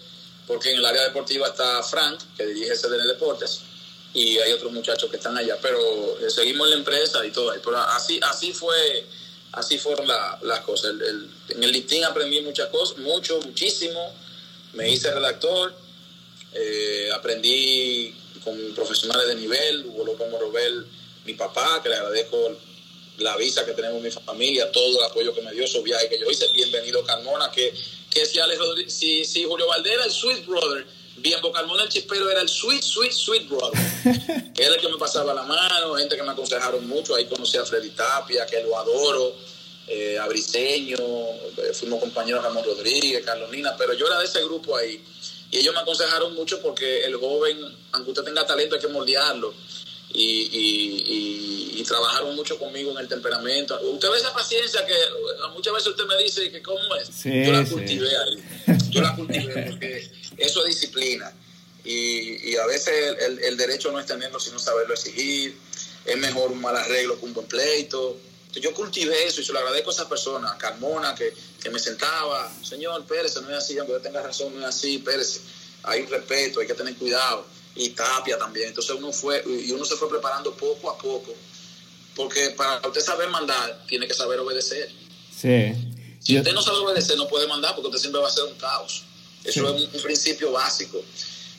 Porque 0.48 0.72
en 0.72 0.78
el 0.78 0.86
área 0.86 1.04
deportiva 1.04 1.48
está 1.48 1.84
Frank, 1.84 2.20
que 2.36 2.46
dirige 2.46 2.74
CDN 2.76 3.08
Deportes, 3.08 3.62
y 4.14 4.40
hay 4.40 4.54
otros 4.54 4.72
muchachos 4.72 5.10
que 5.12 5.18
están 5.18 5.38
allá. 5.38 5.58
Pero 5.62 5.78
eh, 6.20 6.30
seguimos 6.30 6.68
en 6.68 6.72
la 6.72 6.78
empresa 6.78 7.26
y 7.26 7.32
todo. 7.32 7.54
Así, 7.90 8.20
así 8.24 8.54
fue. 8.54 9.06
Así 9.52 9.78
fueron 9.78 10.08
las 10.08 10.60
cosas. 10.62 10.94
en 11.50 11.64
el 11.64 11.72
listín 11.72 12.04
aprendí 12.04 12.42
muchas 12.42 12.68
cosas, 12.70 12.98
mucho, 12.98 13.40
muchísimo. 13.42 14.14
Me 14.74 14.90
hice 14.90 15.12
redactor, 15.12 15.74
aprendí 17.14 18.14
con 18.48 18.74
profesionales 18.76 19.28
de 19.28 19.36
nivel, 19.36 19.86
Hugo 19.88 20.06
López 20.06 20.30
Morobel, 20.30 20.86
mi 21.26 21.34
papá, 21.34 21.82
que 21.84 21.90
le 21.90 21.96
agradezco 21.96 22.58
la 23.18 23.36
visa 23.36 23.66
que 23.66 23.74
tenemos 23.74 24.02
mi 24.02 24.10
familia, 24.10 24.72
todo 24.72 25.00
el 25.00 25.06
apoyo 25.06 25.34
que 25.34 25.42
me 25.42 25.52
dio, 25.52 25.66
esos 25.66 25.84
viajes 25.84 26.08
que 26.08 26.20
yo 26.20 26.30
hice, 26.30 26.48
bienvenido 26.54 27.04
Carmona, 27.04 27.52
que, 27.52 27.74
que 28.18 28.26
si, 28.26 28.40
si, 28.90 29.26
si 29.26 29.44
Julio 29.44 29.68
Valdera, 29.68 30.06
el 30.06 30.12
Sweet 30.12 30.46
Brother, 30.46 30.86
bien 31.18 31.40
Carmona 31.54 31.84
el 31.84 31.90
chispero 31.90 32.30
era 32.30 32.42
el 32.42 32.50
Sweet, 32.50 32.82
Sweet, 32.82 33.12
Sweet 33.12 33.48
Brother, 33.48 33.80
que 34.54 34.64
era 34.64 34.76
el 34.76 34.82
que 34.82 34.90
me 34.90 34.98
pasaba 34.98 35.34
la 35.34 35.44
mano, 35.44 35.96
gente 35.96 36.16
que 36.16 36.24
me 36.24 36.32
aconsejaron 36.32 36.88
mucho, 36.88 37.16
ahí 37.16 37.26
conocí 37.26 37.58
a 37.58 37.66
Freddy 37.66 37.90
Tapia, 37.92 38.46
que 38.46 38.62
lo 38.64 38.78
adoro, 38.78 39.36
eh, 39.88 40.18
a 40.20 40.28
Briseño, 40.28 40.98
eh, 40.98 41.74
fuimos 41.74 42.00
compañeros 42.00 42.44
Ramón 42.44 42.64
Rodríguez, 42.64 43.24
Carlos 43.24 43.50
Nina, 43.52 43.76
pero 43.78 43.94
yo 43.94 44.08
era 44.08 44.20
de 44.20 44.26
ese 44.26 44.44
grupo 44.44 44.76
ahí. 44.76 45.04
Y 45.50 45.60
ellos 45.60 45.74
me 45.74 45.80
aconsejaron 45.80 46.36
mucho 46.36 46.62
porque 46.62 47.06
el 47.06 47.16
joven, 47.16 47.58
aunque 47.94 48.12
usted 48.12 48.24
tenga 48.24 48.46
talento, 48.46 48.76
hay 48.76 48.82
que 48.82 48.90
moldearlo. 48.90 49.54
Y, 50.20 51.84
trabajaron 51.88 52.36
mucho 52.36 52.60
conmigo 52.60 52.92
en 52.92 52.98
el 52.98 53.08
temperamento. 53.08 53.80
Usted 53.82 54.10
ve 54.12 54.18
esa 54.18 54.34
paciencia 54.34 54.86
que 54.86 54.94
muchas 55.54 55.74
veces 55.74 55.88
usted 55.88 56.04
me 56.06 56.22
dice 56.22 56.52
que 56.52 56.62
cómo 56.62 56.96
es. 56.96 57.24
yo 57.24 57.54
la 57.54 57.64
cultivé 57.64 58.10
ahí. 58.18 58.44
Yo 58.90 59.02
la 59.02 59.16
cultivé 59.16 59.68
porque 59.70 60.12
eso 60.36 60.66
es 60.66 60.76
disciplina. 60.76 61.32
Y, 61.86 62.58
a 62.58 62.66
veces 62.66 63.16
el, 63.42 63.56
derecho 63.56 63.90
no 63.92 64.02
es 64.02 64.06
tenerlo, 64.06 64.38
sino 64.38 64.60
saberlo 64.60 64.94
exigir. 64.94 65.58
Es 66.04 66.18
mejor 66.18 66.52
un 66.52 66.60
mal 66.60 66.76
arreglo 66.76 67.18
que 67.18 67.26
un 67.26 67.34
buen 67.34 67.48
pleito. 67.48 68.18
Yo 68.54 68.74
cultivé 68.74 69.26
eso 69.26 69.40
y 69.40 69.46
se 69.46 69.54
lo 69.54 69.60
agradezco 69.60 69.92
a 69.92 69.94
esa 69.94 70.10
persona, 70.10 70.52
a 70.52 70.58
Carmona, 70.58 71.16
que, 71.16 71.34
que 71.62 71.70
me 71.70 71.80
sentaba, 71.80 72.52
señor, 72.64 73.06
Pérez, 73.06 73.40
no 73.42 73.50
es 73.50 73.58
así, 73.58 73.78
aunque 73.78 73.94
usted 73.94 74.10
tenga 74.10 74.24
razón, 74.24 74.54
no 74.56 74.62
es 74.62 74.76
así, 74.76 74.98
Pérez, 74.98 75.42
hay 75.84 76.02
un 76.02 76.10
respeto, 76.10 76.60
hay 76.60 76.68
que 76.68 76.74
tener 76.74 76.96
cuidado. 76.96 77.46
Y 77.78 77.90
Tapia 77.90 78.38
también. 78.38 78.70
Entonces 78.70 78.96
uno 78.96 79.12
fue, 79.12 79.44
y 79.46 79.72
uno 79.72 79.86
se 79.86 79.96
fue 79.96 80.10
preparando 80.10 80.54
poco 80.54 80.90
a 80.90 80.98
poco, 80.98 81.34
porque 82.16 82.52
para 82.52 82.86
usted 82.88 83.02
saber 83.02 83.30
mandar, 83.30 83.84
tiene 83.88 84.08
que 84.08 84.14
saber 84.14 84.40
obedecer. 84.40 84.92
Sí. 85.36 85.74
Si 86.20 86.38
usted 86.38 86.54
no 86.54 86.62
sabe 86.62 86.80
obedecer, 86.80 87.16
no 87.18 87.28
puede 87.28 87.48
mandar, 87.48 87.76
porque 87.76 87.88
usted 87.90 88.02
siempre 88.02 88.22
va 88.22 88.28
a 88.28 88.32
ser 88.32 88.46
un 88.46 88.56
caos. 88.56 89.04
Eso 89.44 89.76
es 89.76 89.94
un, 89.94 90.02
principio 90.02 90.52
básico. 90.52 91.02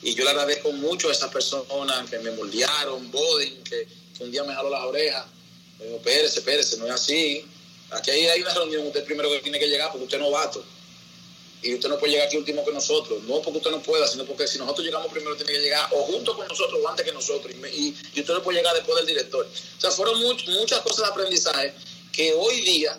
Y 0.01 0.13
yo 0.13 0.23
le 0.23 0.29
agradezco 0.29 0.71
mucho 0.73 1.09
a 1.09 1.11
esas 1.11 1.31
personas 1.31 2.09
que 2.09 2.19
me 2.19 2.31
moldearon, 2.31 3.09
Bodin, 3.09 3.63
que, 3.63 3.87
que 4.17 4.23
un 4.23 4.31
día 4.31 4.43
me 4.43 4.53
jaló 4.53 4.69
las 4.69 4.83
orejas 4.83 5.25
me 5.79 5.85
dijo, 5.85 5.97
espérese, 5.97 6.39
espérese, 6.39 6.77
no 6.77 6.85
es 6.85 6.91
así. 6.91 7.45
Aquí 7.91 8.11
hay 8.11 8.41
una 8.41 8.53
reunión, 8.53 8.85
usted 8.87 9.03
primero 9.05 9.29
que 9.31 9.39
tiene 9.39 9.57
que 9.57 9.67
llegar 9.67 9.89
porque 9.91 10.03
usted 10.05 10.17
es 10.17 10.23
novato. 10.23 10.63
Y 11.61 11.73
usted 11.73 11.89
no 11.89 11.99
puede 11.99 12.13
llegar 12.13 12.27
aquí 12.27 12.37
último 12.37 12.63
que 12.63 12.71
nosotros. 12.71 13.23
No 13.23 13.41
porque 13.41 13.57
usted 13.57 13.71
no 13.71 13.81
pueda, 13.81 14.07
sino 14.07 14.25
porque 14.25 14.47
si 14.47 14.57
nosotros 14.57 14.85
llegamos 14.85 15.11
primero, 15.11 15.35
tiene 15.35 15.51
que 15.51 15.59
llegar 15.59 15.89
o 15.91 16.03
junto 16.03 16.35
con 16.35 16.47
nosotros 16.47 16.79
o 16.83 16.87
antes 16.87 17.05
que 17.05 17.11
nosotros. 17.11 17.53
Y, 17.73 17.89
usted 17.89 18.33
no 18.33 18.43
puede 18.43 18.59
llegar 18.59 18.73
después 18.75 18.97
del 18.97 19.07
director. 19.07 19.45
O 19.45 19.81
sea, 19.81 19.91
fueron 19.91 20.19
muchas 20.21 20.79
cosas 20.81 21.05
de 21.05 21.11
aprendizaje 21.11 21.73
que 22.11 22.33
hoy 22.33 22.61
día 22.61 22.97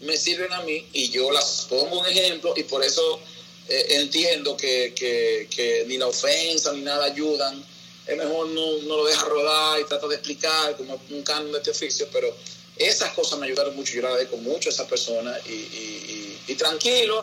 me 0.00 0.16
sirven 0.16 0.52
a 0.52 0.62
mí 0.62 0.86
y 0.92 1.10
yo 1.10 1.30
las 1.30 1.66
pongo 1.68 2.00
un 2.00 2.06
ejemplo 2.06 2.54
y 2.56 2.62
por 2.62 2.84
eso 2.84 3.20
eh, 3.68 3.86
entiendo 3.90 4.56
que, 4.56 4.94
que, 4.94 5.48
que 5.50 5.84
ni 5.88 5.98
la 5.98 6.06
ofensa 6.06 6.72
ni 6.72 6.82
nada 6.82 7.06
ayudan 7.06 7.64
es 8.08 8.16
mejor 8.16 8.48
no, 8.48 8.78
no 8.84 8.96
lo 8.96 9.04
deja 9.04 9.24
rodar 9.26 9.78
y 9.80 9.84
trata 9.84 10.08
de 10.08 10.14
explicar 10.14 10.76
como 10.76 10.98
un 11.10 11.22
canon 11.22 11.52
de 11.52 11.58
este 11.58 11.70
oficio, 11.70 12.08
pero 12.10 12.34
esas 12.74 13.12
cosas 13.12 13.38
me 13.38 13.46
ayudaron 13.46 13.76
mucho, 13.76 13.92
yo 13.92 14.06
agradezco 14.06 14.38
mucho 14.38 14.70
a 14.70 14.72
esa 14.72 14.88
persona 14.88 15.36
y, 15.46 16.38
y, 16.48 16.54
tranquilo. 16.54 17.20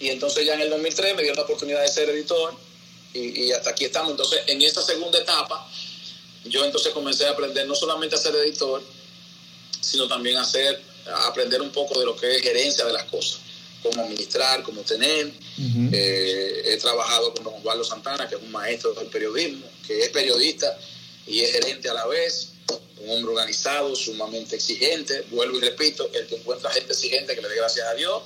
Y 0.00 0.10
entonces 0.10 0.44
ya 0.46 0.54
en 0.54 0.60
el 0.60 0.70
2003 0.70 1.16
me 1.16 1.22
dio 1.22 1.34
la 1.34 1.42
oportunidad 1.42 1.82
de 1.82 1.88
ser 1.88 2.08
editor 2.10 2.54
y, 3.12 3.50
hasta 3.52 3.70
aquí 3.70 3.84
estamos. 3.84 4.12
Entonces 4.12 4.40
en 4.46 4.62
esta 4.62 4.82
segunda 4.82 5.18
etapa 5.18 5.68
yo 6.44 6.64
entonces 6.64 6.92
comencé 6.92 7.26
a 7.26 7.30
aprender 7.30 7.66
no 7.66 7.74
solamente 7.74 8.14
a 8.14 8.18
ser 8.18 8.34
editor, 8.36 8.82
sino 9.80 10.06
también 10.06 10.36
a, 10.36 10.42
hacer, 10.42 10.80
a 11.06 11.26
aprender 11.26 11.60
un 11.60 11.70
poco 11.70 11.98
de 11.98 12.06
lo 12.06 12.16
que 12.16 12.36
es 12.36 12.42
gerencia 12.42 12.84
de 12.84 12.92
las 12.92 13.04
cosas 13.04 13.40
cómo 13.82 14.02
administrar, 14.02 14.62
cómo 14.62 14.82
tener. 14.82 15.32
Eh, 15.92 16.62
he 16.64 16.76
trabajado 16.78 17.32
con 17.34 17.44
don 17.44 17.54
Osvaldo 17.54 17.84
Santana, 17.84 18.28
que 18.28 18.36
es 18.36 18.42
un 18.42 18.50
maestro 18.50 18.92
del 18.94 19.06
periodismo, 19.06 19.66
que 19.86 20.00
es 20.00 20.08
periodista 20.10 20.76
y 21.26 21.40
es 21.40 21.52
gerente 21.52 21.88
a 21.88 21.94
la 21.94 22.06
vez, 22.06 22.52
un 23.00 23.10
hombre 23.10 23.32
organizado, 23.32 23.94
sumamente 23.94 24.56
exigente. 24.56 25.24
Vuelvo 25.30 25.58
y 25.58 25.60
repito, 25.60 26.08
el 26.12 26.26
que 26.26 26.36
encuentra 26.36 26.70
gente 26.70 26.92
exigente, 26.92 27.34
que 27.34 27.42
le 27.42 27.48
dé 27.48 27.56
gracias 27.56 27.86
a 27.86 27.94
Dios. 27.94 28.22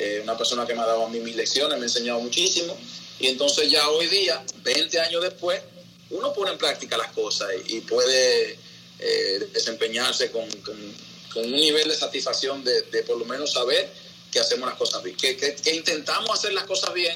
Eh, 0.00 0.20
una 0.22 0.34
persona 0.34 0.66
que 0.66 0.74
me 0.74 0.80
ha 0.80 0.86
dado 0.86 1.04
a 1.04 1.10
mí 1.10 1.20
mis 1.20 1.36
lecciones, 1.36 1.76
me 1.76 1.84
ha 1.84 1.88
enseñado 1.88 2.20
muchísimo. 2.20 2.74
Y 3.18 3.26
entonces 3.26 3.70
ya 3.70 3.86
hoy 3.90 4.06
día, 4.06 4.42
20 4.64 4.98
años 4.98 5.22
después, 5.22 5.60
uno 6.08 6.32
pone 6.32 6.52
en 6.52 6.58
práctica 6.58 6.96
las 6.96 7.12
cosas 7.12 7.50
y, 7.68 7.80
puede 7.82 8.56
eh, 8.98 9.48
desempeñarse 9.52 10.30
con, 10.30 10.42
un 10.42 11.52
nivel 11.52 11.86
de 11.86 11.94
satisfacción 11.94 12.64
de, 12.64 12.80
de 12.82 13.02
por 13.02 13.18
lo 13.18 13.26
menos 13.26 13.52
saber 13.52 13.90
que 14.32 14.40
hacemos 14.40 14.66
las 14.68 14.78
cosas 14.78 15.02
bien, 15.02 15.16
que, 15.16 15.36
que, 15.36 15.76
intentamos 15.76 16.30
hacer 16.30 16.54
las 16.54 16.64
cosas 16.64 16.94
bien 16.94 17.14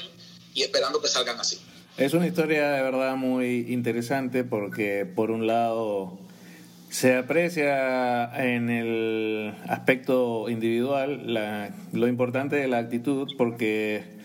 y 0.53 0.61
esperando 0.61 1.01
que 1.01 1.07
salgan 1.07 1.39
así. 1.39 1.57
Es 1.97 2.13
una 2.13 2.27
historia 2.27 2.69
de 2.69 2.83
verdad 2.83 3.15
muy 3.15 3.65
interesante 3.69 4.43
porque 4.43 5.05
por 5.05 5.31
un 5.31 5.47
lado 5.47 6.19
se 6.89 7.15
aprecia 7.15 8.31
en 8.43 8.69
el 8.69 9.53
aspecto 9.67 10.49
individual 10.49 11.33
la, 11.33 11.71
lo 11.91 12.07
importante 12.07 12.55
de 12.55 12.67
la 12.67 12.77
actitud 12.77 13.27
porque 13.37 14.15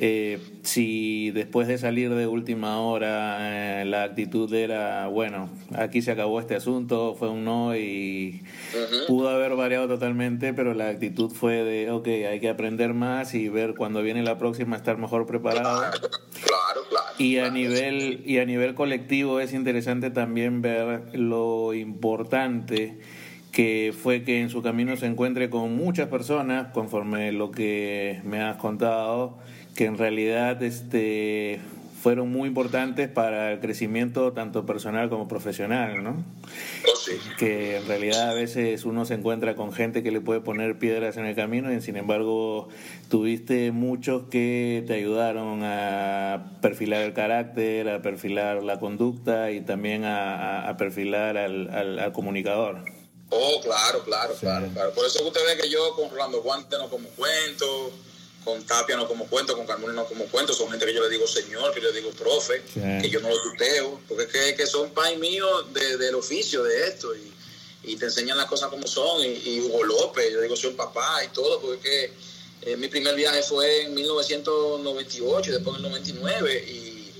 eh, 0.00 0.38
si 0.62 1.32
después 1.32 1.66
de 1.66 1.76
salir 1.76 2.14
de 2.14 2.28
última 2.28 2.80
hora 2.80 3.80
eh, 3.80 3.84
la 3.84 4.04
actitud 4.04 4.52
era, 4.54 5.08
bueno, 5.08 5.50
aquí 5.74 6.02
se 6.02 6.12
acabó 6.12 6.38
este 6.38 6.54
asunto, 6.54 7.16
fue 7.18 7.28
un 7.30 7.42
no 7.44 7.74
y 7.74 8.44
pudo 9.08 9.28
haber 9.28 9.56
variado 9.56 9.88
totalmente, 9.88 10.54
pero 10.54 10.72
la 10.72 10.88
actitud 10.88 11.32
fue 11.32 11.64
de, 11.64 11.90
ok, 11.90 12.06
hay 12.06 12.38
que 12.38 12.48
aprender 12.48 12.94
más 12.94 13.34
y 13.34 13.48
ver 13.48 13.74
cuando 13.74 14.00
viene 14.00 14.22
la 14.22 14.38
próxima 14.38 14.76
estar 14.76 14.98
mejor 14.98 15.26
preparado. 15.26 15.80
Claro, 15.80 16.80
claro. 16.88 17.07
Y 17.18 17.38
a 17.38 17.50
nivel 17.50 18.22
y 18.24 18.38
a 18.38 18.44
nivel 18.44 18.74
colectivo 18.74 19.40
es 19.40 19.52
interesante 19.52 20.10
también 20.10 20.62
ver 20.62 21.14
lo 21.14 21.74
importante 21.74 22.98
que 23.50 23.92
fue 23.96 24.22
que 24.22 24.40
en 24.40 24.50
su 24.50 24.62
camino 24.62 24.96
se 24.96 25.06
encuentre 25.06 25.50
con 25.50 25.74
muchas 25.74 26.08
personas, 26.08 26.68
conforme 26.72 27.32
lo 27.32 27.50
que 27.50 28.20
me 28.24 28.40
has 28.40 28.56
contado, 28.56 29.38
que 29.74 29.86
en 29.86 29.98
realidad 29.98 30.62
este, 30.62 31.58
fueron 32.00 32.30
muy 32.30 32.48
importantes 32.48 33.08
para 33.08 33.52
el 33.52 33.60
crecimiento 33.60 34.32
tanto 34.32 34.64
personal 34.64 35.08
como 35.10 35.28
profesional, 35.28 36.02
¿no? 36.02 36.24
Oh, 36.90 36.96
sí. 36.96 37.12
Que 37.38 37.78
en 37.78 37.86
realidad 37.88 38.30
a 38.30 38.34
veces 38.34 38.84
uno 38.84 39.04
se 39.04 39.14
encuentra 39.14 39.56
con 39.56 39.72
gente 39.72 40.02
que 40.02 40.10
le 40.10 40.20
puede 40.20 40.40
poner 40.40 40.78
piedras 40.78 41.16
en 41.16 41.26
el 41.26 41.34
camino 41.34 41.72
y 41.72 41.80
sin 41.80 41.96
embargo 41.96 42.68
tuviste 43.10 43.72
muchos 43.72 44.24
que 44.30 44.84
te 44.86 44.94
ayudaron 44.94 45.60
a 45.64 46.52
perfilar 46.62 47.02
el 47.02 47.14
carácter, 47.14 47.88
a 47.88 48.02
perfilar 48.02 48.62
la 48.62 48.78
conducta 48.78 49.50
y 49.50 49.60
también 49.60 50.04
a, 50.04 50.68
a 50.68 50.76
perfilar 50.76 51.36
al, 51.36 51.68
al, 51.70 51.98
al 51.98 52.12
comunicador. 52.12 52.84
Oh, 53.30 53.60
claro, 53.62 54.02
claro, 54.04 54.34
claro, 54.40 54.68
claro. 54.72 54.92
Por 54.92 55.04
eso 55.04 55.26
usted 55.26 55.40
ve 55.46 55.60
que 55.60 55.68
yo 55.68 55.94
con 55.94 56.10
Rolando 56.10 56.40
Guante 56.42 56.78
no 56.78 56.88
como 56.88 57.08
cuento, 57.10 57.90
con 58.48 58.64
Tapia 58.64 58.96
no 58.96 59.06
como 59.06 59.26
cuento, 59.28 59.54
con 59.56 59.66
Carmona 59.66 59.92
no 59.92 60.06
como 60.06 60.24
cuento. 60.26 60.54
Son 60.54 60.70
gente 60.70 60.86
que 60.86 60.94
yo 60.94 61.02
le 61.02 61.10
digo 61.10 61.26
señor, 61.26 61.74
que 61.74 61.82
yo 61.82 61.90
le 61.90 62.00
digo 62.00 62.10
profe, 62.12 62.62
Sí. 62.72 62.80
que 63.02 63.10
yo 63.10 63.20
no 63.20 63.28
lo 63.28 63.42
tuteo, 63.42 64.00
porque 64.08 64.24
es 64.24 64.28
que, 64.30 64.54
que 64.56 64.66
son 64.66 64.90
pais 64.90 65.18
míos 65.18 65.66
de- 65.74 65.98
del 65.98 66.14
oficio 66.14 66.62
de 66.64 66.86
esto 66.88 67.14
y, 67.14 67.30
y 67.92 67.96
te 67.96 68.06
enseñan 68.06 68.38
las 68.38 68.46
cosas 68.46 68.70
como 68.70 68.86
son. 68.86 69.22
Y, 69.22 69.26
y 69.44 69.60
Hugo 69.60 69.84
López, 69.84 70.32
yo 70.32 70.40
digo 70.40 70.56
soy 70.56 70.70
un 70.70 70.76
papá 70.76 71.22
y 71.24 71.28
todo, 71.28 71.60
porque 71.60 72.12
eh, 72.62 72.76
mi 72.76 72.88
primer 72.88 73.14
viaje 73.14 73.42
fue 73.42 73.82
en 73.82 73.94
1998 73.94 75.50
y 75.50 75.52
después 75.52 75.76
en 75.78 75.84
el 75.84 75.90
99 75.90 76.64
y 76.68 77.12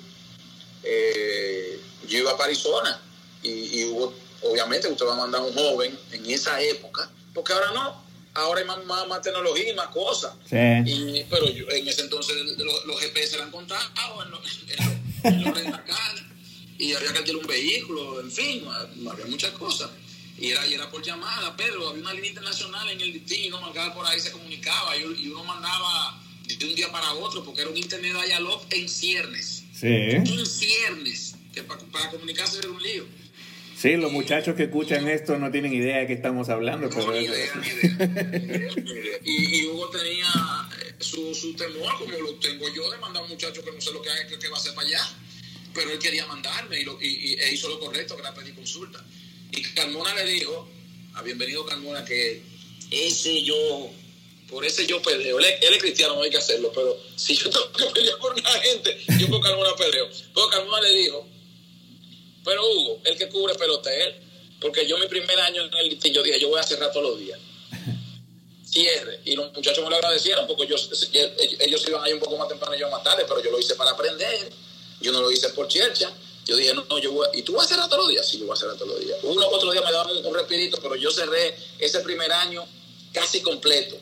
eh, 0.82 1.80
yo 2.08 2.18
iba 2.18 2.32
para 2.36 2.44
Arizona 2.46 3.00
y, 3.42 3.80
y 3.80 3.84
hubo, 3.84 4.14
obviamente 4.42 4.88
usted 4.88 5.04
va 5.06 5.12
a 5.12 5.16
mandar 5.16 5.42
a 5.42 5.44
un 5.44 5.52
joven 5.54 5.98
en 6.12 6.30
esa 6.30 6.60
época, 6.62 7.10
porque 7.34 7.52
ahora 7.52 7.70
no, 7.72 8.07
ahora 8.38 8.60
hay 8.60 8.66
más, 8.66 8.84
más, 8.84 9.06
más 9.08 9.22
tecnología 9.22 9.70
y 9.70 9.74
más 9.74 9.88
cosas. 9.88 10.34
Sí. 10.48 10.56
Y, 10.56 11.24
pero 11.28 11.48
yo, 11.50 11.68
en 11.70 11.88
ese 11.88 12.02
entonces 12.02 12.36
los, 12.58 12.84
los 12.86 13.00
GPS 13.00 13.36
eran 13.36 13.50
contados 13.50 13.90
en 14.24 14.30
los, 14.30 14.40
en 15.24 15.44
los, 15.44 15.58
en 15.64 15.74
y 16.78 16.94
había 16.94 17.12
que 17.12 17.18
alquilar 17.18 17.40
un 17.40 17.46
vehículo, 17.46 18.20
en 18.20 18.30
fin, 18.30 18.64
había 19.10 19.26
muchas 19.26 19.50
cosas. 19.52 19.90
Y 20.38 20.52
era, 20.52 20.64
y 20.68 20.74
era 20.74 20.88
por 20.88 21.02
llamada, 21.02 21.56
Pedro, 21.56 21.88
había 21.88 22.02
una 22.02 22.14
línea 22.14 22.30
internacional 22.30 22.88
en 22.90 23.00
el 23.00 23.12
destino, 23.12 23.60
marcaba 23.60 23.92
por 23.92 24.06
ahí, 24.06 24.20
se 24.20 24.30
comunicaba, 24.30 24.96
y, 24.96 25.00
y 25.00 25.28
uno 25.28 25.42
mandaba 25.42 26.20
de 26.46 26.64
un 26.64 26.74
día 26.76 26.90
para 26.92 27.12
otro, 27.14 27.44
porque 27.44 27.62
era 27.62 27.70
un 27.70 27.76
internet 27.76 28.14
dial-up 28.24 28.62
en 28.70 28.88
ciernes. 28.88 29.64
Sí. 29.74 29.88
En 29.88 30.46
ciernes, 30.46 31.34
que 31.52 31.64
para, 31.64 31.80
para 31.86 32.10
comunicarse 32.10 32.58
era 32.58 32.70
un 32.70 32.80
lío. 32.80 33.04
Sí, 33.80 33.96
los 33.96 34.10
muchachos 34.10 34.56
que 34.56 34.64
escuchan 34.64 35.08
esto 35.08 35.38
no 35.38 35.52
tienen 35.52 35.72
idea 35.72 35.98
de 35.98 36.06
qué 36.08 36.14
estamos 36.14 36.48
hablando, 36.48 36.88
No, 36.88 36.94
pero 36.96 37.12
ni 37.12 37.20
idea, 37.26 37.52
ni 37.54 37.68
idea. 37.68 38.26
Ni 38.26 38.92
idea. 38.92 39.18
Y, 39.24 39.60
y 39.60 39.66
Hugo 39.66 39.88
tenía 39.90 40.26
eh, 40.82 40.94
su, 40.98 41.32
su 41.34 41.54
temor, 41.54 41.96
como 41.98 42.10
lo 42.18 42.34
tengo 42.36 42.68
yo, 42.74 42.90
de 42.90 42.98
mandar 42.98 43.22
a 43.22 43.24
un 43.26 43.30
muchacho 43.30 43.62
que 43.64 43.70
no 43.70 43.80
sé 43.80 43.92
lo 43.92 44.02
que, 44.02 44.10
que, 44.28 44.38
que 44.38 44.48
va 44.48 44.56
a 44.56 44.60
hacer 44.60 44.74
para 44.74 44.88
allá. 44.88 45.00
Pero 45.74 45.92
él 45.92 45.98
quería 46.00 46.26
mandarme 46.26 46.80
y, 46.80 46.84
lo, 46.84 46.98
y, 47.00 47.06
y- 47.06 47.34
e 47.34 47.52
hizo 47.54 47.68
lo 47.68 47.78
correcto, 47.78 48.16
que 48.16 48.22
era 48.22 48.34
pedir 48.34 48.54
consulta. 48.54 49.04
Y 49.52 49.62
Carmona 49.62 50.12
le 50.14 50.24
dijo, 50.24 50.68
a 51.14 51.22
bienvenido 51.22 51.64
Carmona, 51.64 52.04
que 52.04 52.42
ese 52.90 53.42
yo, 53.44 53.90
por 54.48 54.64
ese 54.64 54.86
yo 54.86 55.00
peleo. 55.02 55.38
Él, 55.38 55.44
es- 55.44 55.62
él 55.68 55.74
es 55.74 55.78
cristiano, 55.80 56.16
no 56.16 56.22
hay 56.22 56.30
que 56.30 56.38
hacerlo, 56.38 56.72
pero 56.74 56.96
si 57.14 57.36
yo 57.36 57.48
tengo 57.48 57.72
que 57.72 57.84
pelear 57.94 58.18
por 58.18 58.32
una 58.32 58.50
gente, 58.50 58.98
yo 59.20 59.28
por 59.28 59.40
Carmona 59.40 59.70
peleo. 59.76 60.08
Pero 60.34 60.48
Carmona 60.48 60.80
le 60.82 60.98
dijo, 60.98 61.28
pero 62.44 62.66
Hugo, 62.66 63.00
el 63.04 63.16
que 63.16 63.28
cubre 63.28 63.54
pelota 63.54 63.92
es 63.94 64.06
él. 64.06 64.14
Porque 64.60 64.86
yo 64.86 64.98
mi 64.98 65.06
primer 65.06 65.38
año 65.40 65.62
en 65.64 65.72
el 65.74 65.88
listín, 65.88 66.12
yo 66.12 66.22
dije, 66.22 66.40
yo 66.40 66.48
voy 66.48 66.58
a 66.58 66.64
cerrar 66.64 66.90
todos 66.92 67.10
los 67.10 67.18
días. 67.20 67.38
Cierre. 68.64 69.20
Y 69.24 69.34
los 69.36 69.52
muchachos 69.54 69.82
me 69.84 69.90
lo 69.90 69.96
agradecieron 69.96 70.46
porque 70.46 70.64
ellos, 70.64 70.90
ellos 71.12 71.84
iban 71.88 72.02
ahí 72.04 72.12
un 72.12 72.20
poco 72.20 72.36
más 72.36 72.48
temprano 72.48 72.74
y 72.74 72.80
yo 72.80 72.90
más 72.90 73.02
tarde, 73.02 73.24
pero 73.28 73.42
yo 73.42 73.50
lo 73.50 73.58
hice 73.58 73.74
para 73.76 73.92
aprender. 73.92 74.50
Yo 75.00 75.12
no 75.12 75.22
lo 75.22 75.30
hice 75.30 75.48
por 75.50 75.68
chercha. 75.68 76.12
Yo 76.44 76.56
dije, 76.56 76.74
no, 76.74 76.84
no, 76.88 76.98
yo 76.98 77.12
voy 77.12 77.26
a- 77.32 77.36
¿Y 77.38 77.42
tú 77.42 77.52
vas 77.52 77.66
a 77.66 77.68
cerrar 77.68 77.88
todos 77.88 78.04
los 78.04 78.10
días? 78.10 78.26
Sí, 78.26 78.38
yo 78.38 78.46
voy 78.46 78.54
a 78.54 78.56
cerrar 78.56 78.76
todos 78.76 78.92
los 78.92 79.00
días. 79.04 79.18
Uno 79.22 79.46
otro 79.48 79.70
día 79.70 79.80
me 79.82 79.92
daban 79.92 80.16
un, 80.16 80.26
un 80.26 80.34
respirito, 80.34 80.78
pero 80.82 80.96
yo 80.96 81.10
cerré 81.10 81.56
ese 81.78 82.00
primer 82.00 82.32
año 82.32 82.64
casi 83.12 83.40
completo. 83.42 83.96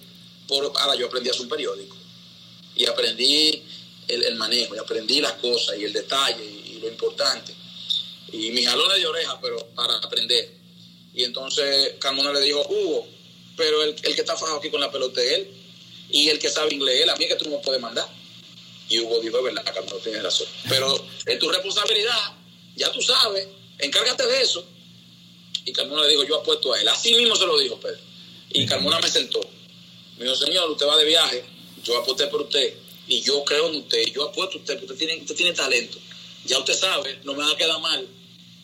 Por, 0.48 0.64
ahora 0.76 0.94
yo 0.96 1.06
aprendí 1.06 1.28
a 1.28 1.32
hacer 1.32 1.42
un 1.42 1.48
periódico. 1.48 1.96
Y 2.76 2.86
aprendí 2.86 3.62
el, 4.08 4.22
el 4.22 4.34
manejo, 4.36 4.74
y 4.74 4.78
aprendí 4.78 5.20
las 5.20 5.32
cosas 5.34 5.76
y 5.78 5.84
el 5.84 5.92
detalle 5.92 6.44
y, 6.44 6.76
y 6.76 6.80
lo 6.80 6.88
importante 6.88 7.54
y 8.32 8.50
mis 8.50 8.66
jalones 8.66 8.98
de 8.98 9.06
oreja, 9.06 9.38
pero 9.40 9.58
para 9.74 9.96
aprender. 9.96 10.50
Y 11.14 11.24
entonces 11.24 11.94
Carmona 11.98 12.32
le 12.32 12.40
dijo, 12.40 12.66
Hugo, 12.68 13.06
pero 13.56 13.82
el, 13.82 13.90
el 13.90 14.14
que 14.14 14.20
está 14.20 14.36
fajado 14.36 14.58
aquí 14.58 14.70
con 14.70 14.80
la 14.80 14.90
pelota 14.90 15.22
es 15.22 15.32
él, 15.32 15.50
y 16.10 16.28
el 16.28 16.38
que 16.38 16.50
sabe 16.50 16.74
inglés, 16.74 17.02
él, 17.02 17.10
a 17.10 17.16
mí 17.16 17.24
es 17.24 17.34
que 17.34 17.44
tú 17.44 17.50
no 17.50 17.60
puedes 17.60 17.80
mandar. 17.80 18.06
Y 18.88 19.00
Hugo 19.00 19.20
dijo, 19.20 19.38
es 19.38 19.44
verdad, 19.44 19.64
Carmona, 19.64 20.02
tienes 20.02 20.22
razón. 20.22 20.46
Pero 20.68 21.04
es 21.26 21.38
tu 21.38 21.48
responsabilidad, 21.50 22.34
ya 22.76 22.92
tú 22.92 23.00
sabes, 23.02 23.48
encárgate 23.78 24.26
de 24.26 24.42
eso. 24.42 24.64
Y 25.64 25.72
Carmona 25.72 26.02
le 26.04 26.10
dijo, 26.10 26.24
yo 26.24 26.36
apuesto 26.36 26.72
a 26.72 26.80
él. 26.80 26.88
Así 26.88 27.14
mismo 27.14 27.34
se 27.34 27.46
lo 27.46 27.58
dijo 27.58 27.80
Pedro. 27.80 27.98
Y 28.50 28.66
Carmona 28.66 29.00
me 29.00 29.08
sentó. 29.08 29.40
Me 30.16 30.24
dijo, 30.24 30.36
señor, 30.36 30.70
usted 30.70 30.86
va 30.86 30.96
de 30.96 31.04
viaje, 31.04 31.44
yo 31.82 31.98
aposté 31.98 32.26
por 32.28 32.42
usted, 32.42 32.74
y 33.08 33.20
yo 33.20 33.44
creo 33.44 33.68
en 33.68 33.76
usted, 33.76 34.06
yo 34.12 34.24
apuesto 34.24 34.58
a 34.58 34.60
usted, 34.60 34.78
porque 34.78 34.92
usted 34.92 35.06
tiene, 35.06 35.22
usted 35.22 35.34
tiene 35.34 35.52
talento. 35.52 35.98
Ya 36.46 36.58
usted 36.58 36.74
sabe, 36.74 37.18
no 37.24 37.34
me 37.34 37.44
va 37.44 37.50
a 37.52 37.56
quedar 37.56 37.80
mal. 37.80 38.06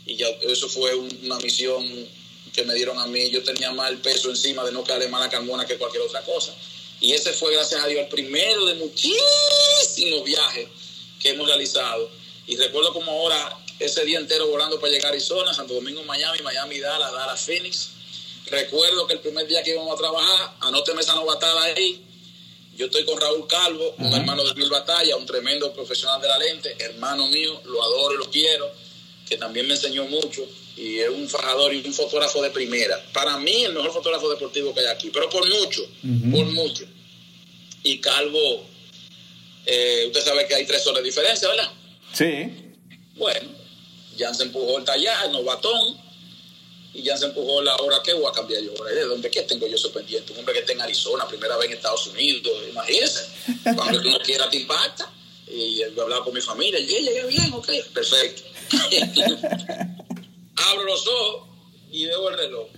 Y 0.07 0.17
ya 0.17 0.27
eso 0.43 0.69
fue 0.69 0.95
un- 0.95 1.19
una 1.25 1.37
misión 1.39 2.09
que 2.53 2.65
me 2.65 2.75
dieron 2.75 2.99
a 2.99 3.07
mí. 3.07 3.31
Yo 3.31 3.43
tenía 3.43 3.71
más 3.73 3.93
peso 4.03 4.31
encima 4.31 4.65
de 4.65 4.73
no 4.73 4.85
quedarle 4.85 5.09
mal 5.09 5.23
a 5.23 5.31
Carmona 5.31 5.67
que 5.67 5.77
cualquier 5.79 6.03
otra 6.03 6.23
cosa. 6.25 6.55
Y 7.01 7.13
ese 7.13 7.33
fue, 7.33 7.53
gracias 7.53 7.83
a 7.83 7.87
Dios, 7.87 8.03
el 8.03 8.09
primero 8.09 8.65
de 8.67 8.75
muchísimos 8.75 10.25
viajes 10.25 10.69
que 11.21 11.31
hemos 11.31 11.47
realizado. 11.47 12.11
Y 12.47 12.57
recuerdo 12.57 12.93
como 12.93 13.11
ahora, 13.11 13.59
ese 13.79 14.05
día 14.05 14.19
entero 14.19 14.47
volando 14.49 14.79
para 14.79 14.93
llegar 14.93 15.07
a 15.07 15.11
Arizona, 15.11 15.53
Santo 15.55 15.75
Domingo, 15.75 16.03
Miami, 16.05 16.39
Miami, 16.43 16.79
Dallas, 16.79 17.13
Dallas, 17.13 17.41
Phoenix. 17.41 17.89
Recuerdo 18.47 19.07
que 19.07 19.15
el 19.15 19.21
primer 19.21 19.47
día 19.47 19.63
que 19.63 19.71
íbamos 19.71 19.95
a 19.95 19.97
trabajar, 19.97 20.55
anóteme 20.61 21.01
esa 21.01 21.15
novatada 21.15 21.63
ahí, 21.65 22.01
yo 22.77 22.87
estoy 22.87 23.05
con 23.05 23.21
Raúl 23.21 23.47
Calvo, 23.47 23.95
un 23.99 24.13
hermano 24.13 24.45
de 24.45 24.55
Mil 24.55 24.71
Batalla, 24.71 25.17
un 25.17 25.27
tremendo 25.27 25.73
profesional 25.73 26.21
de 26.21 26.29
la 26.29 26.39
lente, 26.39 26.75
hermano 26.79 27.29
mío, 27.29 27.61
lo 27.65 27.83
adoro 27.83 28.15
y 28.15 28.19
lo 28.19 28.31
quiero, 28.31 28.71
que 29.29 29.37
también 29.37 29.67
me 29.67 29.75
enseñó 29.75 30.05
mucho 30.07 30.47
y 30.77 30.99
es 30.99 31.11
un 31.11 31.29
fajador 31.29 31.75
y 31.75 31.87
un 31.87 31.93
fotógrafo 31.93 32.43
de 32.43 32.51
primera. 32.51 32.99
Para 33.13 33.39
mí, 33.39 33.65
el 33.65 33.75
mejor 33.75 33.93
fotógrafo 33.93 34.31
deportivo 34.31 34.73
que 34.75 34.81
hay 34.81 34.87
aquí, 34.87 35.11
pero 35.11 35.29
por 35.29 35.47
mucho, 35.49 35.83
por 36.31 36.47
mucho. 36.47 36.85
Y 37.83 37.99
Calvo, 37.99 38.65
eh, 39.67 40.05
usted 40.07 40.25
sabe 40.25 40.47
que 40.47 40.55
hay 40.55 40.67
tres 40.67 40.87
horas 40.87 41.03
de 41.03 41.09
diferencia, 41.09 41.49
¿verdad? 41.49 41.71
Sí. 42.13 42.75
Bueno, 43.17 43.51
ya 44.17 44.33
se 44.33 44.45
empujó 44.45 44.79
el 44.79 44.85
tallar, 44.85 45.27
el 45.27 45.33
novatón, 45.33 45.99
y 46.95 47.03
ya 47.03 47.17
se 47.17 47.25
empujó 47.27 47.63
la 47.63 47.75
hora 47.77 48.01
que 48.03 48.13
voy 48.13 48.27
a 48.27 48.33
cambiar 48.33 48.63
yo. 48.63 48.73
¿De 48.85 49.05
dónde 49.05 49.31
que 49.31 49.43
tengo 49.43 49.67
yo 49.67 49.77
eso 49.77 49.91
pendiente? 49.93 50.33
Un 50.33 50.41
hombre 50.41 50.55
que 50.55 50.61
está 50.61 50.73
en 50.73 50.81
Arizona, 50.83 51.27
primera 51.27 51.57
vez 51.57 51.69
en 51.71 51.77
Estados 51.77 52.07
Unidos, 52.09 52.53
imagínese. 52.71 53.27
Cuando 53.77 54.01
tú 54.03 54.11
no 54.11 54.19
quieras 54.21 54.51
te 54.51 54.59
impacta. 54.59 55.11
Y 55.47 55.77
yo 55.95 56.03
hablaba 56.03 56.25
con 56.25 56.33
mi 56.35 56.41
familia, 56.41 56.79
y 56.81 56.85
"Eh, 56.95 57.03
llegué 57.03 57.27
bien, 57.27 57.53
ok, 57.53 57.69
perfecto. 57.93 58.43
Abro 60.57 60.85
los 60.85 61.07
ojos 61.07 61.49
y 61.91 62.07
veo 62.07 62.29
el 62.31 62.39
reloj. 62.39 62.69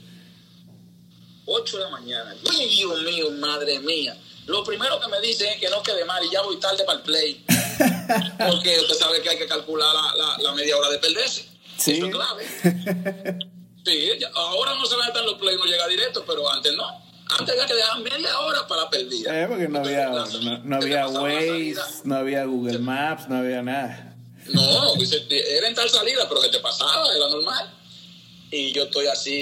8 1.47 1.77
de 1.77 1.85
la 1.85 1.91
mañana. 1.91 2.35
Ay, 2.51 2.69
Dios 2.69 3.03
mío, 3.03 3.31
madre 3.33 3.79
mía. 3.81 4.17
Lo 4.47 4.65
primero 4.65 4.99
que 5.01 5.09
me 5.09 5.21
dicen 5.21 5.49
es 5.53 5.61
que 5.61 5.69
no 5.71 5.83
quede 5.83 6.05
mal 6.05 6.25
y 6.25 6.31
ya 6.31 6.41
voy 6.43 6.57
tarde 6.57 6.85
para 6.85 6.99
el 6.99 7.05
play. 7.05 7.45
Porque 8.39 8.79
usted 8.81 8.95
sabe 8.95 9.21
que 9.23 9.31
hay 9.31 9.39
que 9.39 9.47
calcular 9.47 9.95
la, 9.95 10.15
la- 10.17 10.39
la 10.43 10.53
media 10.53 10.77
hora 10.77 10.89
de 10.91 10.99
perderse. 10.99 11.47
Sí. 11.79 11.93
Eso 11.99 12.07
es 12.07 12.12
clave. 12.12 13.39
Sí, 13.85 14.11
ahora 14.35 14.74
no 14.74 14.87
se 14.87 14.97
va 14.97 15.05
a 15.05 15.09
estar 15.09 15.22
en 15.22 15.30
los 15.30 15.39
play, 15.39 15.57
no 15.57 15.64
llega 15.64 15.87
directo, 15.89 16.24
pero 16.26 16.51
antes 16.51 16.72
no. 16.74 16.85
Antes 17.39 17.51
había 17.53 17.66
que 17.66 17.74
dejar 17.74 18.01
media 18.01 18.39
hora 18.41 18.66
para 18.66 18.89
perdida. 18.91 19.43
Eh, 19.43 19.47
porque 19.49 19.68
no 19.68 19.78
había, 19.80 20.09
no, 20.09 20.59
no 20.64 20.76
había 20.76 21.07
Waze, 21.09 21.74
no 22.05 22.16
había 22.16 22.45
Google 22.45 22.78
Maps, 22.78 23.28
no 23.28 23.37
había 23.39 23.62
nada. 23.62 24.16
No, 24.49 24.95
era 25.30 25.68
en 25.68 25.74
tal 25.74 25.89
salida, 25.89 26.26
pero 26.28 26.41
que 26.43 26.49
te 26.51 26.61
pasaba, 26.61 27.07
era 27.16 27.28
normal. 27.28 27.74
Y 28.51 28.72
yo 28.72 28.85
estoy 28.85 29.07
así, 29.07 29.32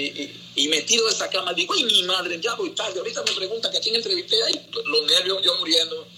y, 0.55 0.63
y 0.63 0.67
metido 0.69 1.05
de 1.05 1.11
esa 1.13 1.29
cama, 1.29 1.53
digo, 1.53 1.73
ay, 1.77 1.83
mi 1.83 2.03
madre, 2.03 2.39
ya 2.41 2.55
voy 2.55 2.71
tarde. 2.71 2.97
Ahorita 2.99 3.21
me 3.23 3.31
preguntan 3.33 3.71
que 3.71 3.77
a 3.77 3.81
quién 3.81 3.95
entrevisté 3.95 4.41
ahí, 4.43 4.67
los 4.85 5.05
nervios, 5.05 5.41
yo 5.43 5.55
muriendo. 5.57 6.07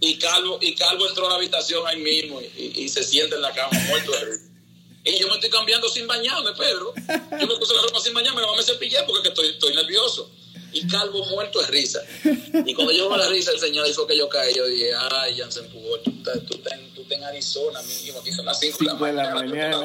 Y 0.00 0.16
Calvo, 0.16 0.60
y 0.62 0.76
Calvo 0.76 1.08
entró 1.08 1.26
a 1.26 1.30
la 1.30 1.34
habitación 1.34 1.84
ahí 1.84 1.96
mismo 2.00 2.40
y, 2.40 2.44
y- 2.56 2.82
y 2.84 2.88
se 2.88 3.02
sienta 3.02 3.34
en 3.34 3.42
la 3.42 3.52
cama, 3.52 3.76
muerto 3.88 4.12
de 4.12 4.24
risa. 4.26 4.44
Y 5.08 5.18
yo 5.18 5.28
me 5.28 5.34
estoy 5.34 5.50
cambiando 5.50 5.88
sin 5.88 6.06
bañarme, 6.06 6.52
Pedro. 6.52 6.92
Yo 7.40 7.46
me 7.46 7.56
puse 7.56 7.74
la 7.74 7.82
ropa 7.82 8.00
sin 8.00 8.14
bañarme, 8.14 8.40
no 8.42 8.54
me 8.56 8.62
cepillé 8.62 8.98
porque 9.06 9.22
que 9.22 9.28
estoy, 9.28 9.48
estoy 9.48 9.74
nervioso. 9.74 10.30
Y 10.70 10.86
Calvo 10.86 11.24
muerto 11.26 11.60
de 11.62 11.66
risa. 11.68 12.00
Y 12.66 12.74
cuando 12.74 12.92
yo 12.92 13.14
la 13.16 13.26
risa, 13.28 13.52
el 13.52 13.58
señor 13.58 13.88
hizo 13.88 14.06
que 14.06 14.16
yo 14.18 14.28
caí. 14.28 14.52
Yo 14.54 14.66
dije, 14.66 14.90
ay, 14.94 15.36
ya 15.36 15.50
se 15.50 15.60
empujó. 15.60 15.98
Tú, 16.00 16.10
estás- 16.10 16.44
tú, 16.46 16.54
estás 16.56 16.74
en- 16.74 16.92
tú 16.94 17.00
estás 17.02 17.16
en 17.18 17.24
Arizona, 17.24 17.80
mi 17.82 17.92
hijo. 18.06 18.20
Aquí 18.20 18.32
son 18.32 18.44
las 18.44 18.60
5 18.60 18.76
Cinco 18.78 19.04
de 19.06 19.12
la 19.14 19.34
mañana. 19.34 19.82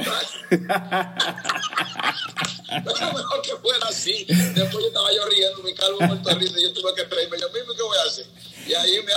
Pero 2.84 3.14
mejor 3.14 3.42
que 3.44 3.56
fuera 3.62 3.88
así. 3.88 4.26
Después 4.28 4.72
yo 4.84 4.88
estaba 4.88 5.14
yo 5.14 5.26
riendo, 5.28 5.64
mi 5.64 5.74
calvo 5.74 6.00
muerto 6.02 6.30
de 6.30 6.36
risa, 6.36 6.60
y 6.60 6.64
yo 6.64 6.74
tuve 6.74 6.94
que 6.96 7.04
reírme. 7.06 7.40
Yo 7.40 7.50
mismo, 7.52 7.74
¿qué 7.74 7.82
voy 7.82 7.98
a 7.98 8.04
hacer? 8.10 8.26
Y 8.68 8.74
ahí 8.74 9.00
me, 9.04 9.14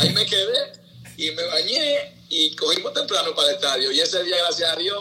ahí 0.00 0.10
me 0.12 0.26
quedé. 0.26 0.72
Y 1.16 1.30
me 1.30 1.44
bañé 1.44 2.16
y 2.28 2.56
cogimos 2.56 2.92
temprano 2.92 3.34
para 3.36 3.50
el 3.50 3.54
estadio. 3.54 3.92
Y 3.92 4.00
ese 4.00 4.22
día, 4.24 4.36
gracias 4.38 4.68
a 4.72 4.76
Dios, 4.76 5.00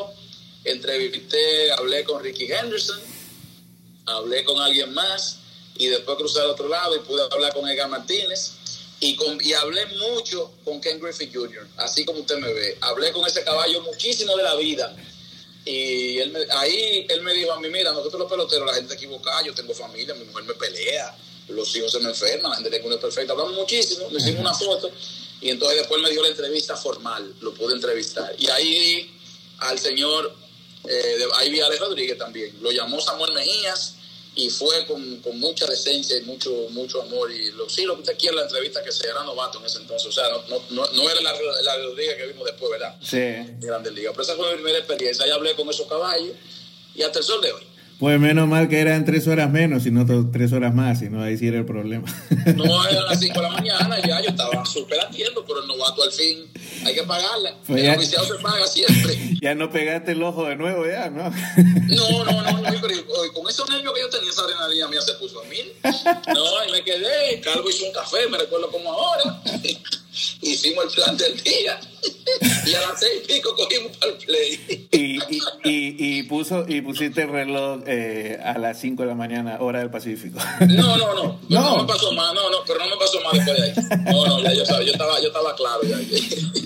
entrevisté, 0.64 1.72
hablé 1.72 2.04
con 2.04 2.24
Ricky 2.24 2.52
Henderson, 2.52 3.00
hablé 4.06 4.44
con 4.44 4.60
alguien 4.60 4.94
más 4.94 5.40
y 5.76 5.88
después 5.88 6.18
crucé 6.18 6.42
al 6.42 6.52
otro 6.52 6.68
lado 6.68 6.96
y 6.96 7.00
pude 7.00 7.24
hablar 7.32 7.54
con 7.54 7.68
Edgar 7.68 7.90
Martínez. 7.90 8.54
Y, 9.00 9.18
con, 9.18 9.38
y 9.44 9.52
hablé 9.52 9.86
mucho 9.88 10.54
con 10.64 10.80
Ken 10.80 10.98
Griffith 10.98 11.36
Jr., 11.36 11.68
así 11.76 12.06
como 12.06 12.22
usted 12.22 12.38
me 12.38 12.54
ve. 12.54 12.78
Hablé 12.80 13.12
con 13.12 13.28
ese 13.28 13.44
caballo 13.44 13.82
muchísimo 13.82 14.38
de 14.38 14.44
la 14.44 14.56
vida. 14.56 14.96
Y 15.66 16.20
él 16.20 16.32
me, 16.32 16.40
ahí 16.52 17.06
él 17.10 17.22
me 17.22 17.34
dijo 17.34 17.52
a 17.52 17.60
mí, 17.60 17.68
mira, 17.70 17.92
nosotros 17.92 18.22
los 18.22 18.32
peloteros, 18.32 18.66
la 18.66 18.76
gente 18.76 18.90
se 18.90 18.96
equivoca, 18.96 19.44
yo 19.44 19.54
tengo 19.54 19.74
familia, 19.74 20.14
mi 20.14 20.24
mujer 20.24 20.46
me 20.46 20.54
pelea, 20.54 21.18
los 21.50 21.76
hijos 21.76 21.92
se 21.92 22.00
me 22.00 22.10
enferman, 22.10 22.52
la 22.52 22.58
gente 22.58 22.70
de 22.70 22.82
uno 22.82 22.96
es 22.96 23.02
perfecta. 23.02 23.34
Hablamos 23.34 23.56
muchísimo, 23.56 24.10
me 24.10 24.20
hicimos 24.20 24.40
una 24.40 24.54
foto 24.54 24.90
y 25.42 25.50
entonces 25.50 25.80
después 25.80 26.02
me 26.02 26.10
dio 26.10 26.22
la 26.22 26.30
entrevista 26.30 26.78
formal, 26.78 27.34
lo 27.42 27.54
pude 27.54 27.74
entrevistar. 27.74 28.34
Y 28.38 28.48
ahí 28.48 29.12
al 29.60 29.80
señor, 29.80 30.34
eh, 30.88 31.26
ahí 31.36 31.50
vi 31.50 31.60
a 31.62 31.68
Alex 31.68 31.80
Rodríguez 31.80 32.18
también, 32.18 32.56
lo 32.62 32.72
llamó 32.72 33.00
Samuel 33.00 33.34
Mejías 33.34 33.96
y 34.36 34.50
fue 34.50 34.86
con, 34.88 35.18
con, 35.18 35.40
mucha 35.40 35.68
decencia 35.68 36.18
y 36.18 36.24
mucho 36.24 36.52
mucho 36.72 37.02
amor. 37.04 37.32
Y 37.32 37.52
lo, 37.52 37.70
sí, 37.70 37.84
lo 37.84 37.96
que 37.96 38.02
usted 38.02 38.18
quiere 38.18 38.36
la 38.36 38.44
entrevista, 38.44 38.84
que 38.84 38.92
se 38.92 39.08
era 39.08 39.24
novato 39.24 39.60
en 39.60 39.66
ese 39.66 39.80
entonces. 39.80 40.08
O 40.08 40.12
sea, 40.12 40.24
no, 40.50 40.60
no, 40.72 40.92
no 40.92 41.10
era 41.10 41.22
la, 41.22 41.34
la 41.62 41.78
Rodríguez 41.78 42.16
que 42.16 42.28
vimos 42.28 42.46
después, 42.46 42.72
¿verdad? 42.72 42.96
Sí. 43.02 43.54
Grande 43.60 43.92
Liga. 43.92 44.12
Pero 44.12 44.24
esa 44.24 44.36
fue 44.36 44.50
mi 44.50 44.56
primera 44.56 44.80
experiencia. 44.80 45.26
Ahí 45.26 45.32
hablé 45.32 45.56
con 45.56 45.70
esos 45.70 45.88
caballos 45.88 46.36
y 46.96 47.04
hasta 47.04 47.20
el 47.20 47.26
sol 47.26 47.42
de 47.42 47.52
hoy. 47.52 47.64
Pues 48.00 48.20
menos 48.20 48.48
mal 48.48 48.68
que 48.68 48.80
eran 48.80 49.06
tres 49.06 49.28
horas 49.28 49.50
menos 49.52 49.86
y 49.86 49.92
no 49.92 50.06
tres 50.32 50.52
horas 50.52 50.74
más, 50.74 51.00
si 51.00 51.10
no 51.10 51.22
ahí 51.22 51.38
sí 51.38 51.48
era 51.48 51.60
el 51.60 51.66
problema. 51.66 52.06
No, 52.56 52.86
eran 52.90 53.06
las 53.06 53.20
cinco 53.22 53.36
de 53.36 53.44
la 53.44 53.50
mañana 53.50 53.98
ya, 54.02 54.20
yo 54.20 54.30
estaba 54.30 54.66
súper 54.66 55.00
atiendo, 55.00 55.46
pero 55.46 55.62
el 55.62 55.68
novato 55.68 56.04
al 56.04 56.12
fin 56.12 56.52
hay 56.86 56.96
que 56.96 57.04
pagarla. 57.04 57.56
Pues 57.68 57.84
el 57.84 57.96
oficial 57.96 58.26
se 58.26 58.36
paga 58.36 58.68
siempre. 58.68 59.20
Ya 59.44 59.56
no 59.56 59.70
pegaste 59.70 60.14
el 60.14 60.24
ojo 60.24 60.46
de 60.46 60.56
nuevo 60.56 60.86
ya, 60.88 61.10
¿no? 61.10 61.24
No, 61.24 62.24
no, 62.24 62.42
no, 62.44 62.62
no 62.62 62.82
pero 62.82 63.34
con 63.34 63.50
esos 63.50 63.70
nervios 63.70 63.94
que 63.94 64.00
yo 64.00 64.10
tenía, 64.10 64.30
esa 64.30 64.44
adrenalina 64.44 64.88
mía 64.88 65.02
se 65.02 65.14
puso 65.16 65.42
a 65.42 65.44
mil. 65.46 65.74
No, 66.34 66.66
y 66.66 66.72
me 66.72 66.82
quedé, 66.82 67.42
Calvo 67.42 67.70
hizo 67.70 67.86
un 67.86 67.92
café, 67.92 68.26
me 68.30 68.38
recuerdo 68.38 68.72
como 68.72 68.94
ahora. 68.94 69.42
hicimos 70.42 70.86
el 70.86 70.92
plan 70.92 71.18
del 71.18 71.42
día 71.42 71.80
y 72.66 72.74
a 72.74 72.82
las 72.82 73.00
seis 73.00 73.22
y 73.24 73.34
pico 73.34 73.56
cogimos 73.56 73.98
para 73.98 74.12
el 74.12 74.18
play. 74.18 74.88
Y, 74.92 75.18
y, 75.18 75.40
y, 75.64 76.20
y, 76.20 76.24
puso, 76.24 76.66
y 76.68 76.82
pusiste 76.82 77.24
el 77.24 77.30
reloj 77.30 77.82
eh, 77.88 78.40
a 78.44 78.58
las 78.58 78.80
5 78.80 79.04
de 79.04 79.08
la 79.10 79.16
mañana, 79.16 79.58
hora 79.60 79.80
del 79.80 79.90
Pacífico. 79.90 80.40
No, 80.62 80.98
no, 80.98 81.14
no, 81.14 81.40
no, 81.50 81.62
no, 81.62 81.78
me 81.78 81.88
pasó 81.88 82.12
más, 82.14 82.34
no, 82.34 82.50
no, 82.50 82.58
pero 82.68 82.80
no 82.80 82.88
me 82.88 82.98
pasó 82.98 83.20
más 83.22 83.34
después 83.34 83.58
de 83.58 83.64
ahí. 83.64 83.74
No, 84.06 84.28
no, 84.28 84.40
ya 84.42 84.54
yo, 84.54 84.66
sabía, 84.66 84.88
yo, 84.88 84.92
estaba, 84.94 85.20
yo 85.20 85.28
estaba 85.28 85.56
claro 85.56 85.82
ya. 85.84 85.98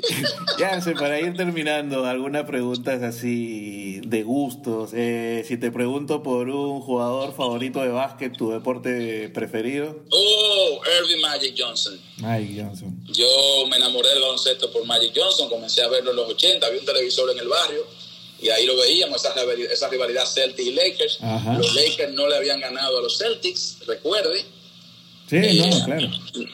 Ya, 0.60 0.82
sé, 0.82 0.94
para 0.94 1.20
ir 1.20 1.36
terminando, 1.36 2.06
algunas 2.06 2.46
preguntas 2.46 3.04
así 3.04 4.02
de 4.06 4.24
gustos. 4.24 4.92
Eh, 4.94 5.44
si 5.48 5.58
te 5.58 5.72
pregunto 5.72 6.24
por 6.24 6.50
un 6.50 6.82
jugador 6.82 7.36
favorito 7.36 7.82
de 7.82 7.90
básquet, 7.90 8.36
tu 8.36 8.52
deporte 8.52 9.30
preferido. 9.30 10.04
Oh, 10.10 10.82
Irving 11.02 11.22
Magic 11.22 11.54
Johnson. 11.58 12.00
Magic 12.18 12.64
Johnson. 12.64 13.04
Yo 13.06 13.28
me 13.70 13.78
enamoré 13.78 14.10
del 14.10 14.22
baloncesto 14.22 14.72
por 14.72 14.86
Magic 14.86 15.14
Johnson, 15.16 15.50
comencé 15.50 15.84
a 15.84 15.88
verlo 15.90 16.12
en 16.12 16.18
los 16.18 16.30
80, 16.30 16.66
había 16.66 16.80
un 16.80 16.86
televisor 16.86 17.30
en 17.32 17.40
el 17.40 17.48
barrio 17.48 17.86
y 18.40 18.50
ahí 18.50 18.66
lo 18.66 18.78
veíamos, 18.78 19.24
esa, 19.24 19.34
esa 19.72 19.90
rivalidad 19.90 20.26
Celtics 20.26 20.68
y 20.68 20.72
Lakers. 20.72 21.18
Ajá. 21.22 21.58
Los 21.58 21.74
Lakers 21.74 22.14
no 22.14 22.28
le 22.28 22.36
habían 22.36 22.60
ganado 22.60 23.00
a 23.00 23.02
los 23.02 23.18
Celtics, 23.18 23.80
recuerde. 23.88 24.46
Sí, 25.30 25.36
no, 25.60 25.86
claro. 25.86 26.08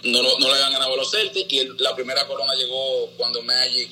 No, 0.03 0.23
no, 0.23 0.39
no 0.39 0.47
le 0.47 0.53
habían 0.53 0.73
ganado 0.73 0.93
a 0.93 0.97
los 0.97 1.11
Celtics 1.11 1.51
y 1.53 1.59
el- 1.59 1.75
la 1.77 1.95
primera 1.95 2.25
corona 2.27 2.53
llegó 2.55 3.09
cuando 3.17 3.41
Magic, 3.43 3.89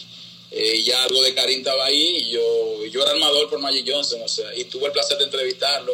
eh, 0.51 0.81
ya 0.83 1.03
algo 1.03 1.21
de 1.23 1.33
Karim 1.35 1.59
estaba 1.59 1.85
ahí 1.85 2.17
y 2.17 2.31
yo, 2.31 2.85
yo 2.91 3.01
era 3.03 3.11
armador 3.11 3.49
por 3.49 3.59
Magic 3.59 3.85
Johnson, 3.87 4.19
o 4.23 4.27
sea, 4.27 4.47
y 4.55 4.63
tuve 4.65 4.87
el 4.87 4.91
placer 4.91 5.17
de 5.17 5.25
entrevistarlo 5.25 5.93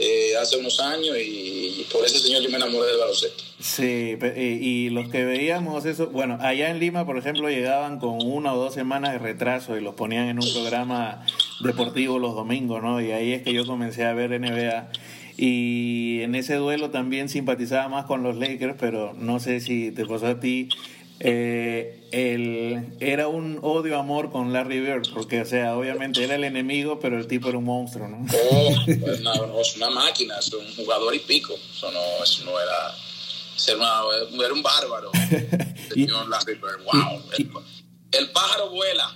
eh, 0.00 0.36
hace 0.40 0.56
unos 0.56 0.78
años 0.78 1.16
y, 1.18 1.80
y 1.80 1.86
por 1.90 2.04
ese 2.04 2.20
señor 2.20 2.40
yo 2.40 2.48
me 2.50 2.56
enamoré 2.56 2.86
del 2.86 2.98
baloncesto. 2.98 3.42
Sí, 3.58 4.16
y, 4.36 4.40
y 4.40 4.90
los 4.90 5.08
que 5.10 5.24
veíamos 5.24 5.84
eso, 5.86 6.06
bueno, 6.08 6.38
allá 6.40 6.70
en 6.70 6.78
Lima, 6.78 7.04
por 7.04 7.18
ejemplo, 7.18 7.48
llegaban 7.48 7.98
con 7.98 8.22
una 8.24 8.54
o 8.54 8.58
dos 8.62 8.74
semanas 8.74 9.14
de 9.14 9.18
retraso 9.18 9.76
y 9.76 9.80
los 9.80 9.96
ponían 9.96 10.28
en 10.28 10.38
un 10.38 10.52
programa 10.52 11.26
deportivo 11.64 12.20
los 12.20 12.36
domingos, 12.36 12.80
¿no? 12.80 13.00
Y 13.00 13.10
ahí 13.10 13.32
es 13.32 13.42
que 13.42 13.52
yo 13.52 13.66
comencé 13.66 14.04
a 14.04 14.12
ver 14.12 14.30
NBA. 14.38 14.88
Y 15.40 16.20
en 16.22 16.34
ese 16.34 16.56
duelo 16.56 16.90
también 16.90 17.28
simpatizaba 17.28 17.88
más 17.88 18.06
con 18.06 18.24
los 18.24 18.36
Lakers, 18.36 18.74
pero 18.78 19.14
no 19.16 19.38
sé 19.38 19.60
si 19.60 19.92
te 19.92 20.04
pasó 20.04 20.26
a 20.26 20.40
ti. 20.40 20.68
eh, 21.20 21.94
el, 22.10 22.96
era 23.00 23.28
un 23.28 23.60
odio-amor 23.62 24.32
con 24.32 24.52
Larry 24.52 24.80
Bird, 24.80 25.08
porque, 25.14 25.40
o 25.40 25.44
sea, 25.44 25.76
obviamente 25.76 26.24
era 26.24 26.34
el 26.34 26.42
enemigo, 26.42 26.98
pero 26.98 27.18
el 27.18 27.28
tipo 27.28 27.48
era 27.50 27.58
un 27.58 27.64
monstruo, 27.64 28.08
¿no? 28.08 28.26
Oh, 28.50 28.74
pues, 28.86 29.20
no, 29.20 29.34
no, 29.46 29.60
es 29.60 29.76
una 29.76 29.90
máquina, 29.90 30.38
es 30.38 30.52
un 30.52 30.66
jugador 30.74 31.14
y 31.14 31.20
pico. 31.20 31.54
Eso 31.54 31.90
no, 31.92 32.24
eso 32.24 32.44
no 32.44 32.52
era. 32.60 32.94
Una, 33.76 34.44
era 34.44 34.54
un 34.54 34.62
bárbaro. 34.62 35.10
Señor 35.94 36.28
Larry 36.28 36.54
Bird. 36.54 36.82
Wow. 36.84 37.22
El, 37.36 37.50
el 38.12 38.30
pájaro 38.30 38.70
vuela 38.70 39.14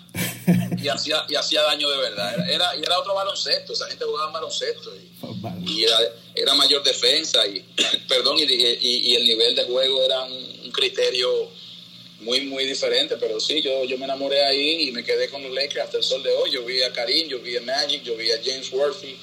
y 0.76 0.88
hacía, 0.88 1.24
y 1.28 1.34
hacía 1.34 1.62
daño 1.62 1.88
de 1.88 1.97
verdad. 1.99 2.34
Era, 2.34 2.49
era, 2.49 2.76
y 2.76 2.82
era 2.82 2.99
otro 2.99 3.14
baloncesto. 3.14 3.72
Esa 3.72 3.86
gente 3.88 4.05
jugaba 4.05 4.32
baloncesto. 4.32 4.93
Y, 4.97 5.72
y 5.72 5.84
era, 5.84 5.99
era 6.34 6.55
mayor 6.55 6.82
defensa. 6.82 7.47
Y, 7.47 7.64
perdón, 8.09 8.36
y, 8.38 9.14
el 9.14 9.24
nivel 9.24 9.55
de 9.55 9.64
juego 9.64 10.03
era 10.03 10.22
un, 10.22 10.61
un 10.64 10.70
criterio 10.72 11.51
muy, 12.22 12.43
muy 12.43 12.64
diferente, 12.64 13.16
pero 13.16 13.40
sí, 13.40 13.61
yo, 13.62 13.84
yo 13.84 13.99
me 13.99 14.05
enamoré 14.05 14.45
ahí 14.45 14.88
y 14.88 14.93
me 14.93 15.05
quedé 15.05 15.28
con 15.28 15.43
los 15.43 15.53
Lakers 15.53 15.84
hasta 15.84 15.97
el 15.99 16.05
sol 16.05 16.22
de 16.22 16.30
hoy. 16.30 16.51
Yo 16.51 16.64
vi 16.64 16.82
a 16.82 16.93
Karim, 16.93 17.28
yo 17.28 17.40
vi 17.40 17.57
a 17.57 17.61
Magic, 17.62 18.03
yo 18.03 18.16
vi 18.16 18.30
a 18.30 18.40
James 18.43 18.72
Worthy, 18.72 19.16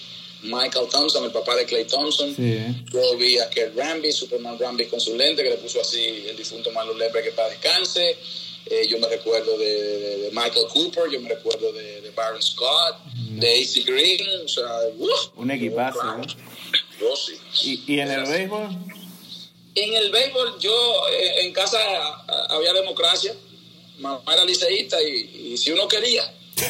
Michael 0.43 0.87
Thompson, 0.89 1.23
el 1.23 1.31
papá 1.31 1.55
de 1.55 1.65
Clay 1.65 1.85
Thompson. 1.85 2.35
Sí. 2.35 2.59
Yo 2.91 3.17
vi 3.17 3.37
a 3.39 3.49
Kurt 3.49 3.75
Ramby, 3.75 4.11
Superman 4.11 4.57
Ramby 4.59 4.87
con 4.87 4.99
su 4.99 5.15
lente, 5.15 5.43
que 5.43 5.49
le 5.49 5.57
puso 5.57 5.81
así 5.81 6.25
el 6.27 6.35
difunto 6.35 6.71
Marlon 6.71 6.97
Lepre 6.97 7.23
que 7.23 7.31
para 7.31 7.49
descanse. 7.49 8.17
Eh, 8.69 8.87
yo 8.87 8.99
me 8.99 9.07
recuerdo 9.07 9.57
de, 9.57 9.65
de- 9.65 10.17
de 10.17 10.29
Michael 10.31 10.67
Cooper, 10.71 11.09
yo 11.11 11.19
me 11.21 11.29
recuerdo 11.29 11.71
de, 11.73 12.01
de 12.01 12.09
Baron 12.11 12.41
Scott, 12.41 12.97
de 13.15 13.61
AC 13.63 13.83
Green, 13.85 14.27
o 14.45 14.47
sea, 14.47 14.65
¡uf! 14.97 15.29
Un 15.37 15.49
equipazo, 15.51 15.99
Claro. 15.99 16.17
¿no? 16.19 16.23
Yo 16.99 17.15
sí. 17.53 17.81
¿Y, 17.87 17.93
y 17.95 17.99
en 17.99 18.11
el 18.11 18.23
béisbol? 18.25 18.69
En 19.75 19.93
el 19.95 20.11
béisbol, 20.11 20.59
yo 20.59 21.07
eh, 21.11 21.41
en 21.45 21.53
casa 21.53 21.79
había 22.49 22.73
democracia. 22.73 23.33
Mamá 23.99 24.21
era 24.33 24.45
liceísta 24.45 25.01
y, 25.01 25.51
y 25.53 25.57
si 25.57 25.71
uno 25.71 25.87
quería, 25.87 26.23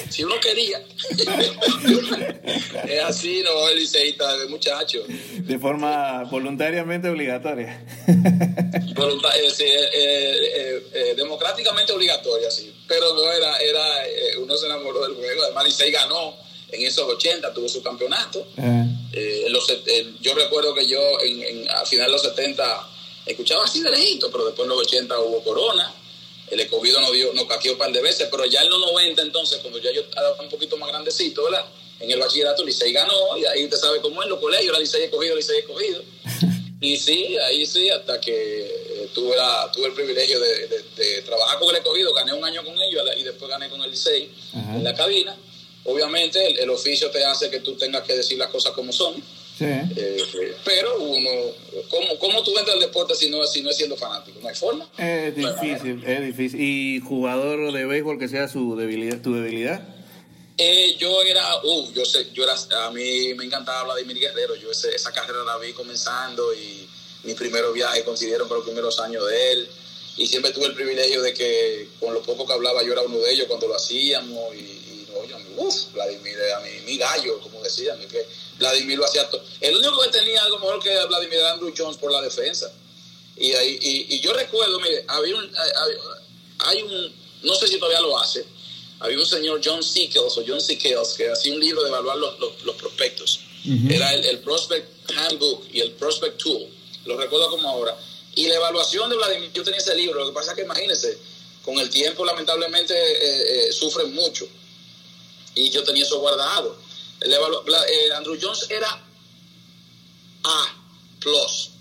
si 0.09 0.23
uno 0.23 0.35
quería. 0.39 0.81
es 2.87 3.03
así, 3.03 3.41
no, 3.43 3.67
el 3.69 3.77
liceísta 3.79 4.37
de 4.37 4.47
muchacho. 4.47 5.03
De 5.07 5.59
forma 5.59 6.23
voluntariamente 6.25 7.09
obligatoria. 7.09 7.83
Eh, 9.61 9.89
eh, 9.93 10.83
eh, 10.93 11.13
democráticamente 11.15 11.91
obligatoria, 11.93 12.49
sí. 12.51 12.73
Pero 12.87 13.13
no 13.13 13.31
era, 13.31 13.57
era 13.57 13.83
uno 14.39 14.57
se 14.57 14.65
enamoró 14.65 15.03
del 15.07 15.15
juego. 15.15 15.43
Además, 15.43 15.65
Licey 15.65 15.91
ganó 15.91 16.35
en 16.71 16.85
esos 16.85 17.07
80, 17.07 17.53
tuvo 17.53 17.67
su 17.69 17.81
campeonato. 17.81 18.47
En 18.57 19.51
los 19.53 19.67
yo 20.21 20.33
recuerdo 20.35 20.73
que 20.73 20.87
yo 20.87 20.99
en, 21.21 21.41
en- 21.43 21.69
a 21.71 21.85
final 21.85 22.07
de 22.07 22.11
los 22.13 22.21
70 22.21 22.89
escuchaba 23.25 23.63
así 23.65 23.81
de 23.81 23.89
lejito, 23.91 24.31
pero 24.31 24.45
después 24.45 24.65
en 24.65 24.69
los 24.69 24.79
80 24.79 25.19
hubo 25.19 25.43
corona. 25.43 25.93
El 26.51 26.59
escogido 26.59 26.99
nos 27.01 27.11
dio, 27.11 27.33
nos 27.33 27.45
caqueó 27.45 27.73
un 27.73 27.77
par 27.77 27.91
de 27.91 28.01
veces, 28.01 28.27
pero 28.31 28.45
ya 28.45 28.61
en 28.61 28.69
los 28.69 28.79
90 28.79 29.21
entonces, 29.21 29.59
cuando 29.59 29.79
ya 29.79 29.91
yo 29.91 30.01
estaba 30.01 30.35
un 30.41 30.49
poquito 30.49 30.77
más 30.77 30.89
grandecito, 30.89 31.43
¿verdad? 31.43 31.65
En 31.99 32.09
el 32.09 32.19
bachillerato 32.19 32.63
Licey 32.63 32.93
ganó, 32.93 33.37
y 33.37 33.45
ahí 33.45 33.65
usted 33.65 33.77
sabe 33.77 33.99
cómo 34.01 34.23
es, 34.23 34.29
los 34.29 34.39
colegios, 34.39 34.71
la 34.73 34.79
Licey 34.79 35.03
escogido, 35.03 35.35
Licey 35.35 35.59
escogido. 35.59 36.03
Y 36.81 36.95
sí, 36.95 37.35
ahí 37.39 37.65
sí, 37.65 37.89
hasta 37.89 38.21
que 38.21 38.31
eh, 38.65 39.09
tuve, 39.13 39.35
la, 39.35 39.69
tuve 39.73 39.87
el 39.87 39.93
privilegio 39.93 40.39
de, 40.39 40.67
de- 40.67 40.83
de 40.95 41.21
trabajar 41.23 41.59
con 41.59 41.69
el 41.71 41.75
escogido, 41.75 42.13
gané 42.13 42.31
un 42.31 42.45
año 42.45 42.63
con 42.63 42.73
ellos 42.81 43.03
y 43.17 43.23
después 43.23 43.49
gané 43.51 43.69
con 43.69 43.81
el 43.83 43.91
Licey 43.91 44.31
en 44.53 44.81
la 44.85 44.95
cabina. 44.95 45.35
Obviamente 45.83 46.45
el, 46.47 46.57
el 46.59 46.69
oficio 46.69 47.11
te 47.11 47.23
hace 47.25 47.49
que 47.49 47.59
tú 47.59 47.75
tengas 47.75 48.03
que 48.03 48.15
decir 48.15 48.37
las 48.37 48.47
cosas 48.49 48.71
como 48.71 48.93
son, 48.93 49.21
sí. 49.59 49.65
eh, 49.95 50.55
pero 50.65 50.97
uno, 50.99 51.29
¿cómo, 51.89 52.17
¿cómo 52.19 52.43
tú 52.43 52.51
entras 52.57 52.75
al 52.75 52.81
deporte 52.81 53.13
si 53.15 53.29
no, 53.29 53.45
si 53.45 53.61
no 53.61 53.69
es 53.69 53.77
siendo 53.77 53.95
fanático? 53.97 54.39
No 54.41 54.47
hay 54.49 54.55
forma. 54.55 54.89
Es 54.97 55.35
difícil, 55.35 56.03
es 56.05 56.21
difícil. 56.25 56.59
¿Y 56.61 56.99
jugador 57.01 57.71
de 57.73 57.85
béisbol 57.85 58.17
que 58.17 58.27
sea 58.27 58.47
su 58.47 58.75
debilidad, 58.75 59.21
tu 59.21 59.33
debilidad? 59.35 59.81
Eh, 60.57 60.95
yo 60.97 61.21
era, 61.23 61.43
uh, 61.63 61.91
yo 61.93 62.03
sé, 62.05 62.27
yo 62.33 62.43
era, 62.43 62.53
a 62.85 62.91
mí 62.91 63.33
me 63.35 63.45
encantaba 63.45 63.83
Vladimir 63.93 64.19
Guerrero, 64.19 64.55
yo 64.55 64.71
ese- 64.71 64.93
esa 64.93 65.11
carrera 65.13 65.43
la 65.45 65.57
vi 65.57 65.71
comenzando 65.71 66.53
y 66.53 66.85
mi 67.23 67.33
primer 67.33 67.63
viaje 67.73 68.03
coincidieron 68.03 68.47
con 68.47 68.57
los 68.57 68.65
primeros 68.65 68.99
años 68.99 69.25
de 69.27 69.51
él 69.53 69.69
y 70.17 70.27
siempre 70.27 70.51
tuve 70.51 70.65
el 70.65 70.73
privilegio 70.73 71.21
de 71.21 71.33
que 71.33 71.87
con 71.99 72.13
lo 72.13 72.21
poco 72.23 72.45
que 72.45 72.51
hablaba 72.51 72.83
yo 72.83 72.91
era 72.91 73.01
uno 73.03 73.17
de 73.19 73.31
ellos 73.31 73.47
cuando 73.47 73.69
lo 73.69 73.75
hacíamos 73.75 74.53
y, 74.53 74.59
y 74.59 75.07
no, 75.13 75.23
yo, 75.25 75.37
uff, 75.57 75.93
Vladimir 75.93 76.35
era 76.37 76.59
mi, 76.59 76.91
mi 76.91 76.97
gallo, 76.97 77.39
como 77.39 77.61
decían, 77.63 77.97
que 78.11 78.25
Vladimir 78.59 78.97
lo 78.97 79.05
hacía 79.05 79.29
todo. 79.29 79.43
El 79.61 79.75
único 79.75 79.99
que 80.01 80.09
tenía 80.09 80.43
algo 80.43 80.59
mejor 80.59 80.83
que 80.83 81.05
Vladimir 81.05 81.39
Andrew 81.41 81.73
Jones 81.75 81.97
por 81.97 82.11
la 82.11 82.21
defensa. 82.21 82.71
Y, 83.37 83.53
ahí, 83.53 83.79
y, 83.81 84.15
y 84.15 84.19
yo 84.19 84.33
recuerdo, 84.33 84.79
mire, 84.79 85.05
había 85.07 85.35
un, 85.35 85.49
hay, 86.59 86.83
un, 86.83 87.13
no 87.43 87.55
sé 87.55 87.67
si 87.69 87.79
todavía 87.79 88.01
lo 88.01 88.19
hace, 88.19 88.45
había 88.99 89.17
un 89.17 89.25
señor 89.25 89.61
John 89.63 89.81
Sickles 89.81 90.37
o 90.37 90.43
John 90.45 90.59
Sickles 90.59 91.13
que 91.15 91.31
hacía 91.31 91.53
un 91.53 91.59
libro 91.61 91.81
de 91.83 91.87
evaluar 91.89 92.17
los, 92.17 92.37
los, 92.63 92.75
prospectos. 92.75 93.39
Era 93.89 94.13
el, 94.13 94.25
el, 94.25 94.39
Prospect 94.39 95.11
Handbook 95.11 95.67
y 95.71 95.79
el 95.79 95.91
Prospect 95.91 96.37
Tool. 96.37 96.67
Lo 97.05 97.17
recuerdo 97.17 97.49
como 97.49 97.69
ahora. 97.69 97.97
Y 98.35 98.47
la 98.47 98.55
evaluación 98.55 99.09
de 99.09 99.15
Vladimir, 99.15 99.51
yo 99.53 99.63
tenía 99.63 99.79
ese 99.79 99.95
libro, 99.95 100.19
lo 100.19 100.27
que 100.27 100.33
pasa 100.33 100.51
es 100.51 100.57
que 100.57 100.63
imagínense, 100.63 101.17
con 101.63 101.77
el 101.77 101.89
tiempo 101.89 102.25
lamentablemente 102.25 102.93
eh, 102.93 103.67
eh, 103.67 103.71
sufren 103.71 104.13
mucho. 104.13 104.47
Y 105.55 105.69
yo 105.69 105.83
tenía 105.83 106.03
eso 106.03 106.19
guardado. 106.19 106.77
El 107.21 107.33
eh, 107.33 108.13
Andrew 108.15 108.37
Jones 108.41 108.67
era 108.69 108.89
A 110.43 110.75
plus. 111.19 111.71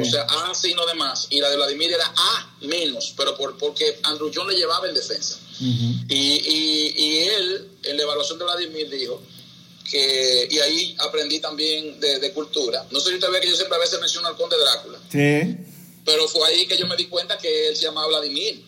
O 0.00 0.04
sea, 0.04 0.22
A 0.22 0.54
signo 0.54 0.84
de 0.86 0.94
más. 0.94 1.28
Y 1.30 1.40
la 1.40 1.48
de 1.48 1.56
Vladimir 1.56 1.92
era 1.92 2.12
A 2.16 2.56
menos, 2.62 3.14
pero 3.16 3.36
por, 3.36 3.56
porque 3.56 3.98
Andrew 4.02 4.30
Jones 4.34 4.54
le 4.54 4.60
llevaba 4.60 4.88
en 4.88 4.94
defensa. 4.94 5.38
y, 5.58 6.14
y, 6.14 6.94
y, 6.96 7.18
él, 7.28 7.70
en 7.84 7.96
la 7.96 8.02
evaluación 8.02 8.38
de 8.38 8.44
Vladimir, 8.44 8.90
dijo 8.90 9.22
que, 9.90 10.48
y 10.50 10.58
ahí 10.58 10.96
aprendí 10.98 11.40
también 11.40 11.98
de, 12.00 12.32
cultura. 12.32 12.84
No 12.90 13.00
sé 13.00 13.10
si 13.10 13.14
usted 13.16 13.30
ve 13.30 13.40
que 13.40 13.48
yo 13.48 13.56
siempre 13.56 13.76
a 13.76 13.80
veces 13.80 14.00
menciono 14.00 14.28
al 14.28 14.36
conde 14.36 14.56
Drácula. 14.58 14.98
Sí. 15.10 15.56
Pero 16.04 16.28
fue 16.28 16.48
ahí 16.48 16.66
que 16.66 16.76
yo 16.76 16.86
me 16.86 16.96
di 16.96 17.06
cuenta 17.06 17.38
que 17.38 17.68
él 17.68 17.76
se 17.76 17.84
llamaba 17.84 18.08
Vladimir. 18.08 18.64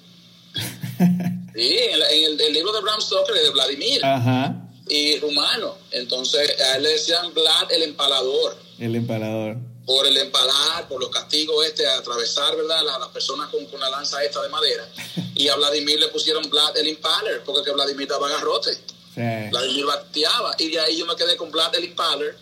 sí, 1.55 1.77
en, 1.79 2.41
el, 2.41 2.53
libro 2.53 2.73
de 2.73 2.81
Bram 2.81 3.01
Stoker 3.01 3.35
de 3.35 3.51
Vladimir. 3.51 4.05
Ajá. 4.05 4.68
Y 4.89 5.19
rumano. 5.19 5.77
Entonces, 5.91 6.61
a 6.61 6.77
él 6.77 6.83
le 6.83 6.91
decían 6.91 7.33
Vlad 7.35 7.73
el 7.73 7.83
empalador. 7.83 8.57
El 8.79 8.95
empalador 8.97 9.57
por 9.89 10.07
el 10.07 10.19
empalar, 10.19 10.87
por 10.87 11.01
los 11.01 11.09
castigos 11.09 11.65
este, 11.65 11.87
a 11.87 11.97
atravesar, 11.97 12.55
¿verdad? 12.55 12.85
Las, 12.85 13.09
personas 13.09 13.49
con, 13.49 13.65
con, 13.65 13.81
la 13.81 13.89
lanza 13.89 14.23
esta 14.23 14.43
de 14.43 14.51
madera. 14.51 14.87
Y 15.35 15.49
a 15.49 15.57
Vladimir 15.57 15.99
le 15.99 16.09
pusieron 16.09 16.43
Vlad 16.51 16.77
el 16.77 16.89
Impaler, 16.89 17.43
porque 17.43 17.65
que 17.65 17.73
Vladimir 17.73 18.07
daba 18.07 18.29
garrote. 18.29 18.77
Vladimir 19.51 19.87
bateaba. 19.87 20.55
Y 20.59 20.71
de 20.73 20.81
ahí 20.81 20.99
yo 20.99 21.07
me 21.07 21.17
quedé 21.17 21.37
con 21.37 21.51
Vlad 21.51 21.75
el 21.77 21.85
Impaler. 21.85 22.37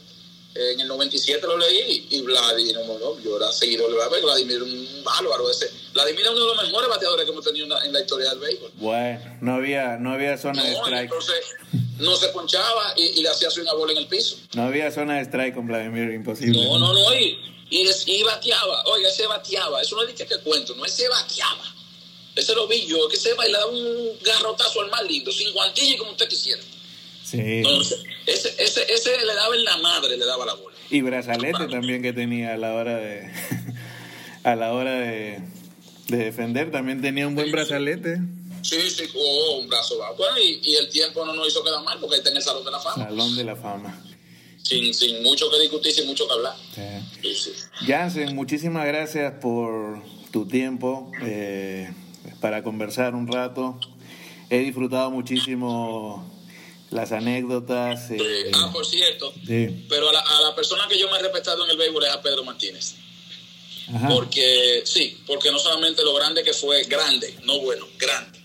En 0.55 0.81
el 0.81 0.89
97 0.89 1.47
lo 1.47 1.59
leí 1.59 2.09
y 2.11 2.23
Vladimir, 2.23 2.75
no, 2.75 2.99
no, 2.99 3.21
yo 3.21 3.37
era 3.37 3.53
seguidor 3.53 3.91
de 3.91 4.21
Vladimir, 4.23 4.63
un 4.63 5.05
bárbaro 5.05 5.51
ese. 5.51 5.71
Vladimir 5.93 6.23
es 6.23 6.31
uno 6.31 6.41
de 6.41 6.47
los 6.47 6.65
mejores 6.65 6.89
bateadores 6.89 7.27
que 7.27 7.31
hemos 7.31 7.45
tenido 7.45 7.83
en 7.83 7.93
la 7.93 8.01
historia 8.01 8.31
del 8.31 8.39
béisbol. 8.39 8.71
Bueno, 8.77 9.37
no 9.43 9.55
había, 9.57 9.99
no 9.99 10.13
había 10.13 10.39
zona 10.39 10.65
de 10.65 10.73
strike. 10.73 11.03
Entonces, 11.03 11.37
no 11.99 12.17
se 12.17 12.29
ponchaba 12.29 12.95
y, 12.97 13.23
le 13.23 13.29
hacía 13.29 13.49
una 13.61 13.73
bola 13.75 13.93
en 13.93 13.99
el 13.99 14.07
piso. 14.07 14.37
No 14.55 14.65
había 14.65 14.91
zona 14.91 15.17
de 15.17 15.23
strike 15.23 15.55
con 15.55 15.67
Vladimir, 15.67 16.13
imposible. 16.13 16.63
No, 16.65 16.79
no, 16.79 16.93
no, 16.93 17.15
y, 17.15 17.39
y, 17.71 18.23
bateaba. 18.23 18.85
Oiga, 18.87 19.09
ese 19.09 19.27
bateaba. 19.27 19.81
Eso 19.81 19.97
no 19.97 20.03
es 20.03 20.15
que, 20.15 20.39
cuento, 20.43 20.75
no, 20.75 20.85
ese 20.85 21.09
bateaba. 21.09 21.65
Ese 22.35 22.55
lo 22.55 22.69
vi 22.69 22.87
yo, 22.87 23.09
que 23.09 23.17
se 23.17 23.33
va 23.35 23.47
y 23.47 23.53
le 23.53 23.59
daba 23.59 23.71
un 23.71 24.11
garrotazo 24.23 24.83
al 24.83 24.91
más 24.91 25.03
lindo, 25.09 25.33
sin 25.33 25.53
guantilla 25.53 25.97
como 25.97 26.11
usted 26.11 26.29
quisiera. 26.29 26.61
Sí. 27.25 27.39
Entonces, 27.41 28.05
ese, 28.27 28.55
ese, 28.59 28.93
ese 28.93 29.25
le 29.25 29.35
daba 29.35 29.55
en 29.55 29.65
la 29.65 29.79
madre, 29.79 30.17
le 30.17 30.25
daba 30.27 30.45
la 30.45 30.55
bola. 30.55 30.77
Y 30.91 31.01
brazalete 31.01 31.67
también 31.67 32.03
que 32.03 32.13
tenía 32.13 32.55
a 32.55 32.57
la 32.57 32.75
hora 32.75 32.97
de 32.99 33.33
a 34.45 34.55
la 34.55 34.73
hora 34.75 35.01
de, 35.01 35.41
de 36.09 36.17
defender, 36.17 36.71
también 36.71 37.01
tenía 37.01 37.27
un 37.27 37.35
buen 37.35 37.51
brazalete. 37.51 38.17
Sí, 38.17 38.36
sí, 38.67 39.05
oh, 39.14 39.59
un 39.61 39.69
brazo 39.69 39.99
bajo. 39.99 40.17
Bueno, 40.17 40.37
y, 40.39 40.75
el 40.75 40.89
tiempo 40.89 41.25
no 41.25 41.35
nos 41.35 41.49
hizo 41.49 41.62
quedar 41.62 41.83
mal 41.83 41.99
porque 42.01 42.17
está 42.17 42.31
en 42.31 42.37
el 42.37 42.43
Salón 42.43 42.64
de 42.64 42.71
la 42.71 42.81
Fama. 42.81 43.05
Salón 43.05 43.37
de 43.37 43.45
la 43.45 43.57
Fama. 43.57 44.03
Sin, 44.62 44.93
sin 44.95 45.23
mucho 45.23 45.49
que 45.51 45.61
discutir, 45.61 45.93
sin 45.93 46.07
mucho 46.07 46.27
que 46.27 46.35
hablar. 46.35 46.57
Sí. 46.75 47.53
Jansen, 47.87 48.35
muchísimas 48.35 48.87
gracias 48.87 49.35
por 49.41 50.03
tu 50.33 50.49
tiempo 50.49 51.12
eh, 51.23 51.89
para 52.41 52.62
conversar 52.64 53.14
un 53.14 53.31
rato. 53.31 53.79
He 54.51 54.59
disfrutado 54.59 55.11
muchísimo 55.11 56.29
las 56.91 57.12
anécdotas. 57.12 58.11
Eh, 58.11 58.51
ah, 58.55 58.71
por 58.73 58.85
cierto. 58.85 59.33
Pero 59.47 60.09
a 60.09 60.12
la, 60.12 60.21
a 60.21 60.41
la, 60.43 60.55
persona 60.57 60.89
que 60.89 60.99
yo 60.99 61.09
me 61.11 61.19
he 61.19 61.23
respetado 61.23 61.64
en 61.64 61.71
el 61.71 61.77
béisbol 61.77 62.05
es 62.05 62.11
a 62.11 62.21
Pedro 62.21 62.43
Martínez. 62.43 62.97
Porque, 64.09 64.83
sí, 64.85 65.17
porque 65.29 65.53
no 65.53 65.61
solamente 65.61 66.03
lo 66.03 66.12
grande 66.12 66.43
que 66.43 66.53
fue, 66.53 66.83
grande, 66.85 67.37
no 67.45 67.61
bueno, 67.61 67.87
grande 67.99 68.36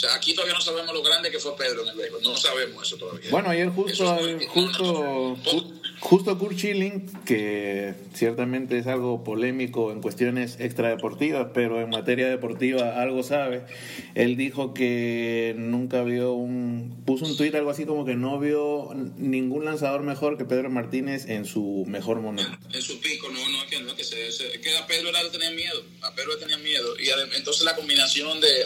sea, 0.00 0.14
aquí 0.14 0.34
todavía 0.34 0.54
no 0.54 0.60
sabemos 0.60 0.94
lo 0.94 1.02
grande 1.02 1.30
que 1.30 1.38
fue 1.38 1.54
Pedro 1.56 1.82
en 1.82 1.88
el 1.88 1.96
béisbol. 1.96 2.22
No 2.22 2.36
sabemos 2.36 2.86
eso 2.86 2.96
todavía. 2.96 3.30
Bueno, 3.30 3.50
ayer 3.50 3.68
justo, 3.68 4.18
justo, 4.48 5.36
justo 5.44 5.79
Kurt 6.00 6.56
Schilling, 6.56 7.06
que 7.24 7.94
ciertamente 8.14 8.78
es 8.78 8.86
algo 8.86 9.22
polémico 9.22 9.92
en 9.92 10.00
cuestiones 10.00 10.56
extradeportivas, 10.58 11.48
pero 11.52 11.80
en 11.80 11.90
materia 11.90 12.28
deportiva 12.28 13.00
algo 13.00 13.22
sabe. 13.22 13.66
Él 14.14 14.36
dijo 14.36 14.72
que 14.72 15.54
nunca 15.56 16.02
vio 16.02 16.32
un. 16.32 17.02
puso 17.04 17.26
un 17.26 17.36
tuit 17.36 17.54
algo 17.54 17.70
así 17.70 17.84
como 17.84 18.04
que 18.04 18.14
no 18.14 18.38
vio 18.40 18.90
ningún 19.16 19.66
lanzador 19.66 20.02
mejor 20.02 20.38
que 20.38 20.44
Pedro 20.44 20.70
Martínez 20.70 21.28
en 21.28 21.44
su 21.44 21.84
mejor 21.86 22.20
momento. 22.20 22.50
En 22.72 22.82
su 22.82 22.98
pico, 23.00 23.28
no, 23.28 23.48
no, 23.48 23.66
que 23.68 23.80
no, 23.80 23.94
que, 23.94 24.04
se, 24.04 24.32
se, 24.32 24.58
que 24.60 24.76
a 24.76 24.86
Pedro 24.86 25.12
le 25.12 25.30
tenía 25.30 25.50
miedo. 25.50 25.84
A 26.02 26.14
Pedro 26.14 26.32
le 26.34 26.40
tenía 26.40 26.58
miedo. 26.58 26.98
Y 26.98 27.08
entonces 27.36 27.62
la 27.62 27.76
combinación 27.76 28.40
de. 28.40 28.64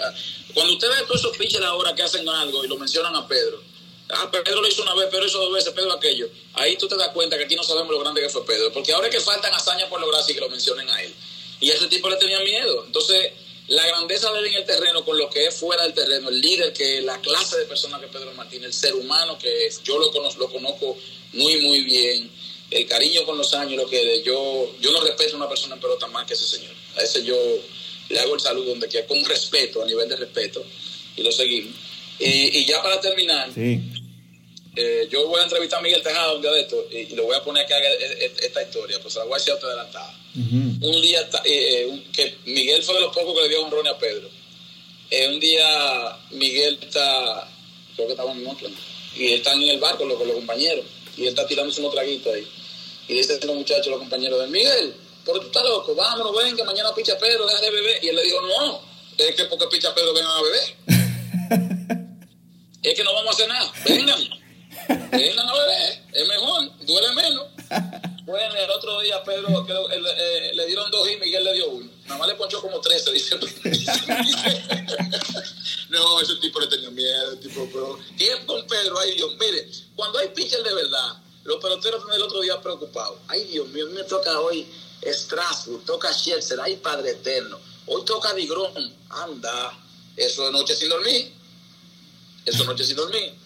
Cuando 0.54 0.72
usted 0.72 0.88
ve 0.88 1.06
todos 1.06 1.20
esos 1.20 1.36
pitchers 1.36 1.64
ahora 1.64 1.94
que 1.94 2.02
hacen 2.02 2.28
algo 2.28 2.64
y 2.64 2.68
lo 2.68 2.78
mencionan 2.78 3.14
a 3.16 3.26
Pedro, 3.26 3.73
ah, 4.10 4.30
Pedro 4.30 4.60
lo 4.60 4.68
hizo 4.68 4.82
una 4.82 4.94
vez, 4.94 5.08
Pedro 5.10 5.26
hizo 5.26 5.38
dos 5.38 5.52
veces, 5.52 5.72
Pedro 5.72 5.92
aquello, 5.92 6.28
ahí 6.54 6.76
tú 6.76 6.88
te 6.88 6.96
das 6.96 7.08
cuenta 7.08 7.36
que 7.38 7.44
aquí 7.44 7.56
no 7.56 7.62
sabemos 7.62 7.90
lo 7.90 8.00
grande 8.00 8.20
que 8.20 8.28
fue 8.28 8.44
Pedro, 8.44 8.72
porque 8.72 8.92
ahora 8.92 9.08
es 9.08 9.14
que 9.14 9.20
faltan 9.20 9.52
hazañas 9.52 9.88
por 9.88 10.00
lograr 10.00 10.22
y 10.26 10.34
que 10.34 10.40
lo 10.40 10.48
mencionen 10.48 10.88
a 10.88 11.02
él. 11.02 11.12
Y 11.60 11.70
a 11.70 11.74
ese 11.74 11.86
tipo 11.86 12.08
le 12.10 12.16
tenía 12.16 12.40
miedo. 12.40 12.84
Entonces, 12.84 13.32
la 13.68 13.86
grandeza 13.86 14.30
de 14.32 14.40
él 14.40 14.46
en 14.46 14.54
el 14.56 14.64
terreno 14.66 15.04
con 15.04 15.16
lo 15.16 15.30
que 15.30 15.46
es 15.46 15.54
fuera 15.54 15.84
del 15.84 15.94
terreno, 15.94 16.28
el 16.28 16.40
líder 16.40 16.72
que 16.72 17.00
la 17.00 17.18
clase 17.20 17.58
de 17.58 17.64
persona 17.64 17.98
que 17.98 18.08
Pedro 18.08 18.32
Martínez, 18.34 18.66
el 18.66 18.72
ser 18.74 18.94
humano 18.94 19.38
que 19.38 19.66
es, 19.66 19.82
yo 19.82 19.98
lo 19.98 20.10
conozco, 20.10 20.40
lo 20.40 20.50
conozco 20.50 20.96
muy, 21.32 21.62
muy 21.62 21.80
bien, 21.80 22.30
el 22.70 22.86
cariño 22.86 23.24
con 23.24 23.38
los 23.38 23.54
años, 23.54 23.76
lo 23.76 23.88
que 23.88 24.22
yo, 24.22 24.74
yo 24.80 24.92
no 24.92 25.00
respeto 25.00 25.34
a 25.34 25.36
una 25.36 25.48
persona 25.48 25.76
en 25.76 25.80
pelota 25.80 26.06
más 26.08 26.26
que 26.26 26.34
ese 26.34 26.44
señor. 26.44 26.72
A 26.96 27.02
ese 27.02 27.24
yo 27.24 27.36
le 28.08 28.20
hago 28.20 28.34
el 28.34 28.40
saludo 28.40 28.70
donde 28.70 28.88
quiera, 28.88 29.06
con 29.06 29.24
respeto, 29.24 29.82
a 29.82 29.86
nivel 29.86 30.08
de 30.08 30.16
respeto, 30.16 30.64
y 31.16 31.22
lo 31.22 31.32
seguimos. 31.32 31.74
Y, 32.18 32.64
ya 32.64 32.82
para 32.82 33.00
terminar, 33.00 33.50
eh, 34.76 35.08
yo 35.10 35.28
voy 35.28 35.40
a 35.40 35.44
entrevistar 35.44 35.78
a 35.78 35.82
Miguel 35.82 36.02
Tejada 36.02 36.34
un 36.34 36.42
día 36.42 36.50
de 36.50 36.60
esto 36.62 36.84
y, 36.90 36.96
y, 36.96 37.14
lo 37.14 37.24
voy 37.24 37.36
a 37.36 37.44
poner 37.44 37.64
que 37.66 37.74
haga 37.74 37.88
e, 37.88 38.24
e, 38.24 38.32
esta 38.46 38.62
historia, 38.62 38.98
pues 39.00 39.14
la 39.14 39.24
voy 39.24 39.34
a 39.34 39.36
decir 39.36 39.52
adelantada. 39.52 40.14
Un 40.34 41.00
día, 41.00 41.20
eh, 41.20 41.28
eh, 41.44 42.04
que 42.12 42.38
Miguel 42.46 42.82
fue 42.82 42.96
de 42.96 43.02
los 43.02 43.14
pocos 43.14 43.34
que 43.34 43.42
le 43.42 43.48
dio 43.50 43.64
un 43.64 43.70
ron 43.70 43.86
a 43.86 43.96
Pedro. 43.96 44.28
un 45.28 45.40
día 45.40 46.18
Miguel 46.32 46.78
está, 46.82 47.48
creo 47.94 48.08
que 48.08 48.12
estaba 48.14 48.32
en 48.32 48.44
Oakland, 48.46 48.76
y 49.16 49.26
él 49.28 49.34
está 49.34 49.52
en 49.52 49.62
el 49.62 49.78
barco 49.78 49.98
con 49.98 50.26
los 50.26 50.36
compañeros, 50.36 50.84
y 51.16 51.22
él 51.22 51.28
está 51.28 51.46
tirándose 51.46 51.80
unos 51.80 51.94
traguitos 51.94 52.34
ahí. 52.34 52.46
Y 53.06 53.14
dice 53.14 53.38
a 53.40 53.46
los 53.46 53.56
muchachos, 53.56 53.86
los 53.86 54.00
compañeros 54.00 54.40
de 54.40 54.48
Miguel, 54.48 54.94
pero 55.24 55.38
tú 55.38 55.46
estás 55.46 55.62
loco, 55.62 55.94
vámonos, 55.94 56.36
ven, 56.36 56.56
que 56.56 56.64
mañana 56.64 56.92
picha 56.94 57.16
Pedro, 57.16 57.46
deja 57.46 57.60
de 57.60 57.70
beber. 57.70 58.04
Y 58.04 58.08
él 58.08 58.16
le 58.16 58.24
dijo, 58.24 58.40
no, 58.42 58.80
es 59.18 59.34
que 59.36 59.44
porque 59.44 59.66
picha 59.68 59.94
Pedro 59.94 60.12
vengan 60.12 60.32
a 60.32 60.42
beber. 60.42 60.76
es 62.82 62.94
que 62.94 63.04
no 63.04 63.14
vamos 63.14 63.30
a 63.30 63.34
hacer 63.34 63.48
nada, 63.48 63.72
vengan, 63.86 64.20
es 66.12 66.28
mejor, 66.28 66.70
duele 66.86 67.12
menos. 67.12 67.46
Bueno, 68.24 68.54
el 68.54 68.70
otro 68.70 69.02
día 69.02 69.22
Pedro 69.22 69.66
eh, 69.92 70.52
le 70.54 70.66
dieron 70.66 70.90
dos 70.90 71.06
y 71.10 71.18
Miguel 71.18 71.44
le 71.44 71.52
dio 71.52 71.68
uno. 71.68 71.90
Nada 72.06 72.18
más 72.18 72.28
le 72.28 72.34
ponchó 72.36 72.58
como 72.62 72.80
13, 72.80 73.12
dice. 73.12 73.36
no, 75.90 76.20
ese 76.22 76.36
tipo 76.36 76.58
le 76.58 76.66
tenía 76.68 76.88
miedo, 76.88 77.36
tipo, 77.36 77.68
pero 77.70 77.98
¿qué 78.16 78.34
con 78.46 78.66
Pedro? 78.66 78.98
Ay 78.98 79.12
Dios, 79.14 79.30
mire, 79.38 79.68
cuando 79.94 80.18
hay 80.20 80.28
pitcher 80.28 80.62
de 80.62 80.72
verdad, 80.72 81.18
los 81.44 81.60
peloteros 81.60 82.00
están 82.00 82.16
el 82.16 82.22
otro 82.22 82.40
día 82.40 82.58
preocupados. 82.62 83.18
Ay 83.28 83.44
Dios 83.44 83.68
mío, 83.68 83.88
me 83.90 84.04
toca 84.04 84.40
hoy 84.40 84.66
Strasbourg, 85.06 85.84
toca 85.84 86.10
Scherzer, 86.10 86.58
ay 86.62 86.76
Padre 86.76 87.10
Eterno, 87.10 87.60
hoy 87.84 88.06
toca 88.06 88.32
Digrón, 88.32 88.72
anda, 89.10 89.78
eso 90.16 90.46
de 90.46 90.52
noche 90.52 90.74
sin 90.74 90.88
dormir, 90.88 91.30
eso 92.46 92.64
noche 92.64 92.84
sin 92.84 92.96
dormir. 92.96 93.43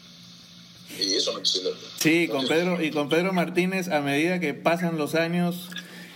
Y 0.97 1.15
eso 1.15 1.45
sin 1.45 1.65
dormir. 1.65 1.83
Sí, 1.99 2.29
con 2.29 2.47
Pedro, 2.47 2.83
y 2.83 2.91
con 2.91 3.09
Pedro 3.09 3.33
Martínez, 3.33 3.89
a 3.89 4.01
medida 4.01 4.41
que 4.41 4.55
pasan 4.55 4.99
los 4.99 5.15
años, 5.15 5.71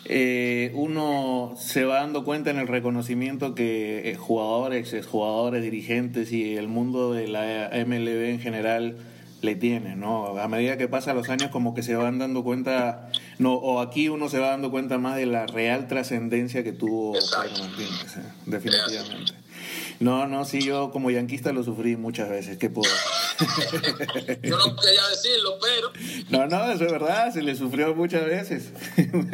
eh, 0.05 0.73
uno 0.75 1.55
se 1.59 1.85
va 1.85 1.97
dando 1.97 2.25
cuenta 2.25 2.51
en 2.51 2.59
el 2.59 2.69
reconocimiento 2.69 3.55
que 3.55 4.11
eh, 4.11 4.17
jugadores, 4.17 4.95
jugadores, 5.07 5.63
dirigentes 5.63 6.33
y 6.33 6.57
el 6.57 6.69
mundo 6.69 7.13
de 7.13 7.29
la 7.29 7.71
MLB 7.73 8.31
en 8.31 8.41
general 8.41 8.97
le 9.43 9.57
tiene, 9.57 9.97
¿no? 9.97 10.39
A 10.39 10.49
medida 10.49 10.77
que 10.77 10.89
pasan 10.89 11.17
los 11.17 11.29
años 11.29 11.51
como 11.51 11.75
que 11.75 11.83
se 11.83 11.97
van 11.97 12.19
dando 12.19 12.45
cuenta, 12.45 13.09
no, 13.39 13.55
o 13.55 13.81
aquí 13.81 14.09
uno 14.09 14.29
se 14.29 14.39
va 14.39 14.49
dando 14.49 14.71
cuenta 14.71 14.99
más 14.99 15.17
de 15.17 15.27
la 15.27 15.47
real 15.47 15.89
trascendencia 15.89 16.63
que 16.63 16.73
tuvo 16.73 17.13
Pedro 17.13 17.59
Martínez, 17.59 18.17
¿eh? 18.17 18.33
definitivamente. 18.47 19.33
No, 19.99 20.27
no, 20.27 20.45
sí, 20.45 20.63
yo 20.63 20.91
como 20.91 21.11
yanquista 21.11 21.53
lo 21.53 21.63
sufrí 21.63 21.97
muchas 21.97 22.29
veces, 22.29 22.57
¿qué 22.57 22.71
puedo? 22.71 22.91
Yo 24.43 24.57
no 24.57 24.77
quería 24.77 25.09
decirlo, 25.09 25.59
pero... 25.61 25.93
No, 26.31 26.47
no, 26.47 26.71
eso 26.71 26.85
es 26.85 26.93
verdad, 26.93 27.33
se 27.33 27.43
le 27.43 27.55
sufrió 27.55 27.95
muchas 27.95 28.25
veces. 28.25 28.71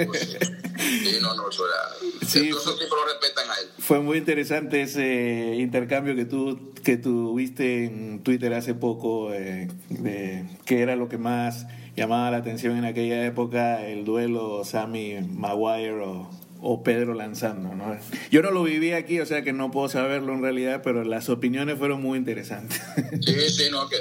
Pues 0.06 0.38
Sí, 0.78 1.18
no, 1.20 1.34
no, 1.34 1.48
eso 1.48 1.64
era. 1.66 2.26
Sí, 2.26 2.48
esos 2.48 2.78
tipos 2.78 2.98
lo 2.98 3.04
respetan 3.06 3.50
a 3.50 3.54
él. 3.60 3.68
Fue 3.78 4.00
muy 4.00 4.18
interesante 4.18 4.82
ese 4.82 5.56
intercambio 5.56 6.14
que 6.14 6.24
tú 6.24 6.72
que 6.84 6.96
tuviste 6.96 7.84
en 7.84 8.22
Twitter 8.22 8.54
hace 8.54 8.74
poco, 8.74 9.32
eh, 9.34 9.68
de 9.88 10.44
qué 10.64 10.82
era 10.82 10.96
lo 10.96 11.08
que 11.08 11.18
más 11.18 11.66
llamaba 11.96 12.30
la 12.30 12.38
atención 12.38 12.76
en 12.76 12.84
aquella 12.84 13.26
época, 13.26 13.84
el 13.86 14.04
duelo 14.04 14.64
Sammy 14.64 15.20
Maguire 15.20 16.00
o 16.00 16.30
o 16.60 16.82
Pedro 16.82 17.14
lanzando, 17.14 17.74
¿no? 17.74 17.98
Yo 18.30 18.42
no 18.42 18.50
lo 18.50 18.62
viví 18.62 18.92
aquí, 18.92 19.20
o 19.20 19.26
sea 19.26 19.42
que 19.42 19.52
no 19.52 19.70
puedo 19.70 19.88
saberlo 19.88 20.34
en 20.34 20.42
realidad, 20.42 20.82
pero 20.82 21.04
las 21.04 21.28
opiniones 21.28 21.78
fueron 21.78 22.02
muy 22.02 22.18
interesantes. 22.18 22.80
Sí, 23.20 23.50
sí, 23.50 23.64
no, 23.70 23.88
que 23.88 23.96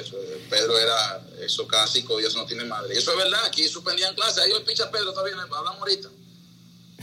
Pedro 0.49 0.77
era 0.77 1.27
eso 1.43 1.67
clásico 1.67 2.19
y 2.19 2.25
eso 2.25 2.37
no 2.37 2.45
tiene 2.45 2.63
madre. 2.65 2.93
Eso 2.97 3.11
es 3.11 3.17
verdad, 3.17 3.39
aquí 3.45 3.67
suspendían 3.67 4.15
clases, 4.15 4.39
ahí 4.39 4.51
el 4.51 4.63
picha 4.63 4.89
Pedro 4.89 5.11
todavía, 5.11 5.35
hablamos 5.41 5.79
ahorita. 5.79 6.09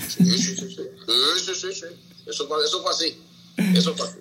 Sí, 0.09 0.25
sí, 0.25 0.39
sí, 0.39 0.57
sí, 0.57 0.69
sí, 1.45 1.55
sí, 1.55 1.75
sí. 1.75 1.87
Eso, 2.27 2.63
eso 2.65 2.83
fue 2.83 2.91
así, 2.91 3.23
eso 3.75 3.95
fue 3.95 4.09
así. 4.09 4.19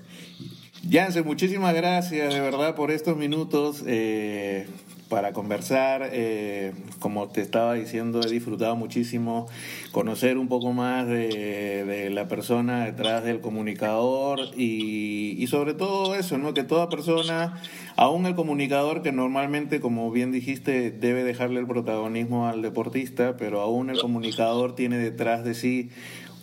Yance, 0.83 1.21
muchísimas 1.23 1.73
gracias 1.73 2.33
de 2.33 2.39
verdad 2.41 2.75
por 2.75 2.91
estos 2.91 3.15
minutos. 3.15 3.77
Eh, 3.85 4.67
para 5.13 5.31
conversar. 5.31 6.09
Eh, 6.11 6.73
como 6.99 7.27
te 7.27 7.41
estaba 7.41 7.75
diciendo, 7.75 8.19
he 8.25 8.31
disfrutado 8.31 8.75
muchísimo 8.75 9.47
conocer 9.91 10.39
un 10.39 10.47
poco 10.47 10.73
más 10.73 11.07
de, 11.07 12.09
la 12.11 12.27
persona 12.27 12.85
detrás 12.85 13.23
del 13.23 13.39
comunicador 13.39 14.39
y, 14.57 15.35
y, 15.37 15.47
sobre 15.47 15.75
todo 15.75 16.15
eso, 16.15 16.39
¿no? 16.39 16.55
que 16.55 16.63
toda 16.63 16.89
persona, 16.89 17.61
aún 17.95 18.25
el 18.25 18.33
comunicador 18.33 19.03
que 19.03 19.11
normalmente, 19.11 19.79
como 19.79 20.09
bien 20.09 20.31
dijiste, 20.31 20.89
debe 20.89 21.23
dejarle 21.23 21.59
el 21.59 21.67
protagonismo 21.67 22.47
al 22.47 22.63
deportista, 22.63 23.37
pero 23.37 23.61
aún 23.61 23.91
el 23.91 23.99
comunicador 23.99 24.73
tiene 24.73 24.97
detrás 24.97 25.43
de 25.43 25.53
sí 25.53 25.91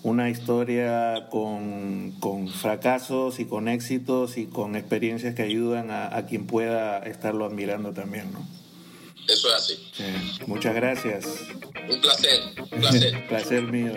una 0.05 0.31
historia 0.31 1.27
con, 1.29 2.15
fracasos 2.55 3.41
y 3.41 3.47
con 3.47 3.67
éxitos 3.67 4.39
y 4.39 4.47
con 4.47 4.77
experiencias 4.77 5.35
que 5.35 5.43
ayudan 5.43 5.91
a, 5.91 6.17
a, 6.17 6.27
quien 6.27 6.47
pueda 6.47 6.99
estarlo 7.01 7.45
admirando 7.45 7.93
también, 7.93 8.33
¿no? 8.33 8.60
Eso 9.31 9.49
es 9.49 9.55
así. 9.55 9.91
Muchas 10.47 10.75
gracias. 10.75 11.27
Un 11.89 12.01
placer. 12.01 12.41
Un 12.59 12.81
placer. 12.81 13.27
placer 13.29 13.63
mío. 13.63 13.93